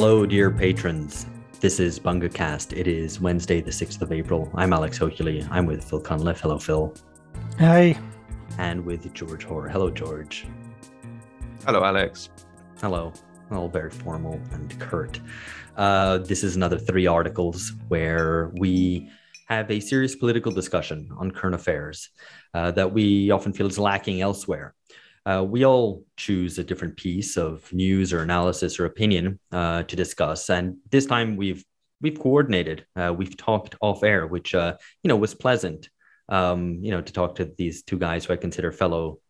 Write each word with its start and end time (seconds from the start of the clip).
Hello, 0.00 0.24
dear 0.24 0.48
patrons. 0.48 1.26
This 1.58 1.80
is 1.80 1.98
BungaCast. 1.98 2.72
It 2.72 2.86
is 2.86 3.20
Wednesday, 3.20 3.60
the 3.60 3.72
6th 3.72 4.00
of 4.00 4.12
April. 4.12 4.48
I'm 4.54 4.72
Alex 4.72 4.96
Hochuli. 4.96 5.44
I'm 5.50 5.66
with 5.66 5.82
Phil 5.82 6.00
Cunliffe. 6.00 6.38
Hello, 6.38 6.56
Phil. 6.56 6.94
Hi. 7.58 7.98
And 8.58 8.84
with 8.84 9.12
George 9.12 9.42
Hoare. 9.42 9.68
Hello, 9.68 9.90
George. 9.90 10.46
Hello, 11.66 11.82
Alex. 11.82 12.30
Hello. 12.80 13.12
All 13.50 13.68
very 13.68 13.90
formal 13.90 14.40
and 14.52 14.78
curt. 14.78 15.20
Uh, 15.76 16.18
this 16.18 16.44
is 16.44 16.54
another 16.54 16.78
three 16.78 17.08
articles 17.08 17.72
where 17.88 18.52
we 18.54 19.10
have 19.48 19.68
a 19.68 19.80
serious 19.80 20.14
political 20.14 20.52
discussion 20.52 21.10
on 21.18 21.32
current 21.32 21.56
affairs 21.56 22.10
uh, 22.54 22.70
that 22.70 22.92
we 22.92 23.32
often 23.32 23.52
feel 23.52 23.66
is 23.66 23.80
lacking 23.80 24.20
elsewhere. 24.20 24.76
Uh, 25.28 25.42
we 25.42 25.66
all 25.66 26.04
choose 26.16 26.58
a 26.58 26.64
different 26.64 26.96
piece 26.96 27.36
of 27.36 27.70
news 27.70 28.14
or 28.14 28.22
analysis 28.22 28.80
or 28.80 28.86
opinion 28.86 29.38
uh, 29.52 29.82
to 29.82 29.94
discuss, 29.94 30.48
and 30.48 30.78
this 30.90 31.04
time 31.04 31.36
we've 31.36 31.62
we've 32.00 32.18
coordinated. 32.18 32.86
Uh, 32.96 33.12
we've 33.14 33.36
talked 33.36 33.74
off 33.82 34.02
air, 34.02 34.26
which 34.26 34.54
uh, 34.54 34.74
you 35.02 35.08
know 35.08 35.16
was 35.16 35.34
pleasant. 35.34 35.90
Um, 36.30 36.78
you 36.82 36.90
know, 36.90 37.02
to 37.02 37.12
talk 37.12 37.34
to 37.36 37.52
these 37.58 37.82
two 37.82 37.98
guys 37.98 38.24
who 38.24 38.32
I 38.32 38.36
consider 38.36 38.72
fellow 38.72 39.20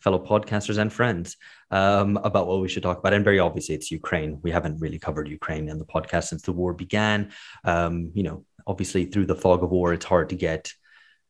fellow 0.00 0.22
podcasters 0.22 0.76
and 0.76 0.92
friends 0.92 1.38
um, 1.70 2.18
about 2.18 2.46
what 2.48 2.60
we 2.60 2.68
should 2.68 2.82
talk 2.82 2.98
about. 2.98 3.14
And 3.14 3.24
very 3.24 3.38
obviously, 3.38 3.74
it's 3.74 3.90
Ukraine. 3.90 4.38
We 4.42 4.50
haven't 4.50 4.78
really 4.78 4.98
covered 4.98 5.26
Ukraine 5.26 5.70
in 5.70 5.78
the 5.78 5.86
podcast 5.86 6.24
since 6.24 6.42
the 6.42 6.52
war 6.52 6.74
began. 6.74 7.32
Um, 7.64 8.10
you 8.12 8.24
know, 8.24 8.44
obviously, 8.66 9.06
through 9.06 9.26
the 9.26 9.34
fog 9.34 9.62
of 9.62 9.70
war, 9.70 9.94
it's 9.94 10.04
hard 10.04 10.28
to 10.28 10.36
get 10.36 10.70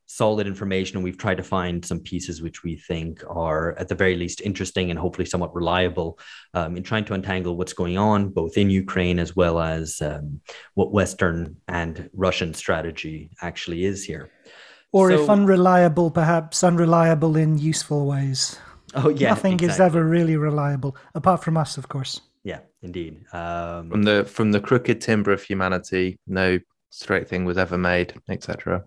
solid 0.07 0.47
information. 0.47 0.97
And 0.97 1.05
we've 1.05 1.19
tried 1.19 1.37
to 1.37 1.43
find 1.43 1.85
some 1.85 2.01
pieces 2.01 2.41
which 2.41 2.63
we 2.63 2.77
think 2.77 3.23
are, 3.29 3.77
at 3.79 3.89
the 3.89 3.95
very 3.95 4.17
least, 4.17 4.41
interesting 4.41 4.91
and 4.91 4.99
hopefully 4.99 5.27
somewhat 5.27 5.55
reliable 5.55 6.19
um, 6.55 6.77
in 6.77 6.83
trying 6.83 7.05
to 7.07 7.15
untangle 7.15 7.57
what's 7.57 7.73
going 7.73 7.99
on, 7.99 8.31
both 8.31 8.57
in 8.57 8.71
Ukraine 8.71 9.19
as 9.19 9.37
well 9.37 9.61
as 9.61 10.01
um, 10.01 10.41
what 10.75 10.93
Western 10.93 11.57
and 11.69 12.09
Russian 12.13 12.55
strategy 12.55 13.31
actually 13.43 13.85
is 13.85 14.05
here. 14.05 14.31
Or 14.93 15.11
so, 15.11 15.23
if 15.23 15.29
unreliable, 15.29 16.11
perhaps 16.11 16.65
unreliable 16.65 17.37
in 17.37 17.59
useful 17.59 18.07
ways. 18.07 18.59
Oh 18.95 19.11
yeah, 19.11 19.31
nothing 19.31 19.55
exactly. 19.55 19.75
is 19.75 19.81
ever 19.81 20.05
really 20.05 20.37
reliable, 20.37 20.97
apart 21.15 21.43
from 21.43 21.57
us, 21.57 21.77
of 21.77 21.89
course. 21.89 22.21
Yeah, 22.45 22.61
indeed. 22.83 23.25
Um, 23.33 23.91
from 23.91 24.05
the 24.05 24.25
from 24.25 24.53
the 24.53 24.61
crooked 24.61 25.01
timber 25.01 25.33
of 25.33 25.43
humanity, 25.43 26.19
no 26.27 26.61
straight 26.91 27.29
thing 27.29 27.45
was 27.45 27.59
ever 27.59 27.77
made, 27.77 28.15
etc. 28.31 28.85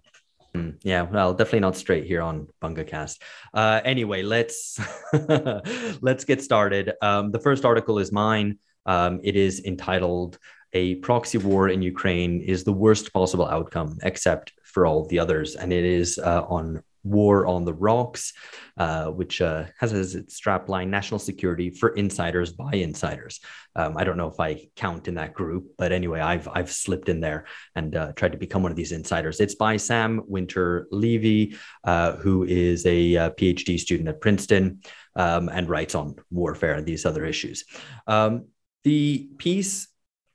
Mm, 0.55 0.80
yeah, 0.83 1.03
well, 1.03 1.33
definitely 1.33 1.59
not 1.59 1.78
straight 1.78 2.05
here 2.05 2.22
on 2.22 2.47
BungaCast. 2.61 3.22
Uh, 3.53 3.81
anyway, 3.86 4.23
let's 4.23 4.80
let's 6.02 6.25
get 6.25 6.41
started. 6.41 6.94
Um, 7.02 7.31
the 7.31 7.39
first 7.39 7.66
article 7.66 8.00
is 8.00 8.11
mine. 8.11 8.58
Um, 8.86 9.19
it 9.23 9.36
is 9.36 9.64
entitled 9.66 10.39
"A 10.73 10.95
Proxy 10.95 11.38
War 11.38 11.69
in 11.69 11.81
Ukraine 11.83 12.41
is 12.41 12.64
the 12.64 12.73
Worst 12.73 13.14
Possible 13.14 13.47
Outcome, 13.47 14.00
Except 14.02 14.52
for 14.64 14.88
All 14.88 15.06
the 15.06 15.19
Others," 15.19 15.56
and 15.56 15.72
it 15.72 15.86
is 15.86 16.17
uh, 16.17 16.44
on 16.47 16.81
War 17.03 17.45
on 17.45 17.66
the 17.66 17.73
Rocks, 17.73 18.33
uh, 18.78 19.08
which 19.08 19.42
uh, 19.42 19.66
has 19.80 19.94
as 19.94 20.16
its 20.16 20.39
strapline 20.39 20.88
National 20.88 21.19
Security 21.19 21.69
for 21.69 21.89
Insiders 21.89 22.53
by 22.53 22.73
Insiders. 22.73 23.39
Um, 23.75 23.97
I 23.97 24.03
don't 24.03 24.17
know 24.17 24.28
if 24.28 24.39
I 24.39 24.67
count 24.75 25.08
in 25.08 25.16
that 25.16 25.33
group, 25.33 25.72
but 25.78 25.91
anyway, 25.91 26.19
I've, 26.19 26.47
I've 26.47 26.72
slipped 26.72 27.09
in 27.09 27.19
there 27.19 27.45
and 27.75 27.95
uh, 27.95 28.11
tried 28.14 28.33
to 28.33 28.38
become 28.38 28.64
one 28.64 28.72
of 28.72 28.78
these 28.78 28.91
insiders. 28.91 29.39
It's 29.39 29.56
by 29.56 29.78
Sam 29.78 30.22
Winter 30.28 30.88
Levy, 30.91 31.56
uh, 31.84 32.13
who 32.13 32.44
is 32.44 32.85
a, 32.85 33.18
uh, 33.18 33.29
PhD 33.31 33.79
student 33.79 34.09
at 34.09 34.22
Princeton 34.22 34.81
um, 35.16 35.50
and 35.50 35.69
writes 35.69 35.95
on 35.95 36.16
warfare 36.31 36.74
and 36.74 36.85
these 36.85 37.06
other 37.06 37.25
issues. 37.25 37.66
Um, 38.07 38.47
the 38.84 39.29
piece 39.38 39.88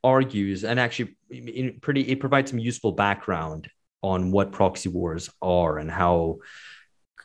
argues 0.02 0.64
and 0.64 0.78
actually 0.78 1.16
pretty 1.80 2.02
it 2.02 2.20
provides 2.20 2.50
some 2.50 2.58
useful 2.58 2.92
background 2.92 3.70
on 4.04 4.30
what 4.30 4.52
proxy 4.52 4.90
wars 4.90 5.30
are 5.40 5.78
and 5.78 5.90
how 5.90 6.36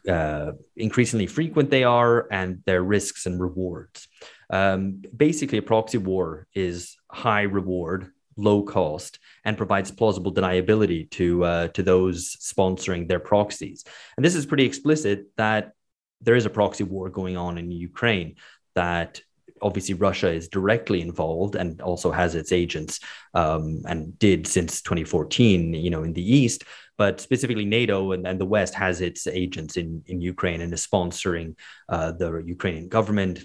uh, 0.08 0.54
increasingly 0.78 1.28
frequent 1.28 1.70
they 1.70 1.84
are 1.84 2.26
and 2.32 2.64
their 2.66 2.82
risks 2.82 3.26
and 3.26 3.38
rewards. 3.38 4.08
Um, 4.50 5.04
basically, 5.16 5.58
a 5.58 5.62
proxy 5.62 5.98
war 5.98 6.48
is 6.54 6.96
high 7.12 7.42
reward, 7.42 8.12
low 8.38 8.64
cost, 8.64 9.20
and 9.44 9.58
provides 9.58 9.92
plausible 9.92 10.34
deniability 10.34 11.12
to 11.12 11.44
uh, 11.44 11.68
to 11.76 11.84
those 11.84 12.38
sponsoring 12.38 13.10
their 13.10 13.20
proxies. 13.20 13.84
And 14.16 14.26
this 14.26 14.36
is 14.36 14.46
pretty 14.46 14.66
explicit 14.66 15.26
that 15.36 15.74
there 16.22 16.36
is 16.36 16.46
a 16.46 16.50
proxy 16.60 16.86
war 16.86 17.10
going 17.10 17.36
on 17.36 17.58
in 17.58 17.70
Ukraine 17.72 18.36
that 18.74 19.22
obviously 19.62 19.96
Russia 19.96 20.30
is 20.30 20.48
directly 20.48 21.02
involved 21.02 21.56
and 21.56 21.82
also 21.82 22.12
has 22.12 22.36
its 22.36 22.52
agents 22.52 23.00
um, 23.34 23.82
and 23.88 24.18
did 24.20 24.48
since 24.48 24.82
2014, 24.82 25.74
you 25.74 25.90
know, 25.90 26.04
in 26.04 26.14
the 26.14 26.36
East. 26.36 26.64
But 26.98 27.22
specifically, 27.22 27.66
NATO 27.66 28.12
and, 28.12 28.28
and 28.28 28.40
the 28.40 28.46
West 28.46 28.74
has 28.74 29.00
its 29.00 29.26
agents 29.26 29.78
in, 29.78 30.04
in 30.08 30.20
Ukraine 30.22 30.62
and 30.62 30.74
is 30.74 30.86
sponsoring 30.86 31.56
uh, 31.88 32.12
the 32.12 32.44
Ukrainian 32.46 32.90
government, 32.90 33.40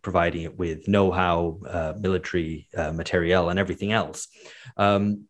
providing 0.00 0.42
it 0.42 0.56
with 0.56 0.86
know-how, 0.86 1.58
uh, 1.68 1.94
military 1.98 2.68
uh, 2.76 2.92
materiel, 2.92 3.48
and 3.48 3.58
everything 3.58 3.90
else. 3.90 4.28
Um, 4.76 5.24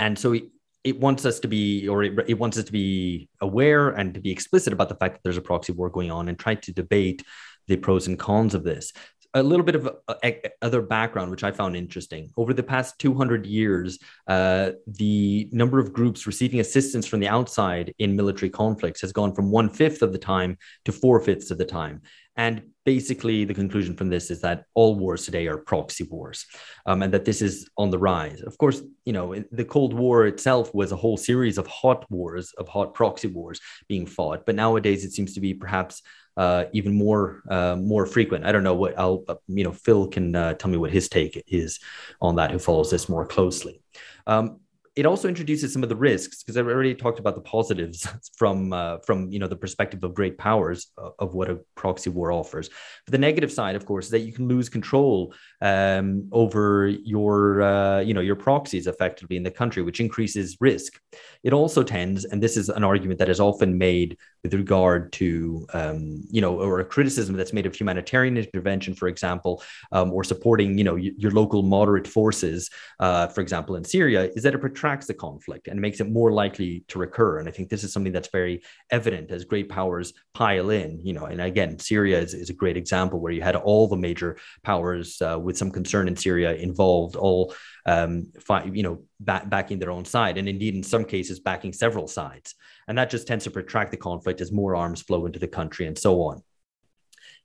and 0.00 0.18
so 0.18 0.32
it, 0.32 0.44
it, 0.82 0.98
wants 0.98 1.24
us 1.24 1.38
to 1.40 1.48
be, 1.48 1.86
or 1.86 2.02
it, 2.02 2.18
it 2.26 2.38
wants 2.38 2.58
us 2.58 2.64
to 2.64 2.72
be 2.72 3.28
aware 3.40 3.90
and 3.90 4.14
to 4.14 4.20
be 4.20 4.32
explicit 4.32 4.72
about 4.72 4.88
the 4.88 4.96
fact 4.96 5.14
that 5.14 5.20
there's 5.22 5.36
a 5.36 5.42
proxy 5.42 5.72
war 5.72 5.90
going 5.90 6.10
on, 6.10 6.28
and 6.28 6.36
try 6.36 6.56
to 6.56 6.72
debate 6.72 7.22
the 7.68 7.76
pros 7.76 8.08
and 8.08 8.18
cons 8.18 8.54
of 8.54 8.64
this 8.64 8.92
a 9.34 9.42
little 9.42 9.64
bit 9.64 9.74
of 9.74 9.88
uh, 10.08 10.14
other 10.60 10.82
background, 10.82 11.30
which 11.30 11.44
I 11.44 11.52
found 11.52 11.76
interesting. 11.76 12.30
Over 12.36 12.52
the 12.52 12.62
past 12.62 12.98
200 12.98 13.46
years, 13.46 13.98
uh, 14.26 14.72
the 14.86 15.48
number 15.52 15.78
of 15.78 15.92
groups 15.92 16.26
receiving 16.26 16.60
assistance 16.60 17.06
from 17.06 17.20
the 17.20 17.28
outside 17.28 17.94
in 17.98 18.14
military 18.14 18.50
conflicts 18.50 19.00
has 19.00 19.12
gone 19.12 19.34
from 19.34 19.50
one 19.50 19.70
fifth 19.70 20.02
of 20.02 20.12
the 20.12 20.18
time 20.18 20.58
to 20.84 20.92
four 20.92 21.20
fifths 21.20 21.50
of 21.50 21.58
the 21.58 21.64
time. 21.64 22.02
And 22.36 22.62
basically, 22.84 23.44
the 23.44 23.54
conclusion 23.54 23.94
from 23.94 24.08
this 24.08 24.30
is 24.30 24.40
that 24.40 24.64
all 24.74 24.94
wars 24.94 25.24
today 25.24 25.46
are 25.48 25.58
proxy 25.58 26.04
wars, 26.04 26.46
um, 26.86 27.02
and 27.02 27.12
that 27.12 27.26
this 27.26 27.42
is 27.42 27.68
on 27.76 27.90
the 27.90 27.98
rise. 27.98 28.40
Of 28.40 28.56
course, 28.56 28.80
you 29.04 29.12
know 29.12 29.34
the 29.52 29.64
Cold 29.64 29.92
War 29.92 30.26
itself 30.26 30.74
was 30.74 30.92
a 30.92 30.96
whole 30.96 31.18
series 31.18 31.58
of 31.58 31.66
hot 31.66 32.10
wars, 32.10 32.52
of 32.56 32.68
hot 32.68 32.94
proxy 32.94 33.28
wars 33.28 33.60
being 33.86 34.06
fought. 34.06 34.46
But 34.46 34.54
nowadays, 34.54 35.04
it 35.04 35.12
seems 35.12 35.34
to 35.34 35.40
be 35.40 35.52
perhaps 35.52 36.00
uh, 36.38 36.64
even 36.72 36.94
more 36.94 37.42
uh, 37.50 37.76
more 37.76 38.06
frequent. 38.06 38.46
I 38.46 38.52
don't 38.52 38.64
know 38.64 38.74
what 38.74 38.98
I'll 38.98 39.24
uh, 39.28 39.34
you 39.48 39.64
know 39.64 39.72
Phil 39.72 40.08
can 40.08 40.34
uh, 40.34 40.54
tell 40.54 40.70
me 40.70 40.78
what 40.78 40.90
his 40.90 41.10
take 41.10 41.42
is 41.46 41.80
on 42.20 42.36
that, 42.36 42.50
who 42.50 42.58
follows 42.58 42.90
this 42.90 43.08
more 43.10 43.26
closely. 43.26 43.82
Um, 44.26 44.60
it 44.94 45.06
also 45.06 45.26
introduces 45.26 45.72
some 45.72 45.82
of 45.82 45.88
the 45.88 45.96
risks 45.96 46.42
because 46.42 46.58
I've 46.58 46.66
already 46.66 46.94
talked 46.94 47.18
about 47.18 47.34
the 47.34 47.40
positives 47.40 48.06
from 48.36 48.72
uh, 48.72 48.98
from 48.98 49.30
you 49.30 49.38
know 49.38 49.46
the 49.48 49.56
perspective 49.56 50.04
of 50.04 50.14
great 50.14 50.36
powers 50.36 50.88
uh, 50.98 51.10
of 51.18 51.34
what 51.34 51.50
a 51.50 51.60
proxy 51.76 52.10
war 52.10 52.30
offers. 52.30 52.68
But 53.06 53.12
the 53.12 53.18
negative 53.18 53.50
side, 53.50 53.74
of 53.74 53.86
course, 53.86 54.06
is 54.06 54.10
that 54.10 54.20
you 54.20 54.32
can 54.32 54.48
lose 54.48 54.68
control 54.68 55.34
um, 55.62 56.28
over 56.30 56.88
your 56.88 57.62
uh, 57.62 58.00
you 58.00 58.12
know 58.12 58.20
your 58.20 58.36
proxies 58.36 58.86
effectively 58.86 59.36
in 59.36 59.42
the 59.42 59.50
country, 59.50 59.82
which 59.82 60.00
increases 60.00 60.58
risk. 60.60 61.00
It 61.42 61.54
also 61.54 61.82
tends, 61.82 62.26
and 62.26 62.42
this 62.42 62.56
is 62.56 62.68
an 62.68 62.84
argument 62.84 63.18
that 63.18 63.30
is 63.30 63.40
often 63.40 63.78
made 63.78 64.18
with 64.42 64.52
regard 64.54 65.12
to 65.14 65.66
um, 65.72 66.22
you 66.30 66.42
know 66.42 66.60
or 66.60 66.80
a 66.80 66.84
criticism 66.84 67.36
that's 67.36 67.54
made 67.54 67.64
of 67.64 67.74
humanitarian 67.74 68.36
intervention, 68.36 68.94
for 68.94 69.08
example, 69.08 69.62
um, 69.92 70.12
or 70.12 70.22
supporting 70.22 70.76
you 70.76 70.84
know 70.84 70.96
your 70.96 71.30
local 71.30 71.62
moderate 71.62 72.06
forces, 72.06 72.68
uh, 73.00 73.26
for 73.28 73.40
example, 73.40 73.76
in 73.76 73.84
Syria, 73.84 74.30
is 74.34 74.42
that 74.42 74.54
it 74.54 74.60
protracts 74.82 75.06
the 75.06 75.14
conflict 75.14 75.68
and 75.68 75.80
makes 75.80 76.00
it 76.00 76.10
more 76.10 76.32
likely 76.32 76.84
to 76.88 76.98
recur. 76.98 77.38
And 77.38 77.48
I 77.48 77.52
think 77.52 77.68
this 77.68 77.84
is 77.84 77.92
something 77.92 78.12
that's 78.12 78.30
very 78.32 78.62
evident 78.90 79.30
as 79.30 79.44
great 79.44 79.68
powers 79.68 80.12
pile 80.34 80.70
in. 80.70 80.98
You 81.06 81.12
know, 81.12 81.26
and 81.26 81.40
again, 81.40 81.78
Syria 81.78 82.18
is, 82.18 82.34
is 82.34 82.50
a 82.50 82.52
great 82.52 82.76
example 82.76 83.20
where 83.20 83.30
you 83.32 83.42
had 83.42 83.54
all 83.54 83.86
the 83.86 83.96
major 83.96 84.38
powers 84.64 85.22
uh, 85.22 85.38
with 85.38 85.56
some 85.56 85.70
concern 85.70 86.08
in 86.08 86.16
Syria 86.16 86.54
involved, 86.54 87.14
all 87.14 87.54
um, 87.86 88.32
fi- 88.40 88.64
you 88.64 88.82
know 88.82 89.04
back, 89.20 89.48
backing 89.48 89.78
their 89.78 89.92
own 89.92 90.04
side, 90.04 90.36
and 90.36 90.48
indeed 90.48 90.74
in 90.74 90.82
some 90.82 91.04
cases 91.04 91.38
backing 91.38 91.72
several 91.72 92.08
sides. 92.08 92.56
And 92.88 92.98
that 92.98 93.08
just 93.08 93.28
tends 93.28 93.44
to 93.44 93.52
protract 93.52 93.92
the 93.92 93.96
conflict 93.96 94.40
as 94.40 94.50
more 94.50 94.74
arms 94.74 95.00
flow 95.00 95.26
into 95.26 95.38
the 95.38 95.46
country 95.46 95.86
and 95.86 95.96
so 95.96 96.22
on. 96.22 96.42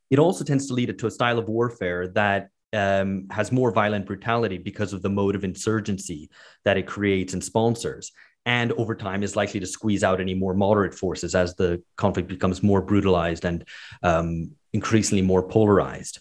It 0.10 0.18
also 0.18 0.44
tends 0.44 0.66
to 0.68 0.74
lead 0.74 0.90
it 0.90 0.98
to 1.00 1.08
a 1.08 1.12
style 1.12 1.38
of 1.38 1.48
warfare 1.48 2.08
that 2.16 2.50
um, 2.74 3.28
has 3.32 3.52
more 3.52 3.72
violent 3.72 4.06
brutality 4.06 4.58
because 4.58 4.94
of 4.94 5.02
the 5.02 5.10
mode 5.10 5.36
of 5.36 5.44
insurgency 5.44 6.30
that 6.66 6.78
it 6.78 6.88
creates 6.88 7.34
and 7.34 7.44
sponsors. 7.44 8.12
And 8.46 8.72
over 8.74 8.96
time 8.96 9.24
is 9.24 9.36
likely 9.36 9.60
to 9.60 9.66
squeeze 9.66 10.04
out 10.04 10.22
any 10.22 10.34
more 10.34 10.54
moderate 10.54 10.94
forces 10.94 11.36
as 11.36 11.56
the 11.56 11.84
conflict 11.98 12.30
becomes 12.30 12.64
more 12.64 12.82
brutalized 12.82 13.44
and 13.44 13.66
um, 14.04 14.52
increasingly 14.74 15.22
more 15.22 15.44
polarized. 15.44 16.20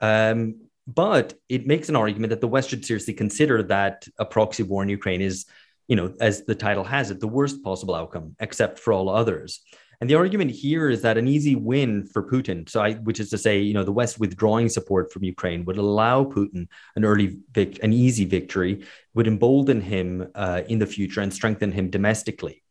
Um, 0.00 0.60
but 0.86 1.34
it 1.48 1.66
makes 1.66 1.88
an 1.88 1.96
argument 1.96 2.30
that 2.30 2.40
the 2.40 2.48
West 2.48 2.70
should 2.70 2.84
seriously 2.84 3.14
consider 3.14 3.62
that 3.64 4.06
a 4.18 4.24
proxy 4.24 4.62
war 4.62 4.82
in 4.82 4.88
Ukraine 4.88 5.20
is, 5.20 5.46
you 5.88 5.96
know, 5.96 6.14
as 6.20 6.44
the 6.44 6.54
title 6.54 6.84
has 6.84 7.10
it, 7.10 7.20
the 7.20 7.28
worst 7.28 7.62
possible 7.62 7.94
outcome, 7.94 8.36
except 8.40 8.78
for 8.78 8.92
all 8.92 9.08
others. 9.08 9.60
And 10.00 10.08
the 10.08 10.14
argument 10.14 10.50
here 10.50 10.88
is 10.88 11.02
that 11.02 11.18
an 11.18 11.28
easy 11.28 11.56
win 11.56 12.06
for 12.06 12.22
Putin, 12.22 12.66
so 12.68 12.80
I, 12.80 12.94
which 12.94 13.20
is 13.20 13.28
to 13.30 13.38
say, 13.38 13.60
you 13.60 13.74
know, 13.74 13.84
the 13.84 13.92
West 13.92 14.18
withdrawing 14.18 14.70
support 14.70 15.12
from 15.12 15.24
Ukraine 15.24 15.64
would 15.66 15.76
allow 15.76 16.24
Putin 16.24 16.68
an 16.96 17.04
early, 17.04 17.36
vic- 17.52 17.82
an 17.82 17.92
easy 17.92 18.24
victory, 18.24 18.84
would 19.14 19.26
embolden 19.26 19.80
him 19.82 20.26
uh, 20.34 20.62
in 20.68 20.78
the 20.78 20.86
future 20.86 21.20
and 21.20 21.32
strengthen 21.32 21.70
him 21.70 21.90
domestically. 21.90 22.62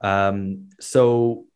Um, 0.00 0.68
so 0.78 1.46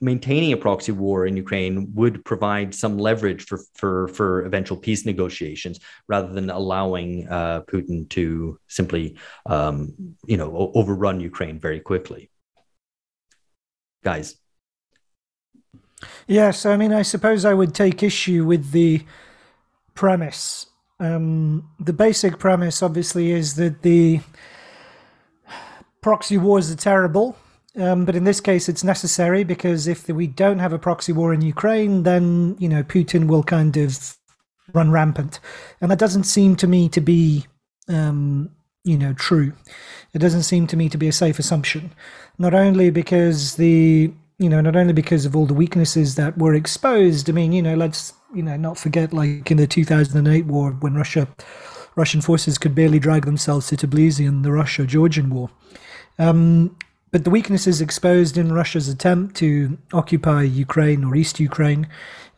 maintaining 0.00 0.52
a 0.52 0.56
proxy 0.56 0.92
war 0.92 1.26
in 1.26 1.36
Ukraine 1.36 1.92
would 1.94 2.24
provide 2.24 2.74
some 2.74 2.98
leverage 2.98 3.44
for 3.46 3.58
for 3.74 4.08
for 4.08 4.44
eventual 4.44 4.76
peace 4.76 5.04
negotiations, 5.06 5.80
rather 6.06 6.32
than 6.32 6.50
allowing 6.50 7.26
uh, 7.28 7.62
Putin 7.62 8.08
to 8.10 8.58
simply, 8.68 9.16
um, 9.46 9.94
you 10.26 10.36
know, 10.36 10.70
overrun 10.74 11.18
Ukraine 11.20 11.58
very 11.58 11.80
quickly. 11.80 12.30
Guys. 14.08 14.36
Yes, 16.26 16.66
I 16.66 16.76
mean, 16.76 16.92
I 16.92 17.02
suppose 17.02 17.44
I 17.44 17.54
would 17.54 17.74
take 17.74 18.02
issue 18.02 18.44
with 18.44 18.70
the 18.70 19.04
premise. 19.94 20.66
Um, 21.00 21.70
the 21.80 21.92
basic 21.92 22.38
premise, 22.38 22.82
obviously, 22.82 23.32
is 23.32 23.54
that 23.54 23.82
the 23.82 24.20
proxy 26.00 26.38
wars 26.38 26.70
are 26.70 26.76
terrible 26.76 27.36
um, 27.78 28.04
but 28.04 28.16
in 28.16 28.24
this 28.24 28.40
case, 28.40 28.68
it's 28.68 28.82
necessary 28.82 29.44
because 29.44 29.86
if 29.86 30.08
we 30.08 30.26
don't 30.26 30.58
have 30.58 30.72
a 30.72 30.78
proxy 30.78 31.12
war 31.12 31.32
in 31.32 31.42
Ukraine, 31.42 32.02
then 32.02 32.56
you 32.58 32.68
know 32.68 32.82
Putin 32.82 33.28
will 33.28 33.44
kind 33.44 33.76
of 33.76 34.16
run 34.72 34.90
rampant, 34.90 35.38
and 35.80 35.90
that 35.90 35.98
doesn't 35.98 36.24
seem 36.24 36.56
to 36.56 36.66
me 36.66 36.88
to 36.88 37.00
be 37.00 37.46
um, 37.88 38.50
you 38.88 38.96
know 38.96 39.12
true. 39.12 39.52
It 40.14 40.18
doesn't 40.18 40.44
seem 40.44 40.66
to 40.68 40.76
me 40.76 40.88
to 40.88 40.98
be 40.98 41.08
a 41.08 41.12
safe 41.12 41.38
assumption. 41.38 41.92
Not 42.38 42.54
only 42.54 42.90
because 42.90 43.56
the 43.56 44.12
you 44.38 44.48
know 44.48 44.60
not 44.60 44.76
only 44.76 44.92
because 44.92 45.26
of 45.26 45.36
all 45.36 45.46
the 45.46 45.54
weaknesses 45.54 46.14
that 46.14 46.38
were 46.38 46.54
exposed. 46.54 47.28
I 47.28 47.32
mean, 47.32 47.52
you 47.52 47.62
know, 47.62 47.74
let's 47.74 48.14
you 48.34 48.42
know 48.42 48.56
not 48.56 48.78
forget 48.78 49.12
like 49.12 49.50
in 49.50 49.58
the 49.58 49.66
2008 49.66 50.46
war 50.46 50.70
when 50.70 50.94
Russia 50.94 51.28
Russian 51.96 52.20
forces 52.20 52.58
could 52.58 52.74
barely 52.74 52.98
drag 52.98 53.26
themselves 53.26 53.66
to 53.68 53.76
Tbilisi 53.76 54.26
in 54.26 54.42
the 54.42 54.52
Russia-Georgian 54.52 55.30
war. 55.30 55.50
Um, 56.18 56.76
but 57.10 57.24
the 57.24 57.30
weaknesses 57.30 57.80
exposed 57.80 58.38
in 58.38 58.52
Russia's 58.52 58.88
attempt 58.88 59.34
to 59.36 59.76
occupy 59.92 60.42
Ukraine 60.42 61.02
or 61.04 61.16
East 61.16 61.40
Ukraine. 61.40 61.88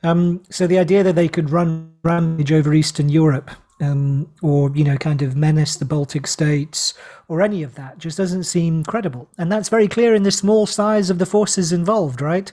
Um, 0.02 0.42
so 0.48 0.66
the 0.66 0.78
idea 0.78 1.02
that 1.02 1.14
they 1.14 1.28
could 1.28 1.50
run 1.50 1.92
rampage 2.02 2.52
over 2.52 2.72
Eastern 2.72 3.10
Europe 3.10 3.50
um, 3.80 4.30
or, 4.42 4.70
you 4.74 4.84
know, 4.84 4.96
kind 4.96 5.22
of 5.22 5.36
menace 5.36 5.76
the 5.76 5.84
Baltic 5.84 6.26
states 6.26 6.94
or 7.28 7.42
any 7.42 7.62
of 7.62 7.74
that 7.76 7.98
just 7.98 8.18
doesn't 8.18 8.44
seem 8.44 8.84
credible. 8.84 9.28
And 9.38 9.50
that's 9.50 9.68
very 9.68 9.88
clear 9.88 10.14
in 10.14 10.22
the 10.22 10.30
small 10.30 10.66
size 10.66 11.10
of 11.10 11.18
the 11.18 11.26
forces 11.26 11.72
involved, 11.72 12.20
right? 12.20 12.52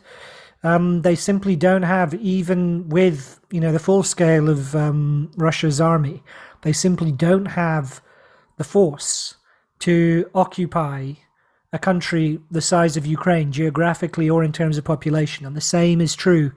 Um, 0.64 1.02
they 1.02 1.16
simply 1.16 1.56
don't 1.56 1.84
have, 1.84 2.14
even 2.16 2.90
with, 2.90 3.40
you 3.52 3.60
know, 3.60 3.72
the 3.72 3.80
full 3.80 4.04
scale 4.04 4.50
of 4.50 4.76
um, 4.76 5.32
Russia's 5.38 5.80
army, 5.80 6.24
they 6.62 6.74
simply 6.74 7.12
don't 7.12 7.46
have 7.46 8.02
the 8.58 8.64
force 8.64 9.36
to 9.80 10.30
occupy 10.34 11.14
a 11.74 11.80
country 11.80 12.40
the 12.50 12.62
size 12.62 12.98
of 12.98 13.06
Ukraine, 13.06 13.52
geographically 13.52 14.30
or 14.30 14.44
in 14.44 14.52
terms 14.52 14.78
of 14.78 14.84
population. 14.84 15.46
And 15.46 15.56
the 15.56 15.62
same 15.62 16.02
is 16.02 16.16
true 16.16 16.52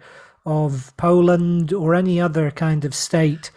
of 0.46 0.92
Poland 0.96 1.72
or 1.72 1.94
any 1.94 2.20
other 2.20 2.50
kind 2.50 2.84
of 2.84 2.94
state 2.94 3.50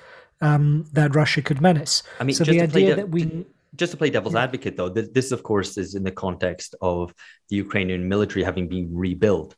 um, 0.43 0.85
that 0.91 1.15
Russia 1.15 1.41
could 1.41 1.61
menace. 1.61 2.03
I 2.19 2.23
mean, 2.25 2.35
so 2.35 2.43
the 2.43 2.61
idea 2.61 2.89
de- 2.89 2.95
that 2.95 3.09
we. 3.09 3.45
Just 3.75 3.91
to 3.93 3.97
play 3.97 4.11
devil's 4.11 4.35
yeah. 4.35 4.43
advocate, 4.43 4.77
though, 4.77 4.89
this, 4.89 5.07
this, 5.17 5.31
of 5.31 5.41
course, 5.41 5.71
is 5.83 5.95
in 5.95 6.03
the 6.03 6.11
context 6.11 6.75
of 6.79 7.11
the 7.49 7.55
Ukrainian 7.55 8.07
military 8.07 8.43
having 8.43 8.67
been 8.67 8.87
rebuilt 9.05 9.55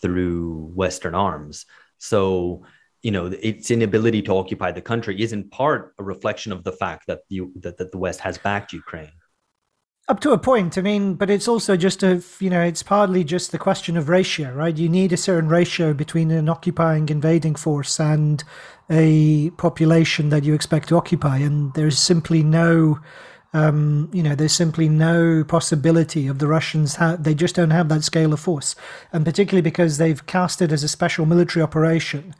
through 0.00 0.72
Western 0.82 1.14
arms. 1.14 1.66
So, 1.98 2.64
you 3.02 3.10
know, 3.10 3.26
its 3.50 3.70
inability 3.70 4.22
to 4.22 4.32
occupy 4.42 4.72
the 4.72 4.80
country 4.92 5.20
is 5.20 5.34
in 5.34 5.50
part 5.50 5.94
a 5.98 6.04
reflection 6.12 6.50
of 6.52 6.64
the 6.64 6.72
fact 6.72 7.02
that, 7.08 7.20
the, 7.28 7.42
that, 7.56 7.76
that 7.78 7.92
the 7.92 7.98
West 7.98 8.20
has 8.20 8.38
backed 8.38 8.72
Ukraine 8.72 9.17
up 10.08 10.20
to 10.20 10.32
a 10.32 10.38
point 10.38 10.78
i 10.78 10.80
mean 10.80 11.14
but 11.14 11.28
it's 11.28 11.46
also 11.46 11.76
just 11.76 12.02
a 12.02 12.22
you 12.40 12.48
know 12.48 12.62
it's 12.62 12.82
partly 12.82 13.22
just 13.22 13.52
the 13.52 13.58
question 13.58 13.96
of 13.96 14.08
ratio 14.08 14.52
right? 14.52 14.76
You 14.76 14.88
need 14.88 15.12
a 15.12 15.16
certain 15.16 15.48
ratio 15.48 15.92
between 15.92 16.30
an 16.30 16.48
occupying 16.48 17.08
invading 17.08 17.54
force 17.54 18.00
and 18.00 18.42
a 18.90 19.50
population 19.50 20.30
that 20.30 20.44
you 20.44 20.54
expect 20.54 20.88
to 20.88 20.96
occupy 20.96 21.38
and 21.38 21.74
there's 21.74 21.98
simply 21.98 22.42
no 22.42 22.98
um, 23.52 24.10
you 24.12 24.22
know 24.22 24.34
there's 24.34 24.52
simply 24.52 24.88
no 24.88 25.44
possibility 25.44 26.26
of 26.26 26.38
the 26.38 26.46
russians 26.46 26.96
ha- 26.96 27.16
they 27.18 27.34
just 27.34 27.54
don't 27.54 27.70
have 27.70 27.88
that 27.88 28.04
scale 28.04 28.32
of 28.32 28.40
force. 28.40 28.74
And 29.12 29.24
particularly 29.24 29.62
because 29.62 29.96
they've 29.96 30.24
cast 30.26 30.60
it 30.60 30.72
as 30.72 30.82
a 30.82 30.88
special 30.88 31.24
military 31.24 31.62
operation 31.62 32.34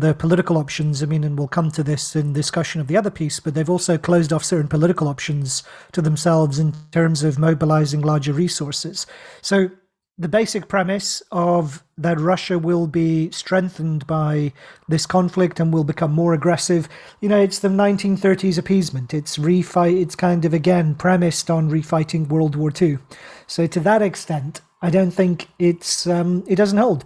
the 0.00 0.14
political 0.14 0.56
options. 0.56 1.02
I 1.02 1.06
mean, 1.06 1.24
and 1.24 1.38
we'll 1.38 1.48
come 1.48 1.70
to 1.72 1.82
this 1.82 2.14
in 2.14 2.32
discussion 2.32 2.80
of 2.80 2.86
the 2.86 2.96
other 2.96 3.10
piece, 3.10 3.40
but 3.40 3.54
they've 3.54 3.70
also 3.70 3.98
closed 3.98 4.32
off 4.32 4.44
certain 4.44 4.68
political 4.68 5.08
options 5.08 5.62
to 5.92 6.02
themselves 6.02 6.58
in 6.58 6.74
terms 6.92 7.22
of 7.22 7.38
mobilizing 7.38 8.00
larger 8.00 8.32
resources. 8.32 9.06
So 9.42 9.70
the 10.18 10.28
basic 10.28 10.66
premise 10.66 11.22
of 11.30 11.84
that 11.96 12.18
Russia 12.18 12.58
will 12.58 12.88
be 12.88 13.30
strengthened 13.30 14.04
by 14.06 14.52
this 14.88 15.06
conflict 15.06 15.60
and 15.60 15.72
will 15.72 15.84
become 15.84 16.12
more 16.12 16.34
aggressive. 16.34 16.88
You 17.20 17.28
know, 17.28 17.40
it's 17.40 17.60
the 17.60 17.68
1930s 17.68 18.58
appeasement. 18.58 19.14
It's 19.14 19.38
refight. 19.38 20.00
It's 20.00 20.16
kind 20.16 20.44
of 20.44 20.52
again 20.52 20.96
premised 20.96 21.50
on 21.50 21.70
refighting 21.70 22.28
World 22.28 22.56
War 22.56 22.72
II. 22.80 22.98
So 23.46 23.68
to 23.68 23.80
that 23.80 24.02
extent, 24.02 24.60
I 24.82 24.90
don't 24.90 25.12
think 25.12 25.48
it's 25.58 26.06
um, 26.06 26.44
it 26.48 26.56
doesn't 26.56 26.78
hold 26.78 27.04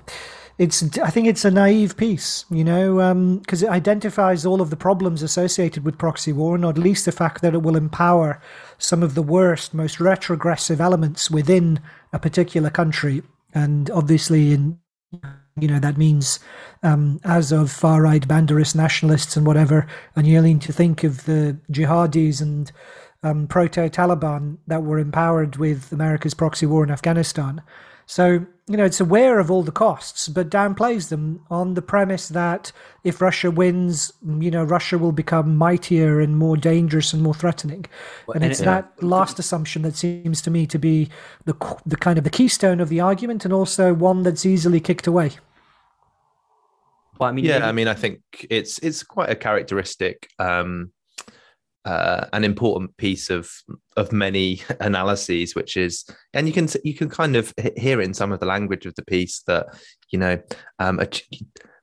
it's 0.58 0.99
I 0.99 1.10
think 1.10 1.26
it's 1.26 1.44
a 1.44 1.50
naive 1.50 1.96
piece, 1.96 2.44
you 2.50 2.64
know, 2.64 3.38
because 3.38 3.62
um, 3.62 3.69
it 3.69 3.72
identifies 3.72 4.44
all 4.44 4.60
of 4.60 4.70
the 4.70 4.76
problems 4.76 5.22
associated 5.22 5.84
with 5.84 5.99
proxy 5.99 6.32
war, 6.32 6.58
not 6.58 6.78
least 6.78 7.04
the 7.04 7.12
fact 7.12 7.43
that 7.43 7.54
it 7.54 7.62
will 7.62 7.76
empower 7.76 8.40
some 8.78 9.02
of 9.02 9.14
the 9.14 9.22
worst, 9.22 9.72
most 9.75 10.00
retrogressive 10.00 10.81
elements 10.81 11.31
within 11.31 11.81
a 12.12 12.19
particular 12.19 12.70
country, 12.70 13.22
and 13.54 13.90
obviously 13.90 14.52
in 14.52 14.78
you 15.56 15.69
know 15.69 15.78
that 15.78 15.99
means 15.99 16.40
um, 16.82 17.20
as 17.25 17.52
of 17.52 17.70
far 17.70 18.02
right 18.02 18.26
banderist 18.26 18.75
nationalists 18.75 19.37
and 19.37 19.46
whatever, 19.46 19.87
and 20.16 20.26
you 20.26 20.37
only 20.37 20.55
need 20.55 20.62
to 20.62 20.72
think 20.72 21.05
of 21.05 21.25
the 21.25 21.56
jihadis 21.70 22.41
and 22.41 22.72
um, 23.22 23.46
proto 23.46 23.88
Taliban 23.88 24.58
that 24.67 24.82
were 24.82 24.98
empowered 24.98 25.56
with 25.56 25.93
America's 25.93 26.34
proxy 26.34 26.67
war 26.67 26.84
in 26.84 26.91
Afghanistan. 26.91 27.62
So, 28.12 28.44
you 28.69 28.76
know, 28.76 28.84
it's 28.84 29.00
aware 29.00 29.38
of 29.38 29.50
all 29.50 29.62
the 29.62 29.72
costs, 29.72 30.28
but 30.28 30.50
downplays 30.50 31.08
them 31.08 31.46
on 31.50 31.72
the 31.72 31.81
premise 31.81 32.28
that 32.28 32.70
if 33.04 33.22
Russia 33.22 33.50
wins, 33.50 34.12
you 34.38 34.50
know, 34.50 34.64
Russia 34.64 34.98
will 34.98 35.12
become 35.12 35.56
mightier 35.56 36.20
and 36.20 36.36
more 36.36 36.58
dangerous 36.58 37.14
and 37.14 37.22
more 37.22 37.32
threatening. 37.32 37.86
Well, 38.26 38.34
and, 38.34 38.44
and 38.44 38.52
it's 38.52 38.60
it, 38.60 38.66
that 38.66 39.02
last 39.02 39.38
assumption 39.38 39.81
that 39.81 39.96
seems 39.96 40.42
to 40.42 40.50
me 40.50 40.66
to 40.66 40.78
be 40.78 41.08
the, 41.46 41.54
the 41.86 41.96
kind 41.96 42.19
of 42.19 42.24
the 42.24 42.28
keystone 42.28 42.81
of 42.81 42.90
the 42.90 43.00
argument 43.00 43.46
and 43.46 43.54
also 43.54 43.94
one 43.94 44.24
that's 44.24 44.44
easily 44.44 44.78
kicked 44.78 45.06
away. 45.06 45.31
Well, 47.19 47.31
I 47.31 47.32
mean, 47.32 47.46
yeah, 47.46 47.66
I 47.66 47.72
mean, 47.72 47.88
I 47.88 47.94
think 47.94 48.20
it's 48.50 48.78
it's 48.81 49.02
quite 49.02 49.31
a 49.31 49.34
characteristic 49.34 50.28
um, 50.38 50.92
uh, 51.84 52.27
an 52.32 52.44
important 52.44 52.96
piece 52.96 53.31
of 53.31 53.51
of 53.96 54.12
many 54.12 54.62
analyses, 54.81 55.55
which 55.55 55.77
is, 55.77 56.05
and 56.34 56.46
you 56.46 56.53
can 56.53 56.69
you 56.84 56.94
can 56.94 57.08
kind 57.08 57.36
of 57.36 57.53
hear 57.77 58.01
in 58.01 58.15
some 58.15 58.32
of 58.32 58.41
the 58.41 58.46
language 58.46 58.86
of 58.86 58.94
the 58.94 59.05
piece 59.05 59.43
that 59.46 59.67
you 60.10 60.19
know 60.19 60.39
um, 60.79 61.01
a, 61.01 61.08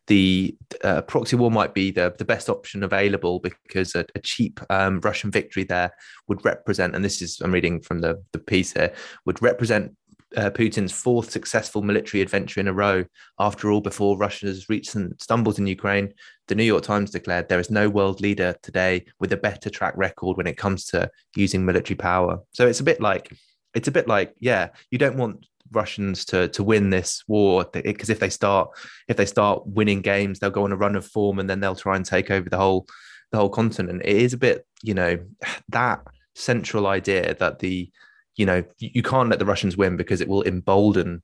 the 0.08 0.56
uh, 0.84 1.02
proxy 1.04 1.36
war 1.36 1.52
might 1.52 1.74
be 1.74 1.92
the, 1.92 2.14
the 2.18 2.26
best 2.26 2.50
option 2.50 2.82
available 2.84 3.40
because 3.40 3.94
a, 3.94 4.06
a 4.16 4.20
cheap 4.20 4.60
um, 4.72 5.00
Russian 5.02 5.30
victory 5.30 5.64
there 5.64 5.92
would 6.28 6.44
represent, 6.44 6.96
and 6.96 7.06
this 7.06 7.22
is 7.22 7.40
I'm 7.42 7.54
reading 7.54 7.82
from 7.82 8.02
the 8.02 8.24
the 8.32 8.40
piece 8.40 8.74
here, 8.74 8.94
would 9.26 9.42
represent 9.42 9.96
uh, 10.36 10.50
Putin's 10.52 10.92
fourth 10.92 11.32
successful 11.32 11.82
military 11.82 12.22
adventure 12.22 12.60
in 12.60 12.68
a 12.68 12.74
row. 12.74 13.04
After 13.40 13.72
all, 13.72 13.82
before 13.82 14.18
Russia's 14.18 14.70
recent 14.70 15.22
stumbles 15.22 15.60
in 15.60 15.68
Ukraine, 15.68 16.14
the 16.48 16.56
New 16.56 16.64
York 16.64 16.84
Times 16.84 17.12
declared 17.12 17.50
there 17.50 17.60
is 17.60 17.72
no 17.72 17.90
world 17.90 18.22
leader 18.22 18.56
today 18.62 19.06
with 19.20 19.34
a 19.34 19.38
better 19.38 19.70
track 19.70 19.94
record 19.98 20.38
when 20.38 20.48
it 20.48 20.58
comes 20.58 20.86
to 20.88 21.10
using 21.36 21.66
military 21.66 21.96
power. 21.96 22.40
So 22.54 22.68
it's 22.68 22.80
a 22.80 22.84
bit 22.84 23.02
like, 23.02 23.32
it's 23.74 23.88
a 23.88 23.92
bit 23.92 24.08
like, 24.08 24.34
yeah, 24.40 24.70
you 24.92 24.98
don't 24.98 25.18
want 25.18 25.46
Russians 25.72 26.26
to 26.26 26.48
to 26.50 26.64
win 26.64 26.90
this 26.90 27.24
war 27.28 27.64
because 27.72 28.10
if 28.10 28.20
they 28.20 28.30
start 28.30 28.70
if 29.08 29.18
they 29.18 29.26
start 29.26 29.68
winning 29.68 30.02
games, 30.02 30.40
they'll 30.40 30.50
go 30.50 30.64
on 30.64 30.72
a 30.72 30.78
run 30.78 30.96
of 30.96 31.06
form 31.06 31.40
and 31.40 31.50
then 31.50 31.60
they'll 31.60 31.76
try 31.76 31.96
and 31.96 32.06
take 32.06 32.32
over 32.32 32.50
the 32.50 32.58
whole 32.58 32.88
the 33.32 33.38
whole 33.38 33.50
continent. 33.50 34.02
It 34.04 34.18
is 34.18 34.34
a 34.34 34.38
bit, 34.38 34.66
you 34.82 34.94
know, 34.94 35.20
that 35.70 36.02
central 36.36 36.88
idea 36.88 37.36
that 37.36 37.60
the 37.60 37.92
you 38.40 38.46
know, 38.46 38.64
you 38.78 39.04
can't 39.04 39.28
let 39.28 39.38
the 39.38 39.46
Russians 39.46 39.76
win 39.76 39.98
because 39.98 40.22
it 40.22 40.30
will 40.30 40.44
embolden 40.44 41.22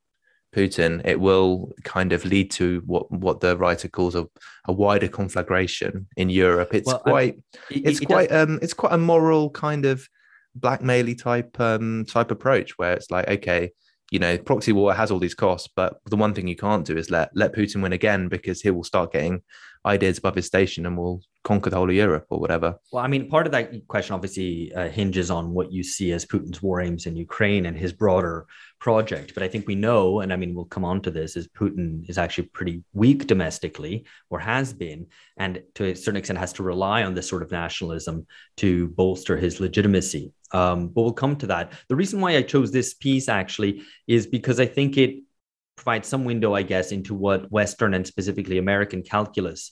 Putin. 0.53 1.01
It 1.05 1.17
will 1.17 1.71
kind 1.85 2.11
of 2.11 2.25
lead 2.25 2.51
to 2.51 2.83
what 2.85 3.09
what 3.09 3.39
the 3.39 3.55
writer 3.55 3.87
calls 3.87 4.15
a, 4.15 4.27
a 4.67 4.73
wider 4.73 5.07
conflagration 5.07 6.07
in 6.17 6.29
Europe. 6.29 6.73
It's 6.73 6.87
well, 6.87 6.99
quite 6.99 7.35
it, 7.71 7.87
it's 7.87 8.01
it 8.01 8.07
quite 8.07 8.29
does... 8.29 8.49
um 8.49 8.59
it's 8.61 8.73
quite 8.73 8.91
a 8.91 8.97
moral 8.97 9.49
kind 9.49 9.85
of 9.85 10.05
blackmaily 10.59 11.17
type 11.17 11.57
um 11.61 12.03
type 12.03 12.31
approach 12.31 12.77
where 12.77 12.93
it's 12.93 13.09
like 13.09 13.29
okay 13.29 13.71
you 14.11 14.19
know, 14.19 14.37
proxy 14.37 14.71
war 14.71 14.93
has 14.93 15.11
all 15.11 15.19
these 15.19 15.33
costs, 15.33 15.69
but 15.75 15.99
the 16.05 16.15
one 16.15 16.33
thing 16.33 16.47
you 16.47 16.55
can't 16.55 16.85
do 16.85 16.97
is 16.97 17.09
let 17.09 17.29
let 17.35 17.53
Putin 17.53 17.81
win 17.81 17.93
again 17.93 18.27
because 18.27 18.61
he 18.61 18.69
will 18.71 18.83
start 18.83 19.11
getting 19.11 19.41
ideas 19.85 20.17
above 20.17 20.35
his 20.35 20.47
station 20.47 20.85
and 20.85 20.97
will 20.97 21.21
conquer 21.43 21.69
the 21.69 21.75
whole 21.75 21.89
of 21.89 21.95
Europe 21.95 22.25
or 22.29 22.39
whatever. 22.39 22.75
Well, 22.91 23.03
I 23.03 23.07
mean, 23.07 23.29
part 23.29 23.45
of 23.45 23.51
that 23.51 23.87
question 23.87 24.15
obviously 24.15 24.73
uh, 24.73 24.89
hinges 24.89 25.29
on 25.29 25.53
what 25.53 25.71
you 25.71 25.83
see 25.83 26.11
as 26.11 26.25
Putin's 26.25 26.61
war 26.61 26.81
aims 26.81 27.05
in 27.05 27.15
Ukraine 27.15 27.67
and 27.67 27.77
his 27.77 27.93
broader 27.93 28.47
project. 28.79 29.33
But 29.35 29.43
I 29.43 29.47
think 29.47 29.67
we 29.67 29.75
know, 29.75 30.21
and 30.21 30.33
I 30.33 30.37
mean, 30.37 30.55
we'll 30.55 30.65
come 30.65 30.85
on 30.85 31.01
to 31.01 31.11
this, 31.11 31.35
is 31.35 31.47
Putin 31.47 32.09
is 32.09 32.17
actually 32.17 32.47
pretty 32.47 32.83
weak 32.93 33.27
domestically 33.27 34.05
or 34.29 34.39
has 34.39 34.73
been, 34.73 35.07
and 35.37 35.61
to 35.75 35.91
a 35.91 35.95
certain 35.95 36.17
extent 36.17 36.39
has 36.39 36.53
to 36.53 36.63
rely 36.63 37.03
on 37.03 37.13
this 37.13 37.29
sort 37.29 37.43
of 37.43 37.51
nationalism 37.51 38.25
to 38.57 38.87
bolster 38.89 39.37
his 39.37 39.59
legitimacy. 39.59 40.33
Um, 40.51 40.87
but 40.87 41.01
we'll 41.01 41.13
come 41.13 41.35
to 41.37 41.47
that. 41.47 41.73
The 41.89 41.95
reason 41.95 42.21
why 42.21 42.37
I 42.37 42.41
chose 42.41 42.71
this 42.71 42.93
piece 42.93 43.27
actually 43.29 43.83
is 44.07 44.27
because 44.27 44.59
I 44.59 44.65
think 44.65 44.97
it 44.97 45.23
provides 45.75 46.07
some 46.07 46.23
window, 46.23 46.53
I 46.53 46.61
guess, 46.61 46.91
into 46.91 47.13
what 47.13 47.51
Western 47.51 47.93
and 47.93 48.05
specifically 48.05 48.57
American 48.57 49.01
calculus 49.01 49.71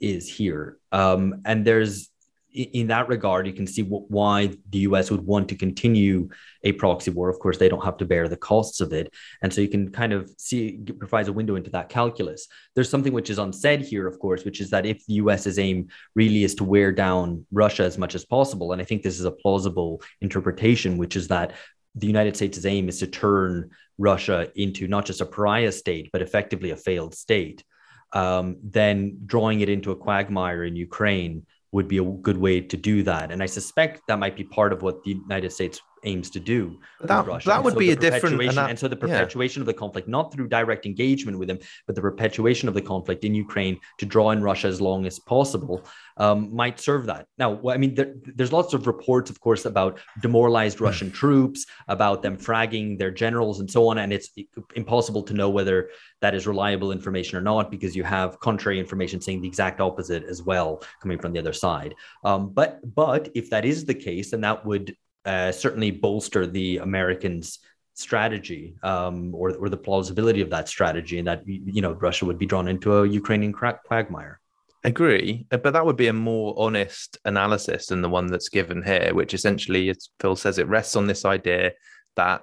is 0.00 0.28
here. 0.28 0.78
Um, 0.90 1.42
and 1.44 1.64
there's 1.64 2.08
in 2.52 2.88
that 2.88 3.08
regard, 3.08 3.46
you 3.46 3.52
can 3.52 3.66
see 3.66 3.82
why 3.82 4.50
the 4.70 4.80
US 4.80 5.10
would 5.10 5.22
want 5.22 5.48
to 5.48 5.54
continue 5.54 6.28
a 6.64 6.72
proxy 6.72 7.10
war. 7.10 7.28
Of 7.28 7.38
course, 7.38 7.58
they 7.58 7.68
don't 7.68 7.84
have 7.84 7.96
to 7.98 8.04
bear 8.04 8.28
the 8.28 8.36
costs 8.36 8.80
of 8.80 8.92
it. 8.92 9.12
And 9.42 9.52
so 9.52 9.60
you 9.60 9.68
can 9.68 9.90
kind 9.90 10.12
of 10.12 10.30
see, 10.38 10.80
it 10.86 10.98
provides 10.98 11.28
a 11.28 11.32
window 11.32 11.56
into 11.56 11.70
that 11.70 11.88
calculus. 11.88 12.46
There's 12.74 12.90
something 12.90 13.12
which 13.12 13.30
is 13.30 13.38
unsaid 13.38 13.82
here, 13.82 14.06
of 14.06 14.18
course, 14.18 14.44
which 14.44 14.60
is 14.60 14.70
that 14.70 14.86
if 14.86 15.04
the 15.06 15.14
US's 15.14 15.58
aim 15.58 15.88
really 16.14 16.44
is 16.44 16.54
to 16.56 16.64
wear 16.64 16.92
down 16.92 17.46
Russia 17.50 17.84
as 17.84 17.98
much 17.98 18.14
as 18.14 18.24
possible, 18.24 18.72
and 18.72 18.82
I 18.82 18.84
think 18.84 19.02
this 19.02 19.18
is 19.18 19.24
a 19.24 19.32
plausible 19.32 20.02
interpretation, 20.20 20.98
which 20.98 21.16
is 21.16 21.28
that 21.28 21.52
the 21.94 22.06
United 22.06 22.36
States' 22.36 22.64
aim 22.64 22.88
is 22.88 22.98
to 23.00 23.06
turn 23.06 23.70
Russia 23.98 24.48
into 24.56 24.88
not 24.88 25.04
just 25.04 25.20
a 25.20 25.26
pariah 25.26 25.72
state, 25.72 26.10
but 26.12 26.22
effectively 26.22 26.70
a 26.70 26.76
failed 26.76 27.14
state, 27.14 27.64
um, 28.12 28.56
then 28.62 29.18
drawing 29.26 29.60
it 29.60 29.68
into 29.68 29.90
a 29.90 29.96
quagmire 29.96 30.64
in 30.64 30.76
Ukraine 30.76 31.46
would 31.72 31.88
be 31.88 31.98
a 31.98 32.04
good 32.04 32.36
way 32.36 32.60
to 32.60 32.76
do 32.76 33.02
that. 33.02 33.32
And 33.32 33.42
I 33.42 33.46
suspect 33.46 34.02
that 34.06 34.18
might 34.18 34.36
be 34.36 34.44
part 34.44 34.72
of 34.72 34.82
what 34.82 35.02
the 35.02 35.10
United 35.10 35.52
States 35.52 35.80
aims 36.04 36.30
to 36.30 36.40
do. 36.40 36.78
That, 37.00 37.26
that 37.44 37.62
would 37.64 37.74
so 37.74 37.78
be 37.78 37.90
a 37.90 37.96
different 37.96 38.40
and, 38.40 38.56
that, 38.56 38.70
and, 38.70 38.78
so 38.78 38.88
the 38.88 38.96
perpetuation 38.96 39.60
yeah. 39.60 39.62
of 39.62 39.66
the 39.66 39.74
conflict, 39.74 40.08
not 40.08 40.32
through 40.32 40.48
direct 40.48 40.86
engagement 40.86 41.38
with 41.38 41.48
them, 41.48 41.58
but 41.86 41.94
the 41.94 42.00
perpetuation 42.00 42.68
of 42.68 42.74
the 42.74 42.82
conflict 42.82 43.24
in 43.24 43.34
Ukraine 43.34 43.78
to 43.98 44.06
draw 44.06 44.30
in 44.30 44.42
Russia 44.42 44.68
as 44.68 44.80
long 44.80 45.06
as 45.06 45.18
possible 45.18 45.84
um, 46.16 46.54
might 46.54 46.78
serve 46.80 47.06
that. 47.06 47.26
Now, 47.38 47.60
I 47.68 47.76
mean, 47.76 47.94
there, 47.94 48.14
there's 48.24 48.52
lots 48.52 48.74
of 48.74 48.86
reports, 48.86 49.30
of 49.30 49.40
course, 49.40 49.64
about 49.64 50.00
demoralized 50.20 50.78
hmm. 50.78 50.84
Russian 50.84 51.10
troops, 51.10 51.66
about 51.88 52.22
them 52.22 52.36
fragging 52.36 52.98
their 52.98 53.10
generals 53.10 53.60
and 53.60 53.70
so 53.70 53.88
on, 53.88 53.98
and 53.98 54.12
it's 54.12 54.30
impossible 54.74 55.22
to 55.22 55.34
know 55.34 55.50
whether 55.50 55.90
that 56.20 56.34
is 56.34 56.46
reliable 56.46 56.92
information 56.92 57.38
or 57.38 57.42
not 57.42 57.70
because 57.70 57.96
you 57.96 58.04
have 58.04 58.38
contrary 58.40 58.78
information 58.78 59.20
saying 59.20 59.40
the 59.40 59.48
exact 59.48 59.80
opposite 59.80 60.24
as 60.24 60.42
well 60.42 60.82
coming 61.00 61.18
from 61.18 61.32
the 61.32 61.38
other 61.38 61.52
side. 61.52 61.94
Um, 62.24 62.50
but 62.50 62.80
but 62.94 63.28
if 63.34 63.50
that 63.50 63.64
is 63.64 63.84
the 63.84 63.94
case, 63.94 64.30
then 64.30 64.40
that 64.42 64.64
would 64.64 64.96
uh, 65.24 65.52
certainly 65.52 65.90
bolster 65.90 66.46
the 66.46 66.78
Americans' 66.78 67.58
strategy 67.94 68.74
um, 68.82 69.34
or, 69.34 69.54
or 69.56 69.68
the 69.68 69.76
plausibility 69.76 70.40
of 70.40 70.50
that 70.50 70.68
strategy, 70.68 71.18
and 71.18 71.28
that 71.28 71.42
you 71.46 71.82
know 71.82 71.92
Russia 71.92 72.24
would 72.24 72.38
be 72.38 72.46
drawn 72.46 72.68
into 72.68 72.96
a 72.96 73.08
Ukrainian 73.08 73.52
quagmire. 73.52 74.40
Agree, 74.84 75.46
uh, 75.52 75.58
but 75.58 75.72
that 75.74 75.86
would 75.86 75.96
be 75.96 76.08
a 76.08 76.12
more 76.12 76.54
honest 76.58 77.18
analysis 77.24 77.86
than 77.86 78.02
the 78.02 78.08
one 78.08 78.26
that's 78.26 78.48
given 78.48 78.82
here, 78.82 79.14
which 79.14 79.32
essentially, 79.32 79.90
as 79.90 80.08
Phil 80.18 80.34
says, 80.34 80.58
it 80.58 80.66
rests 80.66 80.96
on 80.96 81.06
this 81.06 81.24
idea 81.24 81.72
that 82.16 82.42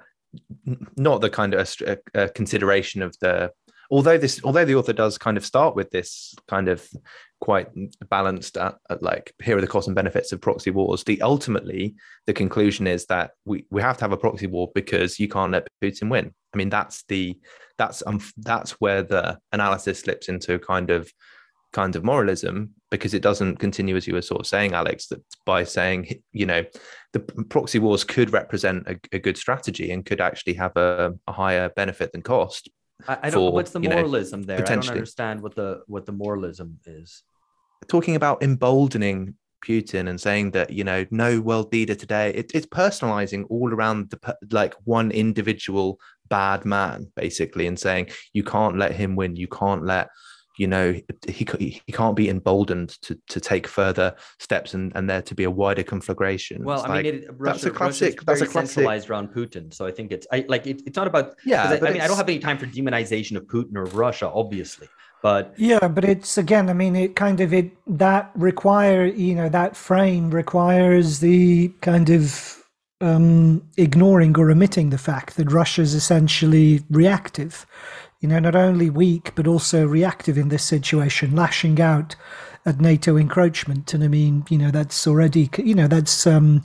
not 0.96 1.22
the 1.22 1.30
kind 1.30 1.54
of 1.54 1.76
a, 1.86 1.98
a 2.14 2.30
consideration 2.30 3.02
of 3.02 3.16
the 3.20 3.52
although 3.90 4.18
this 4.18 4.40
although 4.44 4.66
the 4.66 4.76
author 4.76 4.94
does 4.94 5.18
kind 5.18 5.38
of 5.38 5.46
start 5.46 5.76
with 5.76 5.90
this 5.90 6.36
kind 6.48 6.68
of 6.68 6.88
quite 7.42 7.70
balanced 8.10 8.58
at, 8.58 8.76
at, 8.90 9.02
like 9.02 9.34
here 9.42 9.58
are 9.58 9.62
the 9.62 9.68
costs 9.68 9.88
and 9.88 9.96
benefits 9.96 10.32
of 10.32 10.42
proxy 10.42 10.72
wars 10.72 11.04
the 11.06 11.22
ultimately 11.22 11.96
the 12.28 12.34
conclusion 12.34 12.86
is 12.88 13.06
that 13.06 13.32
we 13.46 13.66
we 13.72 13.82
have 13.82 13.98
to 13.98 14.04
have 14.04 14.12
a 14.12 14.18
proxy 14.18 14.48
war 14.48 14.70
because 14.76 15.20
you 15.20 15.28
can't 15.28 15.52
let 15.52 15.68
putin 15.82 16.10
win. 16.10 16.34
I 16.54 16.58
mean 16.58 16.70
that's 16.70 17.04
the 17.08 17.38
that's 17.78 18.04
um 18.06 18.22
that's 18.38 18.72
where 18.74 19.04
the 19.04 19.40
analysis 19.52 20.00
slips 20.00 20.30
into 20.30 20.60
kind 20.60 20.90
of 20.90 21.12
kind 21.72 21.96
of 21.96 22.04
moralism 22.04 22.72
because 22.90 23.14
it 23.14 23.22
doesn't 23.22 23.58
continue 23.58 23.96
as 23.96 24.08
you 24.08 24.16
were 24.16 24.24
sort 24.24 24.42
of 24.42 24.48
saying 24.48 24.74
alex 24.74 25.06
that 25.08 25.24
by 25.46 25.64
saying 25.64 26.20
you 26.32 26.48
know 26.48 26.64
the 27.14 27.20
proxy 27.20 27.78
wars 27.78 28.04
could 28.04 28.34
represent 28.34 28.88
a, 28.88 29.00
a 29.12 29.20
good 29.20 29.38
strategy 29.38 29.92
and 29.92 30.06
could 30.06 30.20
actually 30.20 30.54
have 30.54 30.76
a, 30.76 31.14
a 31.28 31.32
higher 31.32 31.70
benefit 31.70 32.12
than 32.12 32.24
cost 32.24 32.70
I, 33.08 33.18
I 33.24 33.30
don't. 33.30 33.48
For, 33.48 33.52
what's 33.52 33.72
the 33.72 33.80
moralism 33.80 34.42
know, 34.42 34.48
there? 34.48 34.60
I 34.60 34.62
don't 34.62 34.90
understand 34.90 35.42
what 35.42 35.56
the 35.56 35.82
what 35.88 36.06
the 36.06 36.12
moralism 36.12 36.80
is. 36.86 37.24
Talking 37.88 38.16
about 38.16 38.44
emboldening 38.44 39.36
Putin 39.66 40.10
and 40.10 40.20
saying 40.20 40.52
that 40.52 40.72
you 40.72 40.84
know 40.84 41.06
no 41.12 41.40
world 41.40 41.72
leader 41.72 41.96
today. 41.96 42.32
It, 42.34 42.52
it's 42.54 42.66
personalizing 42.66 43.46
all 43.50 43.74
around 43.74 44.10
the 44.10 44.38
like 44.52 44.76
one 44.84 45.12
individual 45.12 46.00
bad 46.30 46.66
man 46.66 47.12
basically, 47.16 47.68
and 47.68 47.80
saying 47.80 48.10
you 48.34 48.44
can't 48.44 48.78
let 48.78 48.94
him 48.94 49.16
win. 49.16 49.36
You 49.36 49.48
can't 49.48 49.84
let 49.84 50.10
you 50.60 50.68
know 50.68 50.94
he 51.28 51.48
he 51.88 51.92
can't 51.94 52.18
be 52.18 52.30
emboldened 52.30 52.90
to 53.02 53.18
to 53.30 53.40
take 53.40 53.66
further 53.66 54.14
steps 54.40 54.74
and 54.74 54.92
and 54.94 55.10
there 55.10 55.22
to 55.22 55.34
be 55.34 55.46
a 55.46 55.52
wider 55.52 55.84
conflagration. 55.84 56.66
Well, 56.66 56.80
it's 56.80 56.86
I 56.86 56.90
like, 56.90 57.06
mean, 57.06 57.16
it, 57.16 57.30
Russia, 57.38 57.54
that's 57.54 57.64
a 57.64 57.72
classic. 57.72 58.22
That's 58.26 58.42
a 58.42 58.46
classic. 58.46 58.72
centralized 58.72 59.10
around 59.10 59.30
Putin. 59.30 59.74
So 59.74 59.88
I 59.88 59.92
think 59.92 60.12
it's 60.12 60.28
I 60.34 60.46
like 60.50 60.68
it, 60.68 60.82
it's 60.86 60.98
not 60.98 61.08
about 61.08 61.36
yeah. 61.46 61.70
I, 61.70 61.88
I 61.88 61.92
mean, 61.94 62.02
I 62.02 62.08
don't 62.08 62.18
have 62.18 62.28
any 62.28 62.40
time 62.40 62.58
for 62.58 62.66
demonization 62.66 63.38
of 63.38 63.46
Putin 63.46 63.78
or 63.78 63.86
Russia, 63.86 64.30
obviously. 64.30 64.90
But 65.24 65.54
yeah, 65.58 65.88
but 65.88 66.04
it's 66.04 66.38
again. 66.38 66.70
I 66.70 66.74
mean, 66.74 66.98
it 66.98 67.16
kind 67.16 67.40
of 67.40 67.54
it 67.54 67.72
that 67.88 68.30
require 68.36 69.06
you 69.06 69.36
know 69.36 69.48
that 69.48 69.78
frame 69.78 70.30
requires 70.30 71.22
the 71.22 71.70
kind 71.80 72.10
of 72.10 72.62
um, 73.00 73.66
ignoring 73.78 74.38
or 74.38 74.52
omitting 74.52 74.90
the 74.90 74.98
fact 74.98 75.38
that 75.38 75.54
Russia 75.54 75.82
is 75.82 75.94
essentially 75.94 76.84
reactive 76.90 77.66
you 78.20 78.28
know, 78.28 78.40
not 78.40 78.56
only 78.56 78.90
weak 78.90 79.34
but 79.36 79.48
also 79.48 79.86
reactive 79.86 80.38
in 80.38 80.50
this 80.50 80.64
situation, 80.64 81.36
lashing 81.36 81.80
out 81.80 82.16
at 82.66 82.82
NATO 82.82 83.18
encroachment. 83.18 83.94
And 83.94 84.04
I 84.04 84.08
mean, 84.08 84.46
you 84.50 84.58
know, 84.58 84.72
that's 84.72 85.08
already, 85.08 85.50
you 85.58 85.76
know, 85.76 85.88
that's 85.88 86.28
um, 86.28 86.62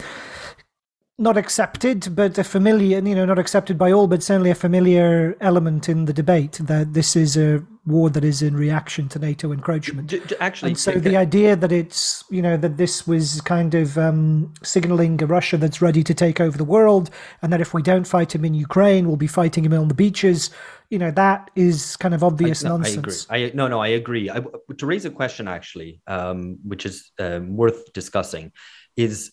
not 1.19 1.37
accepted, 1.37 2.15
but 2.15 2.37
a 2.39 2.45
familiar, 2.45 2.99
you 2.99 3.15
know, 3.15 3.25
not 3.25 3.39
accepted 3.39 3.79
by 3.79 3.93
all, 3.93 4.07
but 4.07 4.23
certainly 4.23 4.51
a 4.51 4.55
familiar 4.55 5.37
element 5.41 5.89
in 5.89 6.07
the 6.07 6.13
debate 6.13 6.59
that 6.63 6.95
this 6.95 7.15
is 7.15 7.37
a 7.37 7.65
war 7.87 8.09
that 8.11 8.25
is 8.25 8.41
in 8.41 8.57
reaction 8.57 9.09
to 9.11 9.19
NATO 9.19 9.53
encroachment. 9.53 10.15
Actually, 10.41 10.71
and 10.71 10.79
so 10.79 10.93
the 10.93 11.17
idea 11.17 11.55
that 11.55 11.71
it's, 11.71 12.25
you 12.31 12.41
know, 12.41 12.57
that 12.57 12.77
this 12.77 13.07
was 13.07 13.41
kind 13.43 13.75
of 13.75 13.99
um, 13.99 14.53
signaling 14.63 15.23
a 15.23 15.27
Russia 15.27 15.57
that's 15.57 15.83
ready 15.83 16.03
to 16.03 16.15
take 16.15 16.41
over 16.41 16.57
the 16.57 16.65
world, 16.65 17.11
and 17.43 17.53
that 17.53 17.61
if 17.61 17.75
we 17.75 17.83
don't 17.83 18.07
fight 18.07 18.35
him 18.35 18.45
in 18.45 18.55
Ukraine, 18.55 19.07
we'll 19.07 19.17
be 19.17 19.27
fighting 19.27 19.65
him 19.65 19.75
on 19.75 19.89
the 19.89 19.95
beaches. 19.95 20.51
You 20.91 20.99
know, 20.99 21.11
that 21.11 21.51
is 21.55 21.97
kind 21.97 22.15
of 22.15 22.25
obvious 22.25 22.65
I, 22.65 22.69
no, 22.69 22.77
nonsense. 22.77 23.27
I 23.29 23.37
agree. 23.37 23.51
I, 23.51 23.55
no, 23.55 23.69
no, 23.69 23.81
I 23.81 23.89
agree. 23.89 24.31
I, 24.31 24.43
to 24.79 24.87
raise 24.87 25.05
a 25.05 25.11
question, 25.11 25.49
actually, 25.49 26.01
um, 26.07 26.59
which 26.65 26.87
is 26.87 27.11
um, 27.19 27.57
worth 27.57 27.93
discussing, 27.93 28.53
is 28.97 29.33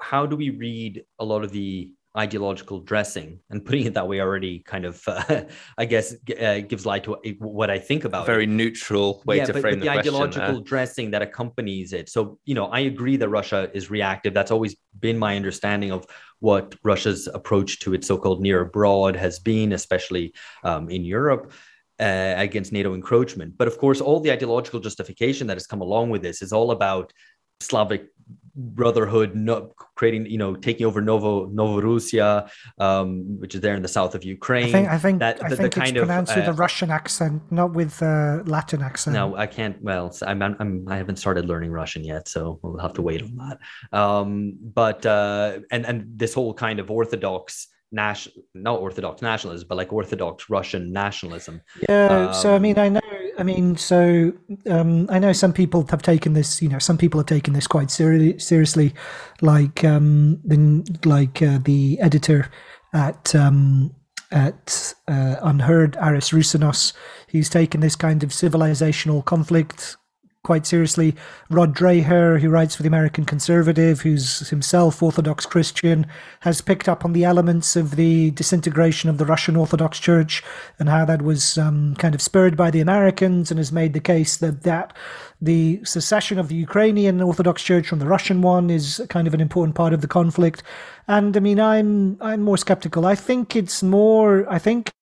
how 0.00 0.26
do 0.26 0.36
we 0.36 0.50
read 0.50 1.04
a 1.18 1.24
lot 1.24 1.44
of 1.44 1.52
the 1.52 1.92
ideological 2.16 2.80
dressing 2.80 3.40
and 3.48 3.64
putting 3.64 3.86
it 3.86 3.94
that 3.94 4.06
way 4.06 4.20
already 4.20 4.58
kind 4.60 4.84
of 4.84 5.02
uh, 5.06 5.42
i 5.78 5.84
guess 5.84 6.14
uh, 6.40 6.58
gives 6.60 6.84
light 6.84 7.04
to 7.04 7.16
what 7.38 7.70
i 7.70 7.78
think 7.78 8.04
about 8.04 8.24
a 8.24 8.26
very 8.26 8.44
it. 8.44 8.50
neutral 8.50 9.22
way 9.24 9.38
yeah, 9.38 9.46
to 9.46 9.52
but, 9.52 9.62
frame 9.62 9.74
but 9.74 9.80
the, 9.80 9.86
the 9.86 9.98
ideological 9.98 10.60
dressing 10.60 11.10
that 11.10 11.22
accompanies 11.22 11.92
it 11.92 12.10
so 12.10 12.38
you 12.44 12.54
know 12.54 12.66
i 12.66 12.80
agree 12.80 13.16
that 13.16 13.28
russia 13.30 13.70
is 13.72 13.90
reactive 13.90 14.34
that's 14.34 14.50
always 14.50 14.76
been 15.00 15.18
my 15.18 15.36
understanding 15.36 15.90
of 15.90 16.06
what 16.40 16.74
russia's 16.84 17.28
approach 17.28 17.80
to 17.80 17.94
its 17.94 18.06
so-called 18.06 18.42
near 18.42 18.60
abroad 18.60 19.16
has 19.16 19.38
been 19.38 19.72
especially 19.72 20.34
um, 20.64 20.90
in 20.90 21.04
europe 21.04 21.52
uh, 22.00 22.34
against 22.36 22.72
NATO 22.72 22.94
encroachment. 22.94 23.56
But 23.56 23.68
of 23.68 23.78
course, 23.78 24.00
all 24.00 24.18
the 24.18 24.32
ideological 24.32 24.80
justification 24.80 25.46
that 25.46 25.56
has 25.56 25.68
come 25.68 25.82
along 25.82 26.10
with 26.10 26.20
this 26.20 26.42
is 26.42 26.52
all 26.52 26.72
about 26.72 27.12
Slavic 27.60 28.08
brotherhood 28.54 29.34
no, 29.34 29.72
creating 29.94 30.26
you 30.26 30.36
know 30.36 30.54
taking 30.54 30.86
over 30.86 31.00
novo 31.00 31.46
novorussia 31.48 32.50
um, 32.78 33.38
which 33.38 33.54
is 33.54 33.60
there 33.60 33.74
in 33.74 33.82
the 33.82 33.88
south 33.88 34.14
of 34.14 34.24
ukraine. 34.24 34.66
i 34.66 34.72
think 34.72 34.88
i 34.88 34.98
think, 34.98 35.18
that, 35.20 35.42
I 35.42 35.48
the, 35.48 35.56
think 35.56 35.74
the 35.74 35.82
it's 35.82 35.92
pronounced 35.92 36.32
of, 36.32 36.38
with 36.38 36.48
uh, 36.48 36.50
a 36.50 36.54
russian 36.54 36.90
accent 36.90 37.42
not 37.50 37.72
with 37.72 38.02
a 38.02 38.42
latin 38.46 38.82
accent. 38.82 39.14
No 39.14 39.36
i 39.36 39.46
can't 39.46 39.80
well 39.82 40.14
I'm, 40.26 40.42
I'm 40.42 40.86
i 40.88 40.96
haven't 40.96 41.16
started 41.16 41.46
learning 41.46 41.70
russian 41.70 42.04
yet 42.04 42.28
so 42.28 42.58
we'll 42.62 42.78
have 42.78 42.94
to 42.94 43.02
wait 43.02 43.22
on 43.22 43.36
that. 43.36 43.98
Um, 43.98 44.56
but 44.74 45.04
uh, 45.06 45.60
and 45.70 45.86
and 45.86 46.18
this 46.18 46.34
whole 46.34 46.54
kind 46.54 46.78
of 46.78 46.90
orthodox 46.90 47.68
national 47.90 48.44
not 48.54 48.80
orthodox 48.80 49.22
nationalism 49.22 49.66
but 49.68 49.76
like 49.76 49.92
orthodox 49.92 50.50
russian 50.50 50.92
nationalism. 50.92 51.60
Yeah 51.88 52.28
um, 52.28 52.34
so 52.34 52.54
i 52.54 52.58
mean 52.58 52.78
i 52.78 52.88
know 52.88 53.00
I 53.38 53.42
mean, 53.42 53.76
so 53.76 54.32
um, 54.68 55.06
I 55.10 55.18
know 55.18 55.32
some 55.32 55.52
people 55.52 55.86
have 55.90 56.02
taken 56.02 56.34
this. 56.34 56.60
You 56.60 56.68
know, 56.68 56.78
some 56.78 56.98
people 56.98 57.18
have 57.20 57.26
taken 57.26 57.54
this 57.54 57.66
quite 57.66 57.90
seri- 57.90 58.38
seriously, 58.38 58.94
like 59.40 59.84
um, 59.84 60.40
the 60.44 60.84
like 61.04 61.40
uh, 61.42 61.58
the 61.62 61.98
editor 62.00 62.50
at 62.92 63.34
um, 63.34 63.94
at 64.30 64.94
uh, 65.08 65.36
Unheard, 65.42 65.96
Aris 65.96 66.30
Roussinos. 66.30 66.92
He's 67.26 67.48
taken 67.48 67.80
this 67.80 67.96
kind 67.96 68.22
of 68.22 68.30
civilizational 68.30 69.24
conflict 69.24 69.96
quite 70.44 70.66
seriously. 70.66 71.14
Rod 71.50 71.74
Dreher, 71.74 72.40
who 72.40 72.50
writes 72.50 72.74
for 72.74 72.82
the 72.82 72.88
American 72.88 73.24
Conservative, 73.24 74.00
who's 74.00 74.48
himself 74.48 75.00
Orthodox 75.00 75.46
Christian, 75.46 76.04
has 76.40 76.60
picked 76.60 76.88
up 76.88 77.04
on 77.04 77.12
the 77.12 77.24
elements 77.24 77.76
of 77.76 77.94
the 77.94 78.32
disintegration 78.32 79.08
of 79.08 79.18
the 79.18 79.24
Russian 79.24 79.54
Orthodox 79.54 80.00
Church 80.00 80.42
and 80.80 80.88
how 80.88 81.04
that 81.04 81.22
was 81.22 81.58
um, 81.58 81.94
kind 81.96 82.12
of 82.14 82.20
spurred 82.20 82.56
by 82.56 82.72
the 82.72 82.80
Americans 82.80 83.52
and 83.52 83.58
has 83.58 83.70
made 83.70 83.92
the 83.92 84.00
case 84.00 84.36
that, 84.38 84.64
that 84.64 84.96
the 85.40 85.80
secession 85.84 86.40
of 86.40 86.48
the 86.48 86.56
Ukrainian 86.56 87.20
Orthodox 87.20 87.62
Church 87.62 87.86
from 87.86 88.00
the 88.00 88.06
Russian 88.06 88.42
one 88.42 88.68
is 88.68 89.00
kind 89.10 89.28
of 89.28 89.34
an 89.34 89.40
important 89.40 89.76
part 89.76 89.92
of 89.92 90.00
the 90.00 90.08
conflict. 90.08 90.64
And 91.06 91.36
I 91.36 91.40
mean, 91.40 91.60
I'm 91.60 92.16
I'm 92.20 92.42
more 92.42 92.58
skeptical. 92.58 93.06
I 93.06 93.14
think 93.14 93.54
it's 93.54 93.82
more. 93.82 94.46
I 94.52 94.58
think 94.58 94.92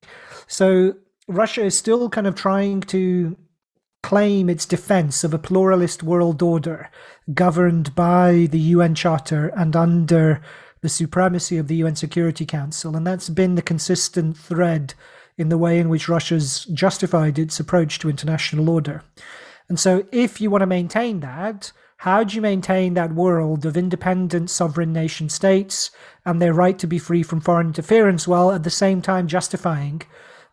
so. 0.46 0.94
Russia 1.28 1.62
is 1.62 1.78
still 1.78 2.08
kind 2.08 2.26
of 2.26 2.34
trying 2.34 2.80
to 2.80 3.36
claim 4.02 4.48
its 4.48 4.66
defense 4.66 5.24
of 5.24 5.34
a 5.34 5.38
pluralist 5.38 6.02
world 6.02 6.42
order 6.42 6.90
governed 7.34 7.94
by 7.94 8.48
the 8.50 8.58
UN 8.58 8.94
Charter 8.94 9.48
and 9.56 9.76
under 9.76 10.40
the 10.80 10.88
supremacy 10.88 11.58
of 11.58 11.68
the 11.68 11.76
UN 11.76 11.96
Security 11.96 12.46
Council. 12.46 12.96
And 12.96 13.06
that's 13.06 13.28
been 13.28 13.54
the 13.54 13.62
consistent 13.62 14.36
thread 14.36 14.94
in 15.36 15.48
the 15.48 15.58
way 15.58 15.78
in 15.78 15.88
which 15.88 16.08
Russia's 16.08 16.64
justified 16.66 17.38
its 17.38 17.60
approach 17.60 17.98
to 17.98 18.10
international 18.10 18.68
order. 18.68 19.02
And 19.68 19.78
so, 19.78 20.04
if 20.10 20.40
you 20.40 20.50
want 20.50 20.62
to 20.62 20.66
maintain 20.66 21.20
that, 21.20 21.72
how 21.98 22.24
do 22.24 22.34
you 22.34 22.40
maintain 22.40 22.94
that 22.94 23.12
world 23.12 23.66
of 23.66 23.76
independent 23.76 24.50
sovereign 24.50 24.92
nation 24.92 25.28
states 25.28 25.90
and 26.24 26.40
their 26.40 26.54
right 26.54 26.78
to 26.78 26.86
be 26.86 26.98
free 26.98 27.22
from 27.22 27.40
foreign 27.40 27.68
interference 27.68 28.26
while 28.26 28.50
at 28.50 28.62
the 28.62 28.70
same 28.70 29.02
time 29.02 29.28
justifying 29.28 30.02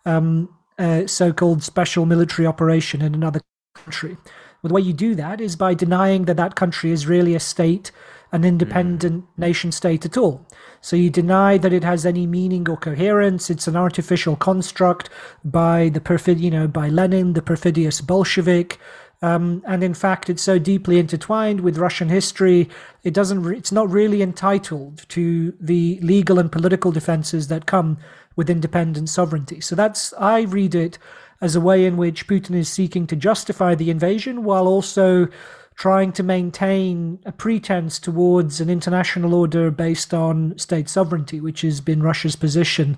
um, 0.06 0.50
a 0.78 1.08
so-called 1.08 1.64
special 1.64 2.06
military 2.06 2.46
operation 2.46 3.02
in 3.02 3.16
another 3.16 3.42
country. 3.76 4.18
Well, 4.62 4.70
the 4.70 4.74
way 4.74 4.82
you 4.82 4.94
do 4.94 5.16
that 5.16 5.40
is 5.40 5.56
by 5.56 5.74
denying 5.74 6.26
that 6.26 6.38
that 6.38 6.56
country 6.56 6.92
is 6.92 7.08
really 7.08 7.36
a 7.36 7.40
state, 7.40 7.92
an 8.32 8.44
independent 8.44 9.24
mm. 9.24 9.28
nation 9.38 9.72
state 9.72 10.06
at 10.06 10.18
all. 10.18 10.46
So 10.82 10.96
you 10.96 11.10
deny 11.10 11.58
that 11.58 11.74
it 11.74 11.84
has 11.84 12.06
any 12.06 12.26
meaning 12.26 12.70
or 12.70 12.78
coherence. 12.78 13.50
It's 13.50 13.68
an 13.68 13.76
artificial 13.76 14.36
construct 14.36 15.10
by 15.44 15.90
the 15.90 16.02
perfid, 16.02 16.40
you 16.40 16.52
know, 16.52 16.68
by 16.68 16.90
Lenin, 16.90 17.34
the 17.34 17.42
perfidious 17.42 18.02
Bolshevik. 18.02 18.80
Um, 19.22 19.64
and 19.66 19.84
in 19.84 19.94
fact, 19.94 20.30
it's 20.30 20.44
so 20.44 20.60
deeply 20.60 21.00
intertwined 21.00 21.62
with 21.62 21.80
Russian 21.80 22.10
history, 22.10 22.70
it 23.04 23.16
doesn't. 23.16 23.42
Re- 23.42 23.58
it's 23.58 23.72
not 23.72 23.90
really 23.90 24.22
entitled 24.22 25.06
to 25.10 25.54
the 25.60 26.00
legal 26.02 26.38
and 26.38 26.52
political 26.52 26.92
defenses 26.92 27.48
that 27.48 27.66
come 27.66 27.98
with 28.38 28.50
independent 28.50 29.10
sovereignty. 29.10 29.60
So 29.60 29.76
that's, 29.76 30.14
I 30.14 30.42
read 30.44 30.74
it 30.74 30.98
as 31.42 31.56
a 31.56 31.62
way 31.62 31.86
in 31.86 31.98
which 31.98 32.28
Putin 32.28 32.56
is 32.56 32.70
seeking 32.70 33.06
to 33.08 33.16
justify 33.16 33.76
the 33.76 33.90
invasion 33.90 34.46
while 34.46 34.68
also 34.68 35.28
trying 35.76 36.12
to 36.12 36.24
maintain 36.24 37.20
a 37.26 37.32
pretense 37.32 38.00
towards 38.00 38.60
an 38.60 38.70
international 38.70 39.36
order 39.36 39.70
based 39.70 40.14
on 40.14 40.58
state 40.58 40.90
sovereignty, 40.90 41.40
which 41.40 41.62
has 41.62 41.82
been 41.82 42.02
Russia's 42.02 42.36
position 42.36 42.98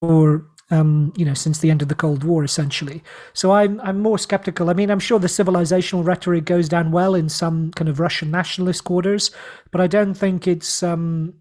for 0.00 0.46
um, 0.70 1.12
you 1.16 1.24
know 1.24 1.34
since 1.34 1.58
the 1.58 1.70
end 1.70 1.82
of 1.82 1.88
the 1.88 1.94
Cold 1.94 2.24
War, 2.24 2.44
essentially. 2.44 3.02
So 3.32 3.52
I'm 3.52 3.80
I'm 3.80 4.00
more 4.00 4.18
skeptical. 4.18 4.70
I 4.70 4.74
mean, 4.74 4.90
I'm 4.90 5.00
sure 5.00 5.18
the 5.18 5.26
civilizational 5.26 6.04
rhetoric 6.04 6.44
goes 6.44 6.68
down 6.68 6.92
well 6.92 7.14
in 7.14 7.28
some 7.28 7.72
kind 7.72 7.88
of 7.88 8.00
Russian 8.00 8.30
nationalist 8.30 8.84
quarters, 8.84 9.30
but 9.70 9.80
I 9.80 9.86
don't 9.86 10.14
think 10.14 10.46
it's 10.46 10.82
um, 10.82 11.34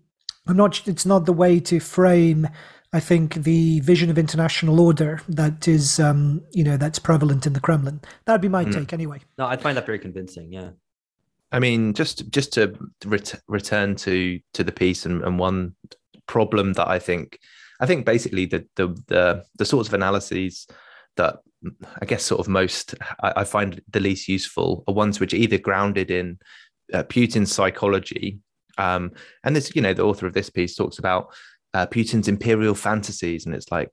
I'm 0.47 0.57
not. 0.57 0.87
It's 0.87 1.05
not 1.05 1.25
the 1.25 1.33
way 1.33 1.59
to 1.61 1.79
frame 1.79 2.47
I 2.93 2.99
think 2.99 3.35
the 3.35 3.79
vision 3.79 4.09
of 4.09 4.17
international 4.17 4.79
order 4.79 5.21
that 5.29 5.67
is, 5.67 5.99
um, 5.99 6.41
you 6.51 6.63
know, 6.63 6.75
that's 6.75 6.99
prevalent 6.99 7.47
in 7.47 7.53
the 7.53 7.61
Kremlin. 7.61 8.01
That'd 8.25 8.41
be 8.41 8.49
my 8.49 8.65
mm. 8.65 8.73
take, 8.73 8.91
anyway. 8.91 9.21
No, 9.37 9.45
I 9.45 9.55
find 9.55 9.77
that 9.77 9.85
very 9.85 9.99
convincing. 9.99 10.51
Yeah. 10.51 10.71
I 11.53 11.59
mean, 11.59 11.93
just 11.93 12.29
just 12.31 12.53
to 12.53 12.73
ret- 13.05 13.41
return 13.47 13.95
to 13.97 14.39
to 14.53 14.63
the 14.63 14.71
piece 14.71 15.05
and, 15.05 15.23
and 15.23 15.39
one 15.39 15.75
problem 16.27 16.73
that 16.73 16.87
I 16.87 16.99
think, 16.99 17.39
I 17.79 17.85
think 17.85 18.05
basically 18.05 18.45
the 18.45 18.65
the 18.75 18.87
the, 19.07 19.43
the 19.57 19.65
sorts 19.65 19.87
of 19.87 19.93
analyses 19.93 20.67
that 21.17 21.37
I 22.01 22.05
guess 22.05 22.23
sort 22.23 22.39
of 22.39 22.47
most 22.47 22.95
I, 23.21 23.33
I 23.37 23.43
find 23.43 23.81
the 23.89 23.99
least 23.99 24.27
useful 24.27 24.83
are 24.87 24.93
ones 24.93 25.19
which 25.19 25.33
are 25.33 25.37
either 25.37 25.57
grounded 25.57 26.09
in 26.09 26.39
uh, 26.93 27.03
Putin's 27.03 27.51
psychology 27.51 28.39
um, 28.77 29.11
and 29.43 29.55
this, 29.55 29.75
you 29.75 29.81
know, 29.81 29.93
the 29.93 30.03
author 30.03 30.27
of 30.27 30.33
this 30.33 30.49
piece 30.49 30.75
talks 30.75 30.99
about 30.99 31.33
uh, 31.73 31.87
Putin's 31.87 32.27
imperial 32.27 32.75
fantasies, 32.75 33.45
and 33.45 33.55
it's 33.55 33.71
like 33.71 33.89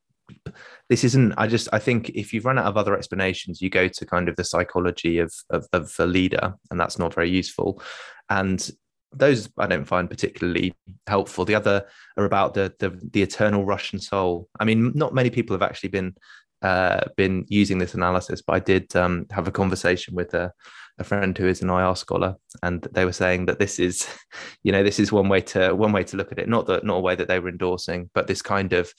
this 0.88 1.04
isn't. 1.04 1.34
I 1.36 1.46
just 1.46 1.68
I 1.72 1.78
think 1.78 2.10
if 2.10 2.32
you've 2.32 2.44
run 2.44 2.58
out 2.58 2.66
of 2.66 2.76
other 2.76 2.96
explanations, 2.96 3.60
you 3.60 3.70
go 3.70 3.88
to 3.88 4.06
kind 4.06 4.28
of 4.28 4.36
the 4.36 4.44
psychology 4.44 5.18
of 5.18 5.32
of, 5.50 5.66
of 5.72 5.94
a 5.98 6.06
leader, 6.06 6.54
and 6.70 6.78
that's 6.78 6.98
not 6.98 7.14
very 7.14 7.30
useful. 7.30 7.82
And 8.28 8.70
those 9.12 9.48
I 9.58 9.66
don't 9.66 9.84
find 9.86 10.10
particularly 10.10 10.74
helpful. 11.06 11.44
The 11.44 11.54
other 11.54 11.86
are 12.16 12.24
about 12.24 12.54
the 12.54 12.74
the, 12.78 12.98
the 13.12 13.22
eternal 13.22 13.64
Russian 13.64 14.00
soul. 14.00 14.48
I 14.60 14.64
mean, 14.64 14.92
not 14.94 15.14
many 15.14 15.30
people 15.30 15.54
have 15.54 15.62
actually 15.62 15.90
been 15.90 16.14
uh, 16.62 17.00
been 17.16 17.44
using 17.48 17.78
this 17.78 17.94
analysis, 17.94 18.42
but 18.42 18.54
I 18.54 18.60
did 18.60 18.94
um, 18.96 19.26
have 19.30 19.48
a 19.48 19.52
conversation 19.52 20.14
with 20.14 20.34
a, 20.34 20.52
a 20.98 21.04
friend 21.04 21.36
who 21.36 21.46
is 21.46 21.62
an 21.62 21.70
IR 21.70 21.94
scholar, 21.94 22.36
and 22.62 22.82
they 22.92 23.04
were 23.04 23.12
saying 23.12 23.46
that 23.46 23.58
this 23.58 23.78
is, 23.78 24.06
you 24.62 24.72
know, 24.72 24.82
this 24.82 24.98
is 24.98 25.12
one 25.12 25.28
way 25.28 25.40
to 25.42 25.74
one 25.74 25.92
way 25.92 26.04
to 26.04 26.16
look 26.16 26.32
at 26.32 26.38
it. 26.38 26.48
Not 26.48 26.66
that 26.66 26.84
not 26.84 26.96
a 26.96 27.00
way 27.00 27.14
that 27.14 27.28
they 27.28 27.38
were 27.38 27.48
endorsing, 27.48 28.10
but 28.14 28.26
this 28.26 28.42
kind 28.42 28.72
of 28.72 28.92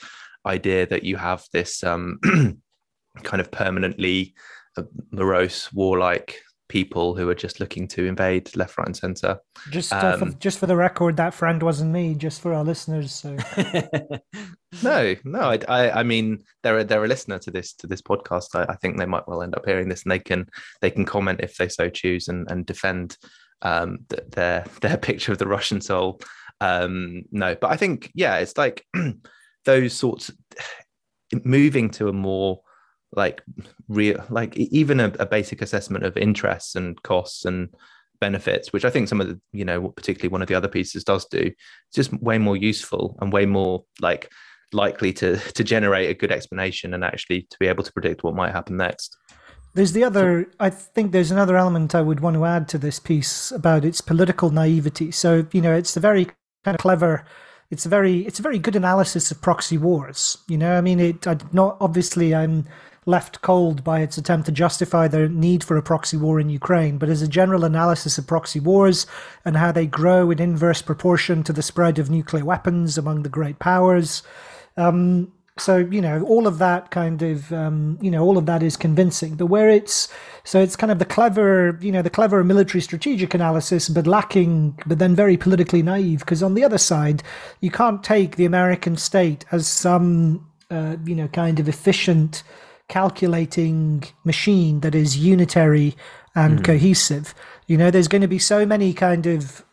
idea 0.45 0.87
that 0.87 1.03
you 1.03 1.17
have 1.17 1.43
this 1.51 1.83
um, 1.83 2.19
kind 3.23 3.41
of 3.41 3.51
permanently 3.51 4.33
uh, 4.77 4.83
morose, 5.11 5.71
warlike 5.73 6.39
people 6.69 7.15
who 7.15 7.27
are 7.27 7.35
just 7.35 7.59
looking 7.59 7.87
to 7.89 8.05
invade 8.05 8.55
left, 8.55 8.77
right, 8.77 8.87
and 8.87 8.95
center. 8.95 9.39
Just, 9.71 9.91
uh, 9.91 10.17
um, 10.19 10.31
for, 10.31 10.37
just 10.37 10.59
for 10.59 10.67
the 10.67 10.75
record, 10.75 11.17
that 11.17 11.33
friend 11.33 11.61
wasn't 11.61 11.91
me. 11.91 12.15
Just 12.15 12.39
for 12.39 12.53
our 12.53 12.63
listeners. 12.63 13.11
So. 13.11 13.35
no, 14.83 15.15
no. 15.25 15.39
I, 15.39 15.59
I, 15.67 15.99
I, 15.99 16.03
mean, 16.03 16.43
they're 16.63 16.79
a, 16.79 16.83
they're 16.85 17.03
a 17.03 17.07
listener 17.07 17.39
to 17.39 17.51
this 17.51 17.73
to 17.73 17.87
this 17.87 18.01
podcast. 18.01 18.55
I, 18.55 18.71
I, 18.71 18.75
think 18.77 18.97
they 18.97 19.05
might 19.05 19.27
well 19.27 19.43
end 19.43 19.55
up 19.55 19.65
hearing 19.65 19.89
this, 19.89 20.03
and 20.03 20.11
they 20.11 20.19
can 20.19 20.47
they 20.79 20.91
can 20.91 21.03
comment 21.03 21.41
if 21.41 21.57
they 21.57 21.67
so 21.67 21.89
choose 21.89 22.29
and 22.29 22.49
and 22.49 22.65
defend 22.65 23.17
um, 23.63 23.99
their 24.29 24.65
their 24.81 24.97
picture 24.97 25.31
of 25.31 25.39
the 25.39 25.47
Russian 25.47 25.81
soul. 25.81 26.21
Um, 26.61 27.23
no, 27.31 27.55
but 27.55 27.71
I 27.71 27.77
think 27.77 28.11
yeah, 28.13 28.37
it's 28.37 28.57
like 28.57 28.85
those 29.65 29.93
sorts 29.93 30.31
moving 31.43 31.89
to 31.91 32.07
a 32.07 32.13
more 32.13 32.61
like 33.13 33.41
real 33.87 34.23
like 34.29 34.55
even 34.57 34.99
a, 34.99 35.11
a, 35.19 35.25
basic 35.25 35.61
assessment 35.61 36.05
of 36.05 36.15
interests 36.15 36.75
and 36.75 37.01
costs 37.01 37.43
and 37.43 37.69
benefits 38.21 38.71
which 38.71 38.85
i 38.85 38.89
think 38.89 39.07
some 39.07 39.19
of 39.19 39.27
the 39.27 39.39
you 39.51 39.65
know 39.65 39.89
particularly 39.89 40.31
one 40.31 40.41
of 40.43 40.47
the 40.47 40.53
other 40.53 40.67
pieces 40.67 41.03
does 41.03 41.25
do 41.25 41.39
it's 41.39 41.95
just 41.95 42.13
way 42.21 42.37
more 42.37 42.55
useful 42.55 43.17
and 43.19 43.33
way 43.33 43.45
more 43.47 43.83
like 43.99 44.29
likely 44.73 45.11
to 45.13 45.37
to 45.53 45.63
generate 45.63 46.09
a 46.09 46.13
good 46.13 46.31
explanation 46.31 46.93
and 46.93 47.03
actually 47.03 47.43
to 47.43 47.57
be 47.59 47.67
able 47.67 47.83
to 47.83 47.93
predict 47.93 48.23
what 48.23 48.35
might 48.35 48.51
happen 48.51 48.77
next. 48.77 49.17
There's 49.73 49.93
the 49.93 50.03
other 50.03 50.51
i 50.59 50.69
think 50.69 51.11
there's 51.11 51.31
another 51.31 51.57
element 51.57 51.93
i 51.95 52.01
would 52.01 52.19
want 52.19 52.35
to 52.35 52.45
add 52.45 52.67
to 52.69 52.77
this 52.77 52.99
piece 52.99 53.51
about 53.51 53.85
its 53.85 54.01
political 54.01 54.49
naivety. 54.49 55.11
So 55.11 55.45
you 55.51 55.61
know 55.61 55.73
it's 55.73 55.95
a 55.95 55.99
very 55.99 56.25
kind 56.63 56.75
of 56.75 56.81
clever 56.81 57.25
it's 57.71 57.85
a 57.85 57.89
very 57.89 58.25
it's 58.25 58.39
a 58.39 58.43
very 58.43 58.59
good 58.59 58.75
analysis 58.75 59.31
of 59.31 59.41
proxy 59.41 59.77
wars 59.77 60.37
you 60.47 60.57
know? 60.57 60.75
I 60.75 60.81
mean 60.81 60.99
it 60.99 61.27
I, 61.27 61.37
not 61.51 61.77
obviously 61.79 62.35
i'm 62.35 62.65
left 63.09 63.41
cold 63.41 63.83
by 63.83 64.01
its 64.01 64.17
attempt 64.17 64.45
to 64.45 64.51
justify 64.51 65.07
the 65.07 65.27
need 65.27 65.63
for 65.63 65.75
a 65.75 65.81
proxy 65.81 66.15
war 66.15 66.39
in 66.39 66.49
Ukraine, 66.49 66.97
but 66.97 67.09
as 67.09 67.21
a 67.21 67.27
general 67.27 67.65
analysis 67.65 68.17
of 68.17 68.27
proxy 68.27 68.59
wars 68.59 69.07
and 69.43 69.57
how 69.57 69.71
they 69.71 69.87
grow 69.87 70.31
in 70.31 70.39
inverse 70.39 70.81
proportion 70.81 71.43
to 71.43 71.51
the 71.51 71.61
spread 71.61 71.99
of 71.99 72.09
nuclear 72.09 72.45
weapons 72.45 72.97
among 72.97 73.23
the 73.23 73.29
great 73.29 73.59
powers. 73.59 74.23
Um, 74.77 75.33
so 75.59 75.77
you 75.77 76.01
know 76.01 76.23
all 76.23 76.47
of 76.47 76.57
that 76.57 76.91
kind 76.91 77.21
of 77.21 77.51
um, 77.51 77.97
you 78.01 78.09
know 78.09 78.23
all 78.23 78.37
of 78.37 78.45
that 78.45 78.63
is 78.63 78.77
convincing 78.77 79.35
but 79.35 79.47
where 79.47 79.69
it's 79.69 80.07
so 80.43 80.61
it's 80.61 80.75
kind 80.75 80.91
of 80.91 80.99
the 80.99 81.05
clever 81.05 81.77
you 81.81 81.91
know 81.91 82.01
the 82.01 82.09
clever 82.09 82.43
military 82.43 82.81
strategic 82.81 83.33
analysis 83.33 83.89
but 83.89 84.07
lacking 84.07 84.77
but 84.85 84.99
then 84.99 85.15
very 85.15 85.37
politically 85.37 85.83
naive 85.83 86.19
because 86.19 86.41
on 86.41 86.53
the 86.53 86.63
other 86.63 86.77
side 86.77 87.21
you 87.59 87.69
can't 87.69 88.03
take 88.03 88.35
the 88.35 88.45
american 88.45 88.95
state 88.95 89.45
as 89.51 89.67
some 89.67 90.47
uh, 90.71 90.95
you 91.05 91.15
know 91.15 91.27
kind 91.27 91.59
of 91.59 91.67
efficient 91.67 92.43
calculating 92.89 94.03
machine 94.25 94.81
that 94.81 94.95
is 94.95 95.17
unitary 95.17 95.95
and 96.35 96.59
mm. 96.59 96.63
cohesive. 96.65 97.33
You 97.67 97.77
know, 97.77 97.89
there's 97.91 98.07
going 98.07 98.21
to 98.21 98.27
be 98.27 98.39
so 98.39 98.65
many 98.65 98.93
kind 98.93 99.25
of 99.25 99.63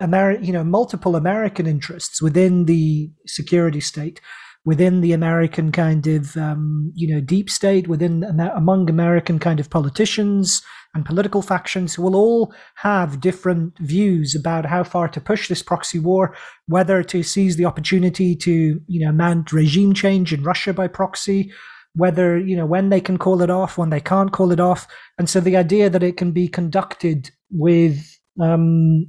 Ameri- 0.00 0.42
you 0.42 0.52
know, 0.52 0.64
multiple 0.64 1.14
American 1.14 1.66
interests 1.66 2.22
within 2.22 2.64
the 2.64 3.10
security 3.26 3.80
state. 3.80 4.20
within 4.64 5.00
the 5.00 5.12
American 5.12 5.72
kind 5.72 6.06
of 6.06 6.36
um, 6.36 6.92
you 6.94 7.08
know 7.12 7.20
deep 7.20 7.48
state, 7.48 7.88
within 7.88 8.24
among 8.54 8.90
American 8.90 9.38
kind 9.38 9.58
of 9.58 9.70
politicians 9.70 10.62
and 10.94 11.06
political 11.06 11.40
factions 11.40 11.94
who 11.94 12.02
will 12.02 12.16
all 12.16 12.52
have 12.74 13.20
different 13.20 13.78
views 13.78 14.34
about 14.34 14.66
how 14.66 14.82
far 14.82 15.08
to 15.08 15.20
push 15.20 15.48
this 15.48 15.62
proxy 15.62 15.98
war, 15.98 16.36
whether 16.66 17.02
to 17.02 17.22
seize 17.22 17.56
the 17.56 17.64
opportunity 17.64 18.36
to 18.36 18.80
you 18.86 19.04
know 19.04 19.12
mount 19.12 19.52
regime 19.52 19.94
change 19.94 20.32
in 20.32 20.42
Russia 20.42 20.72
by 20.74 20.86
proxy, 20.86 21.50
whether 21.94 22.38
you 22.38 22.56
know 22.56 22.66
when 22.66 22.88
they 22.88 23.00
can 23.00 23.18
call 23.18 23.42
it 23.42 23.50
off, 23.50 23.78
when 23.78 23.90
they 23.90 24.00
can't 24.00 24.32
call 24.32 24.52
it 24.52 24.60
off, 24.60 24.86
and 25.18 25.28
so 25.28 25.40
the 25.40 25.56
idea 25.56 25.90
that 25.90 26.02
it 26.02 26.16
can 26.16 26.32
be 26.32 26.48
conducted 26.48 27.30
with 27.50 28.18
um, 28.40 29.06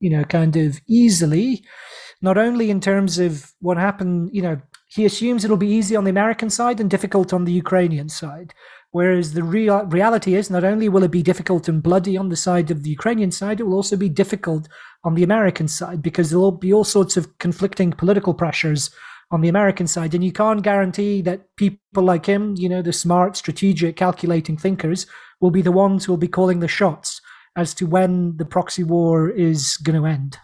you 0.00 0.10
know 0.10 0.24
kind 0.24 0.56
of 0.56 0.80
easily, 0.86 1.62
not 2.20 2.38
only 2.38 2.70
in 2.70 2.80
terms 2.80 3.18
of 3.18 3.52
what 3.60 3.76
happened, 3.76 4.30
you 4.32 4.42
know, 4.42 4.60
he 4.88 5.04
assumes 5.04 5.44
it'll 5.44 5.56
be 5.56 5.68
easy 5.68 5.96
on 5.96 6.04
the 6.04 6.10
American 6.10 6.50
side 6.50 6.80
and 6.80 6.90
difficult 6.90 7.32
on 7.32 7.44
the 7.44 7.52
Ukrainian 7.52 8.08
side. 8.08 8.54
Whereas 8.92 9.32
the 9.32 9.42
real 9.42 9.86
reality 9.86 10.34
is, 10.34 10.50
not 10.50 10.64
only 10.64 10.90
will 10.90 11.02
it 11.02 11.10
be 11.10 11.22
difficult 11.22 11.66
and 11.66 11.82
bloody 11.82 12.16
on 12.18 12.28
the 12.28 12.36
side 12.36 12.70
of 12.70 12.82
the 12.82 12.90
Ukrainian 12.90 13.30
side, 13.30 13.58
it 13.58 13.62
will 13.62 13.74
also 13.74 13.96
be 13.96 14.10
difficult 14.10 14.68
on 15.02 15.14
the 15.14 15.22
American 15.22 15.66
side 15.66 16.02
because 16.02 16.28
there 16.28 16.38
will 16.38 16.52
be 16.52 16.74
all 16.74 16.84
sorts 16.84 17.16
of 17.16 17.38
conflicting 17.38 17.92
political 17.92 18.34
pressures 18.34 18.90
on 19.32 19.40
the 19.40 19.48
American 19.48 19.86
side. 19.86 20.14
And 20.14 20.22
you 20.22 20.30
can't 20.30 20.62
guarantee 20.62 21.22
that 21.22 21.46
people 21.56 22.04
like 22.04 22.26
him, 22.26 22.54
you 22.56 22.68
know, 22.68 22.82
the 22.82 22.92
smart, 22.92 23.36
strategic, 23.36 23.96
calculating 23.96 24.56
thinkers, 24.56 25.06
will 25.40 25.50
be 25.50 25.62
the 25.62 25.72
ones 25.72 26.04
who 26.04 26.12
will 26.12 26.18
be 26.18 26.28
calling 26.28 26.60
the 26.60 26.68
shots 26.68 27.20
as 27.56 27.74
to 27.74 27.86
when 27.86 28.36
the 28.36 28.44
proxy 28.44 28.84
war 28.84 29.28
is 29.28 29.76
going 29.78 30.00
to 30.00 30.06
end. 30.06 30.38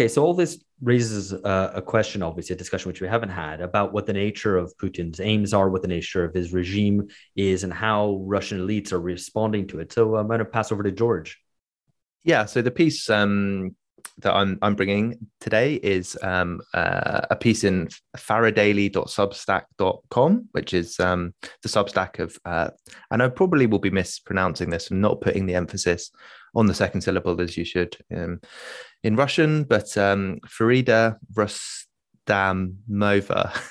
Okay, 0.00 0.08
so 0.08 0.24
all 0.24 0.32
this 0.32 0.64
raises 0.80 1.34
a, 1.34 1.72
a, 1.74 1.82
question, 1.82 2.22
obviously, 2.22 2.54
a 2.54 2.56
discussion 2.56 2.88
which 2.88 3.02
we 3.02 3.06
haven't 3.06 3.28
had 3.28 3.60
about 3.60 3.92
what 3.92 4.06
the 4.06 4.14
nature 4.14 4.56
of 4.56 4.72
Putin's 4.78 5.20
aims 5.20 5.52
are, 5.52 5.68
what 5.68 5.82
the 5.82 5.88
nature 5.88 6.24
of 6.24 6.32
his 6.32 6.54
regime 6.54 7.08
is, 7.36 7.64
and 7.64 7.70
how 7.70 8.22
Russian 8.24 8.66
elites 8.66 8.92
are 8.92 8.98
responding 8.98 9.66
to 9.66 9.80
it. 9.80 9.92
So 9.92 10.16
I'm 10.16 10.26
going 10.26 10.38
to 10.38 10.46
pass 10.46 10.72
over 10.72 10.82
to 10.82 10.90
George. 10.90 11.38
Yeah, 12.24 12.46
so 12.46 12.62
the 12.62 12.70
piece 12.70 13.10
um, 13.10 13.76
that 14.18 14.34
I'm, 14.34 14.58
I'm 14.62 14.74
bringing 14.74 15.28
today 15.40 15.74
is 15.74 16.18
um, 16.22 16.60
uh, 16.74 17.20
a 17.30 17.36
piece 17.36 17.62
in 17.64 17.88
faridaily.substack.com, 18.16 20.48
which 20.52 20.72
is 20.74 21.00
um, 21.00 21.34
the 21.62 21.68
Substack 21.68 22.18
of, 22.18 22.36
uh, 22.44 22.70
and 23.10 23.22
I 23.22 23.28
probably 23.28 23.66
will 23.66 23.78
be 23.78 23.90
mispronouncing 23.90 24.70
this 24.70 24.90
and 24.90 25.00
not 25.00 25.20
putting 25.20 25.46
the 25.46 25.54
emphasis 25.54 26.10
on 26.54 26.66
the 26.66 26.74
second 26.74 27.02
syllable 27.02 27.40
as 27.40 27.56
you 27.56 27.64
should 27.64 27.96
um, 28.14 28.40
in 29.02 29.16
Russian, 29.16 29.64
but 29.64 29.96
um, 29.96 30.40
Farida 30.46 31.16
Rustamova. 31.34 33.58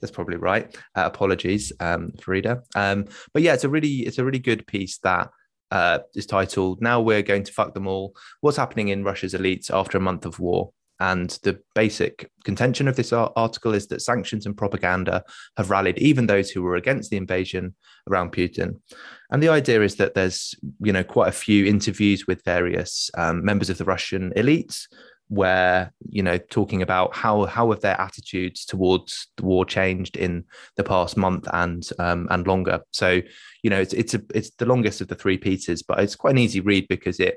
That's 0.00 0.10
probably 0.10 0.36
right. 0.36 0.76
Uh, 0.94 1.04
apologies, 1.06 1.72
um, 1.80 2.12
Farida. 2.16 2.62
Um, 2.74 3.06
but 3.32 3.42
yeah, 3.42 3.54
it's 3.54 3.64
a 3.64 3.68
really 3.68 4.00
it's 4.00 4.18
a 4.18 4.24
really 4.24 4.40
good 4.40 4.66
piece 4.66 4.98
that 4.98 5.30
uh, 5.70 6.00
is 6.14 6.26
titled 6.26 6.80
"Now 6.80 7.00
We're 7.00 7.22
Going 7.22 7.44
to 7.44 7.52
Fuck 7.52 7.74
Them 7.74 7.86
All: 7.86 8.14
What's 8.40 8.56
Happening 8.56 8.88
in 8.88 9.04
Russia's 9.04 9.34
Elites 9.34 9.70
After 9.70 9.98
a 9.98 10.02
Month 10.02 10.26
of 10.26 10.38
War." 10.38 10.72
And 11.00 11.30
the 11.44 11.60
basic 11.76 12.28
contention 12.44 12.88
of 12.88 12.96
this 12.96 13.12
article 13.12 13.72
is 13.72 13.86
that 13.86 14.02
sanctions 14.02 14.46
and 14.46 14.56
propaganda 14.56 15.22
have 15.56 15.70
rallied 15.70 15.98
even 15.98 16.26
those 16.26 16.50
who 16.50 16.62
were 16.62 16.74
against 16.74 17.10
the 17.10 17.16
invasion 17.16 17.76
around 18.10 18.32
Putin. 18.32 18.80
And 19.30 19.40
the 19.40 19.48
idea 19.48 19.82
is 19.82 19.94
that 19.96 20.14
there's, 20.14 20.56
you 20.80 20.92
know, 20.92 21.04
quite 21.04 21.28
a 21.28 21.32
few 21.32 21.66
interviews 21.66 22.26
with 22.26 22.44
various 22.44 23.10
um, 23.16 23.44
members 23.44 23.70
of 23.70 23.78
the 23.78 23.84
Russian 23.84 24.32
elites 24.36 24.88
where 25.28 25.92
you 26.08 26.22
know 26.22 26.38
talking 26.38 26.80
about 26.80 27.14
how 27.14 27.44
how 27.44 27.70
have 27.70 27.80
their 27.80 28.00
attitudes 28.00 28.64
towards 28.64 29.28
the 29.36 29.44
war 29.44 29.64
changed 29.64 30.16
in 30.16 30.44
the 30.76 30.84
past 30.84 31.16
month 31.16 31.46
and 31.52 31.90
um, 31.98 32.26
and 32.30 32.46
longer 32.46 32.80
so 32.92 33.20
you 33.62 33.68
know 33.70 33.78
it's 33.78 33.92
it's 33.92 34.14
a, 34.14 34.22
it's 34.34 34.50
the 34.56 34.66
longest 34.66 35.00
of 35.00 35.08
the 35.08 35.14
three 35.14 35.36
pieces 35.36 35.82
but 35.82 36.00
it's 36.00 36.16
quite 36.16 36.30
an 36.30 36.38
easy 36.38 36.60
read 36.60 36.86
because 36.88 37.20
it 37.20 37.36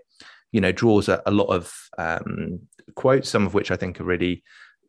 you 0.51 0.61
know 0.61 0.71
draws 0.71 1.09
a, 1.09 1.21
a 1.25 1.31
lot 1.31 1.47
of 1.47 1.73
um, 1.97 2.61
quotes, 2.95 3.29
some 3.29 3.45
of 3.45 3.53
which 3.53 3.71
I 3.71 3.75
think 3.75 3.99
are 3.99 4.05
really 4.05 4.43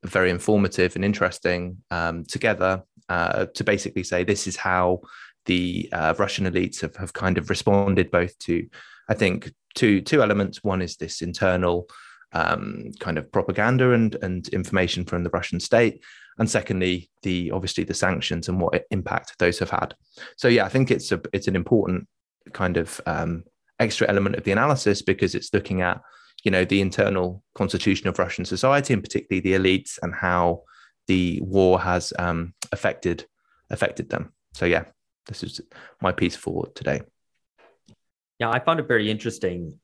very 0.05 0.31
informative 0.31 0.97
and 0.97 1.05
interesting 1.05 1.79
um, 1.91 2.25
together 2.25 2.83
uh, 3.09 3.47
to 3.55 3.65
basically 3.65 4.03
say 4.03 4.25
this 4.25 4.47
is 4.47 4.57
how 4.57 5.01
the 5.47 5.89
uh, 5.93 6.15
Russian 6.19 6.47
elites 6.47 6.81
have, 6.81 6.97
have 6.97 7.13
kind 7.13 7.39
of 7.39 7.51
responded 7.51 8.11
both 8.11 8.37
to, 8.41 8.67
I 9.09 9.15
think, 9.15 9.53
two 9.75 10.01
two 10.01 10.23
elements. 10.23 10.63
One 10.63 10.83
is 10.83 10.97
this 10.97 11.23
internal 11.23 11.89
um, 12.33 12.91
kind 13.01 13.19
of 13.19 13.31
propaganda 13.31 13.93
and 13.93 14.17
and 14.23 14.49
information 14.49 15.05
from 15.05 15.25
the 15.25 15.31
Russian 15.31 15.61
state, 15.61 16.03
and 16.39 16.49
secondly, 16.49 17.11
the 17.23 17.51
obviously 17.51 17.85
the 17.85 17.95
sanctions 17.95 18.49
and 18.49 18.61
what 18.61 18.85
impact 18.91 19.39
those 19.39 19.59
have 19.59 19.71
had. 19.71 19.95
So 20.37 20.49
yeah, 20.49 20.65
I 20.65 20.69
think 20.69 20.91
it's 20.91 21.13
a 21.13 21.21
it's 21.33 21.49
an 21.49 21.57
important 21.57 22.09
kind 22.53 22.77
of 22.77 23.01
um, 23.07 23.45
extra 23.79 24.09
element 24.09 24.37
of 24.37 24.45
the 24.45 24.53
analysis 24.53 25.03
because 25.03 25.35
it's 25.35 25.53
looking 25.53 25.81
at 25.81 26.01
you 26.45 26.51
know 26.51 26.65
the 26.65 26.81
internal 26.81 27.43
constitution 27.55 28.09
of 28.09 28.19
Russian 28.19 28.45
society 28.45 28.93
and 28.95 29.03
particularly 29.03 29.41
the 29.41 29.59
elites 29.59 29.99
and 30.03 30.15
how 30.15 30.63
the 31.07 31.41
war 31.43 31.81
has 31.81 32.13
um, 32.19 32.55
affected 32.73 33.27
affected 33.71 34.11
them. 34.11 34.33
So 34.55 34.67
yeah, 34.67 34.85
this 35.27 35.43
is 35.43 35.61
my 36.01 36.13
piece 36.13 36.37
for 36.37 36.67
today. 36.75 37.03
Yeah, 38.39 38.51
I 38.51 38.59
found 38.59 38.81
it 38.81 38.89
very 38.89 39.11
interesting. 39.11 39.79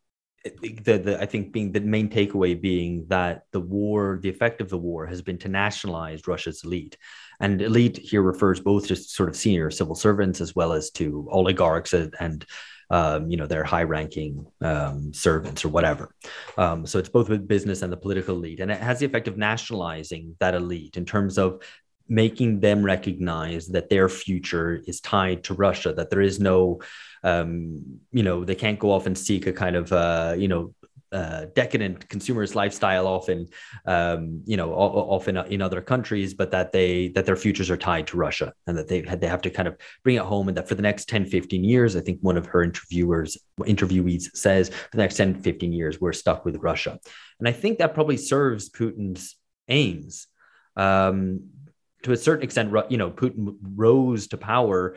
The, 0.45 0.99
the 0.99 1.21
I 1.21 1.27
think 1.27 1.53
being 1.53 1.73
the 1.73 1.81
main 1.81 2.09
takeaway 2.09 2.59
being 2.59 3.07
that 3.09 3.43
the 3.51 3.61
war, 3.61 4.21
the 4.23 4.29
effect 4.29 4.61
of 4.61 4.69
the 4.69 4.79
war, 4.79 5.05
has 5.07 5.21
been 5.21 5.39
to 5.39 5.49
nationalize 5.49 6.27
Russia's 6.27 6.63
elite, 6.65 6.97
and 7.41 7.61
elite 7.61 7.99
here 7.99 8.23
refers 8.23 8.61
both 8.61 8.87
to 8.87 8.97
sort 8.97 9.29
of 9.29 9.37
senior 9.37 9.71
civil 9.71 9.97
servants 9.97 10.41
as 10.41 10.55
well 10.55 10.73
as 10.73 10.91
to 10.93 11.29
oligarchs 11.31 11.93
and, 11.93 12.15
and 12.21 12.47
um, 12.91 13.31
you 13.31 13.37
know, 13.37 13.47
their 13.47 13.65
high-ranking 13.65 14.47
um, 14.63 15.13
servants 15.13 15.65
or 15.65 15.69
whatever. 15.69 16.15
Um, 16.57 16.87
so 16.87 16.99
it's 16.99 17.11
both 17.11 17.29
with 17.29 17.47
business 17.47 17.83
and 17.83 17.93
the 17.93 17.97
political 17.97 18.37
elite, 18.37 18.61
and 18.61 18.71
it 18.71 18.81
has 18.81 19.01
the 19.01 19.07
effect 19.07 19.29
of 19.29 19.37
nationalizing 19.37 20.37
that 20.39 20.55
elite 20.55 20.97
in 20.97 21.05
terms 21.05 21.37
of 21.37 21.63
making 22.09 22.61
them 22.61 22.83
recognize 22.83 23.67
that 23.69 23.91
their 23.91 24.09
future 24.09 24.81
is 24.87 25.01
tied 25.01 25.45
to 25.45 25.53
Russia, 25.55 25.93
that 25.93 26.09
there 26.09 26.23
is 26.23 26.41
no, 26.41 26.81
um, 27.25 28.01
you 28.13 28.23
know, 28.23 28.45
they 28.45 28.55
can't 28.55 28.79
go 28.79 28.93
off 28.93 29.07
and 29.07 29.17
seek 29.17 29.47
a 29.47 29.53
kind 29.53 29.77
of, 29.77 29.93
uh, 29.93 30.35
you 30.37 30.49
know, 30.49 30.75
uh, 31.11 31.47
decadent 31.55 32.07
consumerist 32.09 32.55
lifestyle 32.55 33.07
often 33.07 33.49
um, 33.87 34.43
you 34.45 34.57
know 34.57 34.75
often 34.75 35.39
in 35.39 35.63
other 35.63 35.81
countries 35.81 36.35
but 36.35 36.51
that 36.51 36.71
they 36.71 37.09
that 37.09 37.25
their 37.25 37.37
futures 37.37 37.71
are 37.71 37.79
tied 37.79 38.07
to 38.07 38.17
russia 38.17 38.53
and 38.67 38.77
that 38.77 38.89
they 38.89 39.01
they 39.01 39.27
have 39.27 39.41
to 39.41 39.49
kind 39.49 39.67
of 39.67 39.77
bring 40.03 40.17
it 40.17 40.23
home 40.23 40.49
and 40.49 40.57
that 40.57 40.69
for 40.69 40.75
the 40.75 40.83
next 40.83 41.09
10 41.09 41.25
15 41.25 41.65
years 41.65 41.97
i 41.97 42.01
think 42.01 42.19
one 42.21 42.37
of 42.37 42.45
her 42.47 42.63
interviewers 42.63 43.39
interviewees 43.61 44.37
says 44.37 44.69
for 44.69 44.97
the 44.97 44.99
next 44.99 45.17
10 45.17 45.41
15 45.41 45.73
years 45.73 46.01
we're 46.01 46.13
stuck 46.13 46.45
with 46.45 46.57
russia. 46.57 46.99
And 47.39 47.49
i 47.49 47.53
think 47.53 47.79
that 47.79 47.95
probably 47.95 48.17
serves 48.17 48.69
putin's 48.69 49.37
aims. 49.69 50.27
Um, 50.77 51.51
to 52.03 52.13
a 52.13 52.17
certain 52.17 52.45
extent 52.45 52.73
you 52.91 52.99
know 52.99 53.11
putin 53.11 53.57
rose 53.63 54.29
to 54.29 54.37
power 54.37 54.97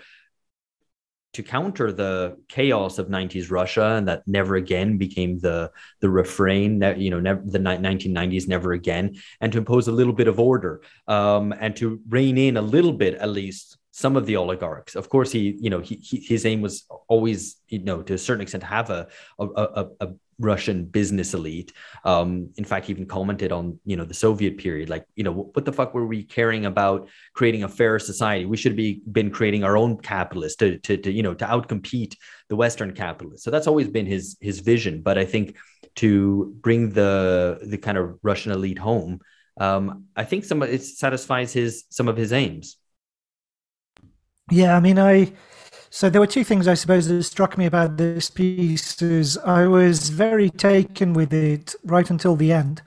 to 1.33 1.43
counter 1.43 1.91
the 1.91 2.37
chaos 2.49 2.97
of 2.97 3.07
90s 3.07 3.49
Russia 3.51 3.95
and 3.95 4.07
that 4.07 4.23
never 4.27 4.55
again 4.55 4.97
became 4.97 5.39
the 5.39 5.71
the 6.01 6.09
refrain 6.09 6.79
that 6.79 6.97
you 6.97 7.09
know 7.09 7.19
never, 7.19 7.41
the 7.45 7.59
1990s 7.59 8.47
never 8.47 8.73
again 8.73 9.15
and 9.39 9.51
to 9.51 9.57
impose 9.57 9.87
a 9.87 9.91
little 9.91 10.13
bit 10.13 10.27
of 10.27 10.39
order 10.39 10.81
um, 11.07 11.53
and 11.59 11.75
to 11.75 11.99
rein 12.09 12.37
in 12.37 12.57
a 12.57 12.61
little 12.61 12.93
bit 12.93 13.15
at 13.15 13.29
least 13.29 13.77
some 13.91 14.15
of 14.15 14.25
the 14.25 14.37
oligarchs. 14.37 14.95
Of 14.95 15.09
course 15.09 15.31
he 15.31 15.57
you 15.59 15.69
know 15.69 15.79
he, 15.79 15.95
he 15.95 16.17
his 16.17 16.45
aim 16.45 16.61
was 16.61 16.85
always 17.07 17.57
you 17.69 17.79
know 17.79 18.01
to 18.03 18.13
a 18.13 18.17
certain 18.17 18.41
extent 18.41 18.63
have 18.63 18.89
a 18.89 19.07
a, 19.39 19.45
a, 19.45 19.87
a 19.99 20.07
Russian 20.41 20.85
business 20.85 21.33
elite. 21.33 21.71
Um, 22.03 22.49
in 22.57 22.65
fact, 22.65 22.89
even 22.89 23.05
commented 23.05 23.51
on 23.51 23.79
you 23.85 23.95
know 23.95 24.05
the 24.05 24.13
Soviet 24.13 24.57
period, 24.57 24.89
like 24.89 25.05
you 25.15 25.23
know 25.23 25.31
what 25.53 25.65
the 25.65 25.73
fuck 25.73 25.93
were 25.93 26.07
we 26.07 26.23
caring 26.23 26.65
about 26.65 27.07
creating 27.33 27.63
a 27.63 27.69
fairer 27.69 27.99
society? 27.99 28.45
We 28.45 28.57
should 28.57 28.75
be 28.75 29.01
been 29.11 29.31
creating 29.31 29.63
our 29.63 29.77
own 29.77 29.97
capitalists 29.97 30.57
to, 30.57 30.77
to, 30.79 30.97
to 30.97 31.11
you 31.11 31.23
know 31.23 31.33
to 31.35 31.45
outcompete 31.45 32.15
the 32.49 32.55
Western 32.55 32.93
capitalists. 32.93 33.45
So 33.45 33.51
that's 33.51 33.67
always 33.67 33.87
been 33.87 34.05
his 34.05 34.37
his 34.41 34.59
vision. 34.59 35.01
But 35.01 35.17
I 35.17 35.25
think 35.25 35.55
to 35.95 36.55
bring 36.61 36.89
the 36.89 37.59
the 37.63 37.77
kind 37.77 37.97
of 37.97 38.17
Russian 38.23 38.51
elite 38.51 38.79
home, 38.79 39.19
um, 39.59 40.05
I 40.15 40.25
think 40.25 40.43
some 40.43 40.63
it 40.63 40.83
satisfies 40.83 41.53
his 41.53 41.85
some 41.89 42.07
of 42.07 42.17
his 42.17 42.33
aims. 42.33 42.77
Yeah, 44.49 44.75
I 44.75 44.79
mean, 44.81 44.99
I 44.99 45.31
so 45.91 46.09
there 46.09 46.21
were 46.21 46.27
two 46.27 46.43
things 46.43 46.67
I 46.67 46.73
suppose 46.73 47.07
that 47.07 47.23
struck 47.23 47.57
me 47.57 47.65
about 47.67 47.97
this 47.97 48.29
piece 48.31 49.01
is 49.01 49.37
I 49.39 49.67
was 49.67 50.09
very 50.09 50.49
taken 50.49 51.13
with 51.13 51.33
it 51.33 51.75
right 51.83 52.09
until 52.09 52.35
the 52.35 52.51
end. 52.53 52.81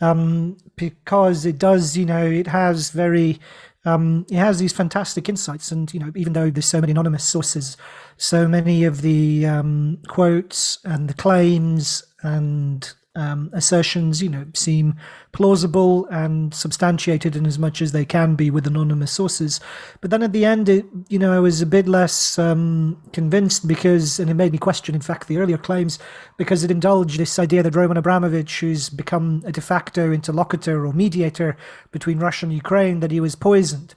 um, 0.00 0.56
because 0.76 1.44
it 1.44 1.58
does, 1.58 1.96
you 1.96 2.06
know, 2.06 2.24
it 2.24 2.46
has 2.46 2.90
very, 2.90 3.38
um, 3.84 4.26
it 4.30 4.36
has 4.36 4.58
these 4.58 4.72
fantastic 4.72 5.28
insights. 5.28 5.72
And, 5.72 5.92
you 5.92 6.00
know, 6.00 6.12
even 6.16 6.32
though 6.32 6.50
there's 6.50 6.66
so 6.66 6.80
many 6.80 6.92
anonymous 6.92 7.24
sources, 7.24 7.76
so 8.16 8.46
many 8.48 8.84
of 8.84 9.02
the 9.02 9.46
um, 9.46 9.98
quotes 10.08 10.78
and 10.84 11.08
the 11.08 11.14
claims 11.14 12.04
and 12.22 12.92
um, 13.18 13.50
assertions, 13.52 14.22
you 14.22 14.28
know, 14.28 14.46
seem 14.54 14.94
plausible 15.32 16.06
and 16.06 16.54
substantiated 16.54 17.34
in 17.36 17.44
as 17.46 17.58
much 17.58 17.82
as 17.82 17.92
they 17.92 18.04
can 18.04 18.36
be 18.36 18.48
with 18.50 18.66
anonymous 18.66 19.10
sources. 19.10 19.60
But 20.00 20.10
then 20.10 20.22
at 20.22 20.32
the 20.32 20.44
end, 20.44 20.68
it, 20.68 20.86
you 21.08 21.18
know, 21.18 21.32
I 21.32 21.40
was 21.40 21.60
a 21.60 21.66
bit 21.66 21.88
less 21.88 22.38
um, 22.38 23.02
convinced 23.12 23.66
because, 23.66 24.20
and 24.20 24.30
it 24.30 24.34
made 24.34 24.52
me 24.52 24.58
question, 24.58 24.94
in 24.94 25.00
fact, 25.00 25.26
the 25.26 25.38
earlier 25.38 25.58
claims, 25.58 25.98
because 26.36 26.62
it 26.62 26.70
indulged 26.70 27.18
this 27.18 27.38
idea 27.38 27.62
that 27.62 27.74
Roman 27.74 27.96
Abramovich, 27.96 28.60
who's 28.60 28.88
become 28.88 29.42
a 29.44 29.52
de 29.52 29.60
facto 29.60 30.12
interlocutor 30.12 30.86
or 30.86 30.92
mediator 30.92 31.56
between 31.90 32.20
Russia 32.20 32.46
and 32.46 32.54
Ukraine, 32.54 33.00
that 33.00 33.10
he 33.10 33.20
was 33.20 33.34
poisoned. 33.34 33.94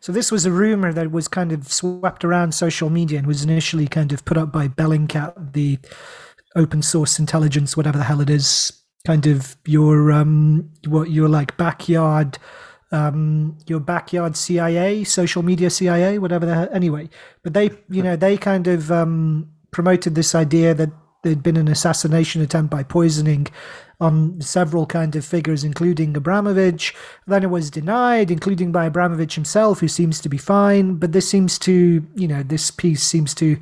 So 0.00 0.12
this 0.12 0.30
was 0.30 0.44
a 0.44 0.52
rumor 0.52 0.92
that 0.92 1.10
was 1.10 1.28
kind 1.28 1.52
of 1.52 1.72
swept 1.72 2.24
around 2.24 2.52
social 2.52 2.90
media 2.90 3.18
and 3.18 3.26
was 3.26 3.42
initially 3.42 3.86
kind 3.86 4.12
of 4.12 4.24
put 4.24 4.36
up 4.36 4.52
by 4.52 4.68
Bellingcat, 4.68 5.52
the 5.52 5.78
open 6.56 6.82
source 6.82 7.18
intelligence, 7.18 7.76
whatever 7.76 7.98
the 7.98 8.04
hell 8.04 8.20
it 8.20 8.30
is, 8.30 8.72
kind 9.06 9.26
of 9.26 9.56
your 9.66 10.10
um, 10.10 10.70
what 10.88 11.10
your 11.10 11.28
like 11.28 11.56
backyard, 11.56 12.38
um, 12.90 13.56
your 13.66 13.80
backyard 13.80 14.36
CIA, 14.36 15.04
social 15.04 15.42
media 15.42 15.70
CIA, 15.70 16.18
whatever 16.18 16.46
the 16.46 16.54
hell. 16.54 16.68
Anyway, 16.72 17.08
but 17.42 17.54
they, 17.54 17.70
you 17.88 18.02
know, 18.02 18.16
they 18.16 18.36
kind 18.36 18.66
of 18.66 18.90
um, 18.90 19.48
promoted 19.70 20.14
this 20.14 20.34
idea 20.34 20.74
that 20.74 20.90
there'd 21.22 21.42
been 21.42 21.56
an 21.56 21.68
assassination 21.68 22.40
attempt 22.40 22.70
by 22.70 22.82
poisoning 22.82 23.48
on 24.00 24.40
several 24.40 24.86
kind 24.86 25.16
of 25.16 25.24
figures, 25.24 25.64
including 25.64 26.16
Abramovich. 26.16 26.94
Then 27.26 27.42
it 27.42 27.50
was 27.50 27.70
denied, 27.70 28.30
including 28.30 28.70
by 28.70 28.86
Abramovich 28.86 29.34
himself, 29.34 29.80
who 29.80 29.88
seems 29.88 30.20
to 30.20 30.28
be 30.28 30.36
fine. 30.36 30.96
But 30.96 31.12
this 31.12 31.28
seems 31.28 31.58
to, 31.60 32.06
you 32.14 32.28
know, 32.28 32.42
this 32.42 32.70
piece 32.70 33.02
seems 33.02 33.34
to 33.36 33.58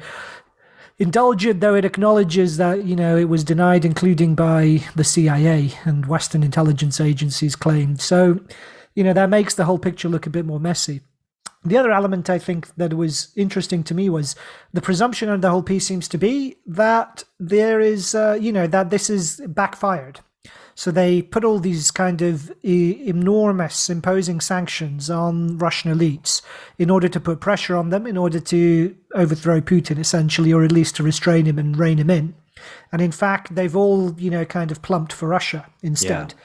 indulge 0.99 1.45
it, 1.45 1.61
though 1.61 1.75
it 1.75 1.85
acknowledges 1.85 2.57
that, 2.57 2.85
you 2.85 2.97
know, 2.97 3.17
it 3.17 3.29
was 3.29 3.45
denied, 3.45 3.85
including 3.85 4.35
by 4.35 4.85
the 4.95 5.05
CIA 5.05 5.73
and 5.85 6.07
Western 6.07 6.43
intelligence 6.43 7.01
agencies 7.01 7.57
claimed. 7.57 8.01
So, 8.01 8.41
you 8.95 9.03
know, 9.03 9.13
that 9.13 9.31
makes 9.31 9.55
the 9.55 9.65
whole 9.65 9.79
picture 9.79 10.09
look 10.09 10.27
a 10.27 10.31
bit 10.31 10.47
more 10.47 10.61
messy. 10.61 11.01
The 11.65 11.79
other 11.79 11.93
element 11.93 12.29
I 12.29 12.39
think 12.39 12.75
that 12.77 12.93
was 12.93 13.33
interesting 13.37 13.83
to 13.85 13.95
me 13.95 14.11
was 14.11 14.37
the 14.73 14.83
presumption 14.83 15.31
of 15.31 15.41
the 15.41 15.51
whole 15.51 15.63
piece 15.63 15.87
seems 15.87 16.09
to 16.09 16.19
be 16.19 16.57
that 16.67 17.25
there 17.41 17.81
is, 17.81 18.15
uh, 18.15 18.39
you 18.39 18.53
know, 18.53 18.67
that 18.67 18.91
this 18.91 19.09
is 19.09 19.41
backfired. 19.49 20.21
So 20.77 20.91
they 20.91 21.23
put 21.23 21.45
all 21.45 21.61
these 21.61 21.91
kind 21.91 22.21
of 22.21 22.53
enormous 22.65 23.89
imposing 23.89 24.41
sanctions 24.41 25.09
on 25.09 25.57
Russian 25.59 25.93
elites 25.97 26.43
in 26.79 26.91
order 26.91 27.09
to 27.09 27.21
put 27.21 27.41
pressure 27.41 27.77
on 27.77 27.91
them, 27.91 28.07
in 28.07 28.17
order 28.17 28.41
to 28.41 28.97
overthrow 29.15 29.61
Putin 29.61 29.99
essentially, 29.99 30.53
or 30.53 30.65
at 30.65 30.73
least 30.73 30.97
to 30.97 31.03
restrain 31.03 31.47
him 31.47 31.59
and 31.59 31.77
rein 31.77 31.99
him 31.99 32.11
in. 32.11 32.35
And 32.91 33.01
in 33.01 33.13
fact, 33.13 33.55
they've 33.55 33.77
all, 33.77 34.19
you 34.19 34.31
know, 34.31 34.45
kind 34.45 34.71
of 34.71 34.83
plumped 34.83 35.13
for 35.13 35.29
Russia 35.29 35.67
instead. 35.83 36.35
Yeah. 36.37 36.45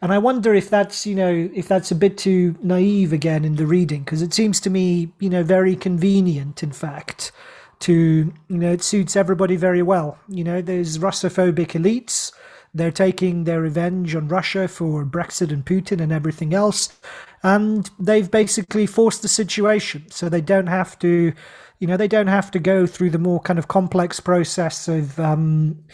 And 0.00 0.12
I 0.12 0.18
wonder 0.18 0.54
if 0.54 0.70
that's, 0.70 1.06
you 1.06 1.14
know, 1.14 1.50
if 1.52 1.68
that's 1.68 1.90
a 1.90 1.96
bit 1.96 2.16
too 2.16 2.56
naive 2.62 3.12
again 3.12 3.44
in 3.44 3.56
the 3.56 3.66
reading, 3.66 4.04
because 4.04 4.22
it 4.22 4.32
seems 4.32 4.60
to 4.60 4.70
me, 4.70 5.12
you 5.18 5.28
know, 5.28 5.42
very 5.42 5.74
convenient, 5.74 6.62
in 6.62 6.72
fact, 6.72 7.32
to, 7.80 8.32
you 8.48 8.58
know, 8.58 8.72
it 8.72 8.82
suits 8.82 9.16
everybody 9.16 9.56
very 9.56 9.82
well. 9.82 10.16
You 10.28 10.44
know, 10.44 10.62
there's 10.62 10.98
Russophobic 10.98 11.72
elites 11.72 12.32
they're 12.74 12.90
taking 12.90 13.44
their 13.44 13.60
revenge 13.60 14.14
on 14.14 14.28
Russia 14.28 14.68
for 14.68 15.04
Brexit 15.04 15.52
and 15.52 15.64
Putin 15.64 16.00
and 16.00 16.12
everything 16.12 16.54
else. 16.54 16.98
And 17.42 17.88
they've 17.98 18.30
basically 18.30 18.86
forced 18.86 19.22
the 19.22 19.28
situation. 19.28 20.10
So 20.10 20.28
they 20.28 20.40
don't 20.40 20.66
have 20.66 20.98
to, 21.00 21.32
you 21.78 21.86
know, 21.86 21.96
they 21.96 22.08
don't 22.08 22.26
have 22.26 22.50
to 22.52 22.58
go 22.58 22.86
through 22.86 23.10
the 23.10 23.18
more 23.18 23.40
kind 23.40 23.58
of 23.58 23.68
complex 23.68 24.20
process 24.20 24.88
of 24.88 25.18
um, 25.18 25.84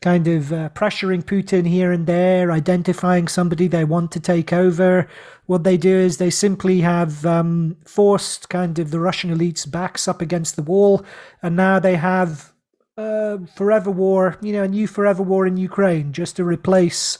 kind 0.00 0.28
of 0.28 0.52
uh, 0.52 0.68
pressuring 0.70 1.22
Putin 1.24 1.66
here 1.66 1.90
and 1.92 2.06
there, 2.06 2.52
identifying 2.52 3.26
somebody 3.26 3.66
they 3.66 3.84
want 3.84 4.12
to 4.12 4.20
take 4.20 4.52
over. 4.52 5.08
What 5.46 5.64
they 5.64 5.76
do 5.76 5.96
is 5.96 6.18
they 6.18 6.30
simply 6.30 6.80
have 6.80 7.24
um, 7.26 7.76
forced 7.84 8.48
kind 8.48 8.78
of 8.78 8.90
the 8.90 9.00
Russian 9.00 9.34
elites' 9.34 9.70
backs 9.70 10.06
up 10.06 10.20
against 10.20 10.56
the 10.56 10.62
wall. 10.62 11.04
And 11.42 11.56
now 11.56 11.78
they 11.78 11.96
have 11.96 12.52
uh, 12.98 13.38
forever 13.54 13.90
war, 13.90 14.36
you 14.42 14.52
know, 14.52 14.64
a 14.64 14.68
new 14.68 14.86
forever 14.88 15.22
war 15.22 15.46
in 15.46 15.56
Ukraine 15.56 16.12
just 16.12 16.36
to 16.36 16.44
replace 16.44 17.18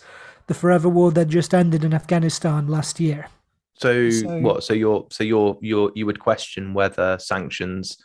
the 0.49 0.55
forever 0.55 0.89
war 0.89 1.13
that 1.13 1.29
just 1.29 1.55
ended 1.55 1.85
in 1.85 1.95
Afghanistan 1.95 2.67
last 2.67 2.99
year. 2.99 3.29
So, 3.75 4.11
so 4.11 4.41
what? 4.41 4.65
So 4.65 4.75
you're 4.75 5.07
so 5.11 5.23
you're 5.23 5.57
you're 5.63 5.93
you 5.95 6.05
would 6.05 6.19
question 6.19 6.75
whether 6.75 7.17
sanctions 7.21 7.97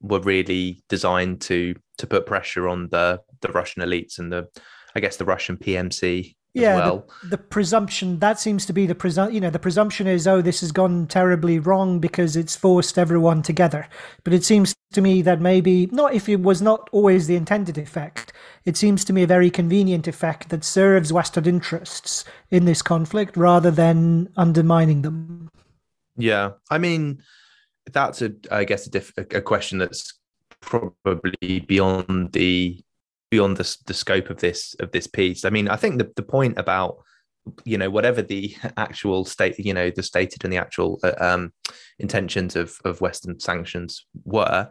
were 0.00 0.20
really 0.20 0.82
designed 0.88 1.42
to 1.42 1.74
to 1.98 2.06
put 2.06 2.24
pressure 2.24 2.66
on 2.66 2.88
the 2.88 3.20
the 3.42 3.48
Russian 3.48 3.82
elites 3.82 4.18
and 4.18 4.32
the 4.32 4.48
I 4.96 5.00
guess 5.00 5.18
the 5.18 5.26
Russian 5.26 5.58
PMC 5.58 6.34
yeah, 6.54 6.76
well. 6.76 7.08
the, 7.22 7.30
the, 7.30 7.38
presumption 7.38 8.18
that 8.18 8.40
seems 8.40 8.66
to 8.66 8.72
be 8.72 8.86
the 8.86 8.94
presum- 8.94 9.32
you 9.32 9.40
know 9.40 9.50
the 9.50 9.58
presumption 9.58 10.06
is 10.06 10.26
oh 10.26 10.40
this 10.40 10.60
has 10.60 10.72
gone 10.72 11.06
terribly 11.06 11.58
wrong 11.58 11.98
because 12.00 12.36
it's 12.36 12.56
forced 12.56 12.98
everyone 12.98 13.42
together. 13.42 13.88
But 14.24 14.32
it 14.32 14.44
seems 14.44 14.74
to 14.92 15.00
me 15.00 15.22
that 15.22 15.40
maybe 15.40 15.86
not 15.92 16.14
if 16.14 16.28
it 16.28 16.40
was 16.40 16.62
not 16.62 16.88
always 16.92 17.26
the 17.26 17.36
intended 17.36 17.78
effect. 17.78 18.32
It 18.64 18.76
seems 18.76 19.04
to 19.04 19.12
me 19.12 19.22
a 19.22 19.26
very 19.26 19.50
convenient 19.50 20.08
effect 20.08 20.48
that 20.48 20.64
serves 20.64 21.12
Western 21.12 21.46
interests 21.46 22.24
in 22.50 22.64
this 22.64 22.82
conflict 22.82 23.36
rather 23.36 23.70
than 23.70 24.28
undermining 24.36 25.02
them. 25.02 25.50
Yeah, 26.16 26.52
I 26.70 26.78
mean 26.78 27.22
that's 27.92 28.22
a 28.22 28.32
I 28.50 28.64
guess 28.64 28.86
a, 28.86 28.90
diff- 28.90 29.12
a 29.16 29.40
question 29.40 29.78
that's 29.78 30.14
probably 30.60 31.60
beyond 31.60 32.32
the 32.32 32.82
beyond 33.30 33.56
the, 33.56 33.76
the 33.86 33.94
scope 33.94 34.30
of 34.30 34.38
this 34.38 34.74
of 34.80 34.90
this 34.92 35.06
piece. 35.06 35.44
I 35.44 35.50
mean, 35.50 35.68
I 35.68 35.76
think 35.76 35.98
the, 35.98 36.10
the 36.16 36.22
point 36.22 36.58
about 36.58 36.98
you 37.64 37.78
know 37.78 37.90
whatever 37.90 38.22
the 38.22 38.54
actual 38.76 39.24
state 39.24 39.58
you 39.58 39.72
know 39.74 39.90
the 39.90 40.02
stated 40.02 40.44
and 40.44 40.52
the 40.52 40.58
actual 40.58 40.98
uh, 41.02 41.14
um, 41.18 41.52
intentions 41.98 42.56
of 42.56 42.78
of 42.84 43.00
Western 43.00 43.38
sanctions 43.40 44.06
were 44.24 44.68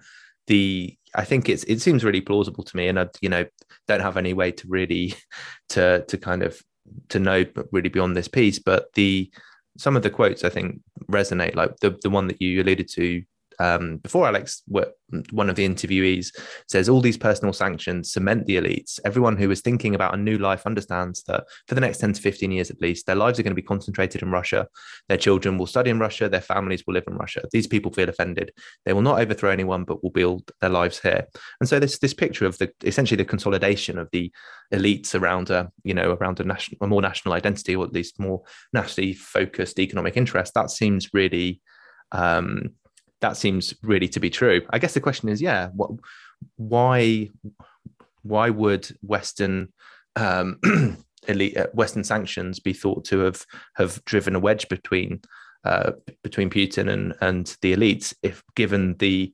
the 0.47 0.97
I 1.15 1.25
think 1.25 1.49
it's 1.49 1.63
it 1.65 1.81
seems 1.81 2.03
really 2.03 2.21
plausible 2.21 2.63
to 2.63 2.77
me, 2.77 2.87
and 2.87 2.99
I 2.99 3.07
you 3.21 3.29
know 3.29 3.45
don't 3.87 4.01
have 4.01 4.17
any 4.17 4.33
way 4.33 4.51
to 4.51 4.67
really 4.67 5.13
to 5.69 6.03
to 6.05 6.17
kind 6.17 6.43
of 6.43 6.61
to 7.09 7.19
know 7.19 7.45
really 7.71 7.89
beyond 7.89 8.15
this 8.15 8.27
piece, 8.27 8.59
but 8.59 8.93
the 8.93 9.31
some 9.77 9.95
of 9.95 10.03
the 10.03 10.09
quotes 10.09 10.43
I 10.43 10.49
think 10.49 10.81
resonate, 11.09 11.55
like 11.55 11.77
the 11.77 11.97
the 12.01 12.09
one 12.09 12.27
that 12.27 12.41
you 12.41 12.61
alluded 12.61 12.89
to 12.93 13.23
um, 13.59 13.97
before 13.97 14.27
Alex, 14.27 14.61
one 14.67 15.49
of 15.49 15.55
the 15.55 15.67
interviewees 15.67 16.27
says 16.67 16.89
all 16.89 17.01
these 17.01 17.17
personal 17.17 17.53
sanctions 17.53 18.11
cement 18.11 18.45
the 18.45 18.57
elites. 18.57 18.99
Everyone 19.05 19.37
who 19.37 19.49
is 19.49 19.61
thinking 19.61 19.95
about 19.95 20.13
a 20.13 20.17
new 20.17 20.37
life 20.37 20.65
understands 20.65 21.23
that 21.23 21.45
for 21.67 21.75
the 21.75 21.81
next 21.81 21.99
10 21.99 22.13
to 22.13 22.21
15 22.21 22.51
years 22.51 22.69
at 22.69 22.81
least, 22.81 23.05
their 23.05 23.15
lives 23.15 23.39
are 23.39 23.43
going 23.43 23.51
to 23.51 23.55
be 23.55 23.61
concentrated 23.61 24.21
in 24.21 24.31
Russia. 24.31 24.67
Their 25.07 25.17
children 25.17 25.57
will 25.57 25.65
study 25.65 25.89
in 25.89 25.99
Russia. 25.99 26.29
Their 26.29 26.41
families 26.41 26.83
will 26.85 26.93
live 26.93 27.05
in 27.07 27.15
Russia. 27.15 27.43
These 27.51 27.67
people 27.67 27.91
feel 27.91 28.09
offended. 28.09 28.51
They 28.85 28.93
will 28.93 29.01
not 29.01 29.19
overthrow 29.19 29.49
anyone, 29.49 29.85
but 29.85 30.03
will 30.03 30.11
build 30.11 30.51
their 30.61 30.69
lives 30.69 30.99
here. 30.99 31.25
And 31.59 31.69
so 31.69 31.79
this 31.79 31.97
this 31.99 32.13
picture 32.13 32.45
of 32.45 32.57
the 32.57 32.71
essentially 32.83 33.17
the 33.17 33.25
consolidation 33.25 33.97
of 33.97 34.09
the 34.11 34.31
elites 34.73 35.19
around 35.19 35.49
a 35.49 35.71
you 35.83 35.93
know 35.93 36.11
around 36.19 36.39
a 36.39 36.43
national 36.43 36.77
a 36.81 36.87
more 36.87 37.01
national 37.01 37.33
identity 37.33 37.75
or 37.75 37.85
at 37.85 37.93
least 37.93 38.19
more 38.19 38.41
nationally 38.73 39.13
focused 39.13 39.79
economic 39.79 40.17
interest 40.17 40.53
that 40.53 40.69
seems 40.69 41.13
really 41.13 41.61
um, 42.11 42.71
that 43.21 43.37
seems 43.37 43.73
really 43.81 44.07
to 44.09 44.19
be 44.19 44.29
true. 44.29 44.61
I 44.69 44.79
guess 44.79 44.93
the 44.93 45.01
question 45.01 45.29
is, 45.29 45.41
yeah, 45.41 45.69
what, 45.73 45.91
why, 46.55 47.29
why 48.23 48.49
would 48.49 48.87
Western 49.01 49.73
um, 50.15 50.59
elite, 51.27 51.57
uh, 51.57 51.67
Western 51.73 52.03
sanctions 52.03 52.59
be 52.59 52.73
thought 52.73 53.05
to 53.05 53.19
have 53.19 53.45
have 53.75 54.03
driven 54.05 54.35
a 54.35 54.39
wedge 54.39 54.67
between 54.69 55.21
uh, 55.63 55.91
between 56.23 56.49
Putin 56.49 56.91
and 56.91 57.13
and 57.21 57.57
the 57.61 57.73
elites, 57.73 58.13
if 58.23 58.43
given 58.55 58.95
the 58.97 59.33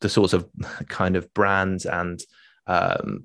the 0.00 0.08
sorts 0.08 0.32
of 0.32 0.48
kind 0.88 1.16
of 1.16 1.32
brands 1.34 1.86
and 1.86 2.20
um, 2.66 3.24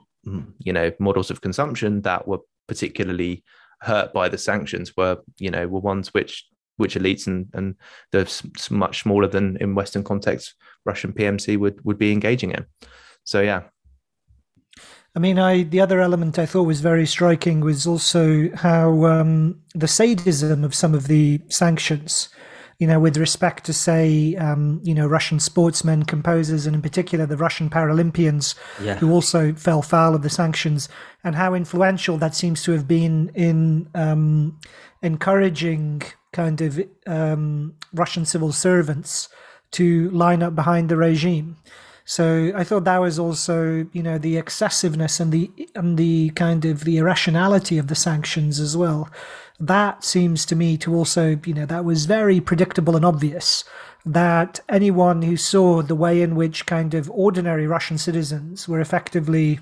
you 0.60 0.74
know 0.74 0.92
models 1.00 1.32
of 1.32 1.42
consumption 1.42 2.02
that 2.02 2.28
were 2.28 2.40
particularly 2.68 3.44
hurt 3.82 4.14
by 4.14 4.30
the 4.30 4.38
sanctions 4.38 4.96
were 4.96 5.18
you 5.38 5.52
know 5.52 5.68
were 5.68 5.80
ones 5.80 6.14
which 6.14 6.46
which 6.78 6.96
elites 6.96 7.28
and 7.28 7.48
and 7.54 7.76
the 8.12 8.30
much 8.70 9.02
smaller 9.02 9.28
than 9.28 9.58
in 9.58 9.76
Western 9.76 10.04
context 10.04 10.56
Russian 10.86 11.14
PMC 11.14 11.58
would 11.58 11.84
would 11.86 11.98
be 11.98 12.12
engaging 12.12 12.52
in. 12.52 12.66
So 13.24 13.42
yeah. 13.42 13.64
I 15.16 15.20
mean, 15.20 15.38
I 15.38 15.64
the 15.64 15.80
other 15.80 16.02
element 16.02 16.40
I 16.40 16.46
thought 16.46 16.64
was 16.64 16.82
very 16.82 17.06
striking 17.06 17.62
was 17.62 17.86
also 17.86 18.50
how 18.56 19.06
um, 19.06 19.62
the 19.76 19.88
sadism 19.88 20.64
of 20.64 20.74
some 20.74 20.94
of 20.94 21.08
the 21.08 21.42
sanctions. 21.50 22.30
you 22.80 22.88
know, 22.88 23.00
with 23.00 23.18
respect 23.18 23.64
to 23.66 23.72
say, 23.72 24.36
um, 24.36 24.82
you 24.84 24.96
know, 24.96 25.08
Russian 25.08 25.40
sportsmen, 25.40 26.04
composers, 26.04 26.66
and 26.66 26.76
in 26.76 26.82
particular 26.82 27.26
the 27.28 27.38
Russian 27.38 27.70
Paralympians, 27.70 28.56
yeah. 28.82 28.96
who 28.96 29.12
also 29.12 29.54
fell 29.54 29.84
foul 29.84 30.16
of 30.16 30.24
the 30.24 30.30
sanctions, 30.30 30.90
and 31.24 31.36
how 31.36 31.54
influential 31.54 32.18
that 32.18 32.34
seems 32.36 32.64
to 32.64 32.72
have 32.72 32.88
been 32.88 33.30
in 33.36 33.88
um, 33.94 34.60
encouraging 35.04 36.02
kind 36.34 36.60
of 36.62 36.82
um, 37.08 37.76
Russian 37.94 38.26
civil 38.26 38.52
servants 38.52 39.30
to 39.72 40.10
line 40.10 40.44
up 40.44 40.56
behind 40.56 40.90
the 40.90 40.98
regime. 40.98 41.58
So 42.06 42.52
I 42.56 42.64
thought 42.64 42.84
that 42.84 43.00
was 43.00 43.18
also, 43.18 43.88
you 43.94 44.04
know, 44.04 44.18
the 44.18 44.38
excessiveness 44.38 45.20
and 45.20 45.32
the 45.32 45.50
and 45.74 45.98
the 45.98 46.32
kind 46.32 46.66
of 46.66 46.84
the 46.84 46.98
irrationality 46.98 47.78
of 47.78 47.88
the 47.88 47.96
sanctions 47.96 48.60
as 48.60 48.76
well. 48.76 49.10
That 49.60 50.04
seems 50.04 50.46
to 50.48 50.56
me 50.56 50.78
to 50.78 50.94
also, 50.94 51.40
you 51.46 51.54
know, 51.54 51.66
that 51.66 51.86
was 51.86 52.06
very 52.06 52.42
predictable 52.42 52.98
and 52.98 53.06
obvious 53.06 53.64
that 54.06 54.60
anyone 54.68 55.22
who 55.22 55.38
saw 55.38 55.82
the 55.82 55.96
way 55.96 56.22
in 56.22 56.36
which 56.36 56.66
kind 56.66 56.94
of 56.94 57.10
ordinary 57.12 57.68
Russian 57.68 57.98
citizens 57.98 58.68
were 58.68 58.82
effectively 58.82 59.62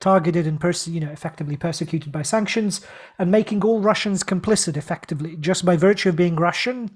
targeted 0.00 0.46
and 0.46 0.60
perse- 0.60 0.88
you 0.88 1.00
know 1.00 1.10
effectively 1.10 1.56
persecuted 1.56 2.12
by 2.12 2.22
sanctions 2.22 2.80
and 3.18 3.30
making 3.30 3.62
all 3.62 3.80
Russians 3.80 4.22
complicit 4.22 4.76
effectively 4.76 5.36
just 5.36 5.64
by 5.64 5.76
virtue 5.76 6.08
of 6.08 6.16
being 6.16 6.36
Russian 6.36 6.90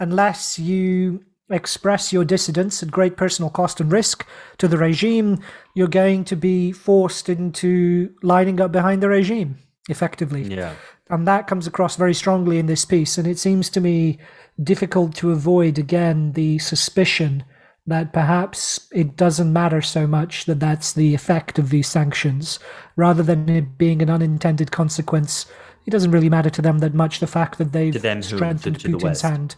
unless 0.00 0.58
you 0.58 1.24
express 1.50 2.12
your 2.12 2.24
dissidence 2.24 2.82
at 2.82 2.90
great 2.90 3.16
personal 3.16 3.50
cost 3.50 3.80
and 3.80 3.90
risk 3.90 4.26
to 4.58 4.68
the 4.68 4.76
regime, 4.76 5.40
you're 5.74 5.88
going 5.88 6.24
to 6.24 6.36
be 6.36 6.72
forced 6.72 7.28
into 7.28 8.14
lining 8.22 8.60
up 8.60 8.70
behind 8.70 9.02
the 9.02 9.08
regime 9.08 9.58
effectively. 9.88 10.42
Yeah. 10.42 10.74
And 11.10 11.26
that 11.26 11.46
comes 11.46 11.66
across 11.66 11.96
very 11.96 12.12
strongly 12.12 12.58
in 12.58 12.66
this 12.66 12.84
piece. 12.84 13.16
And 13.16 13.26
it 13.26 13.38
seems 13.38 13.70
to 13.70 13.80
me 13.80 14.18
difficult 14.62 15.14
to 15.16 15.30
avoid, 15.30 15.78
again, 15.78 16.32
the 16.32 16.58
suspicion 16.58 17.44
that 17.88 18.12
perhaps 18.12 18.88
it 18.92 19.16
doesn't 19.16 19.52
matter 19.52 19.82
so 19.82 20.06
much 20.06 20.44
that 20.44 20.60
that's 20.60 20.92
the 20.92 21.14
effect 21.14 21.58
of 21.58 21.70
these 21.70 21.88
sanctions, 21.88 22.58
rather 22.96 23.22
than 23.22 23.48
it 23.48 23.78
being 23.78 24.02
an 24.02 24.10
unintended 24.10 24.70
consequence. 24.70 25.46
It 25.86 25.90
doesn't 25.90 26.10
really 26.10 26.28
matter 26.28 26.50
to 26.50 26.62
them 26.62 26.78
that 26.78 26.94
much 26.94 27.18
the 27.18 27.26
fact 27.26 27.58
that 27.58 27.72
they've 27.72 27.94
strengthened 28.22 28.80
to, 28.80 28.88
to 28.88 28.98
Putin's 28.98 29.22
hand 29.22 29.56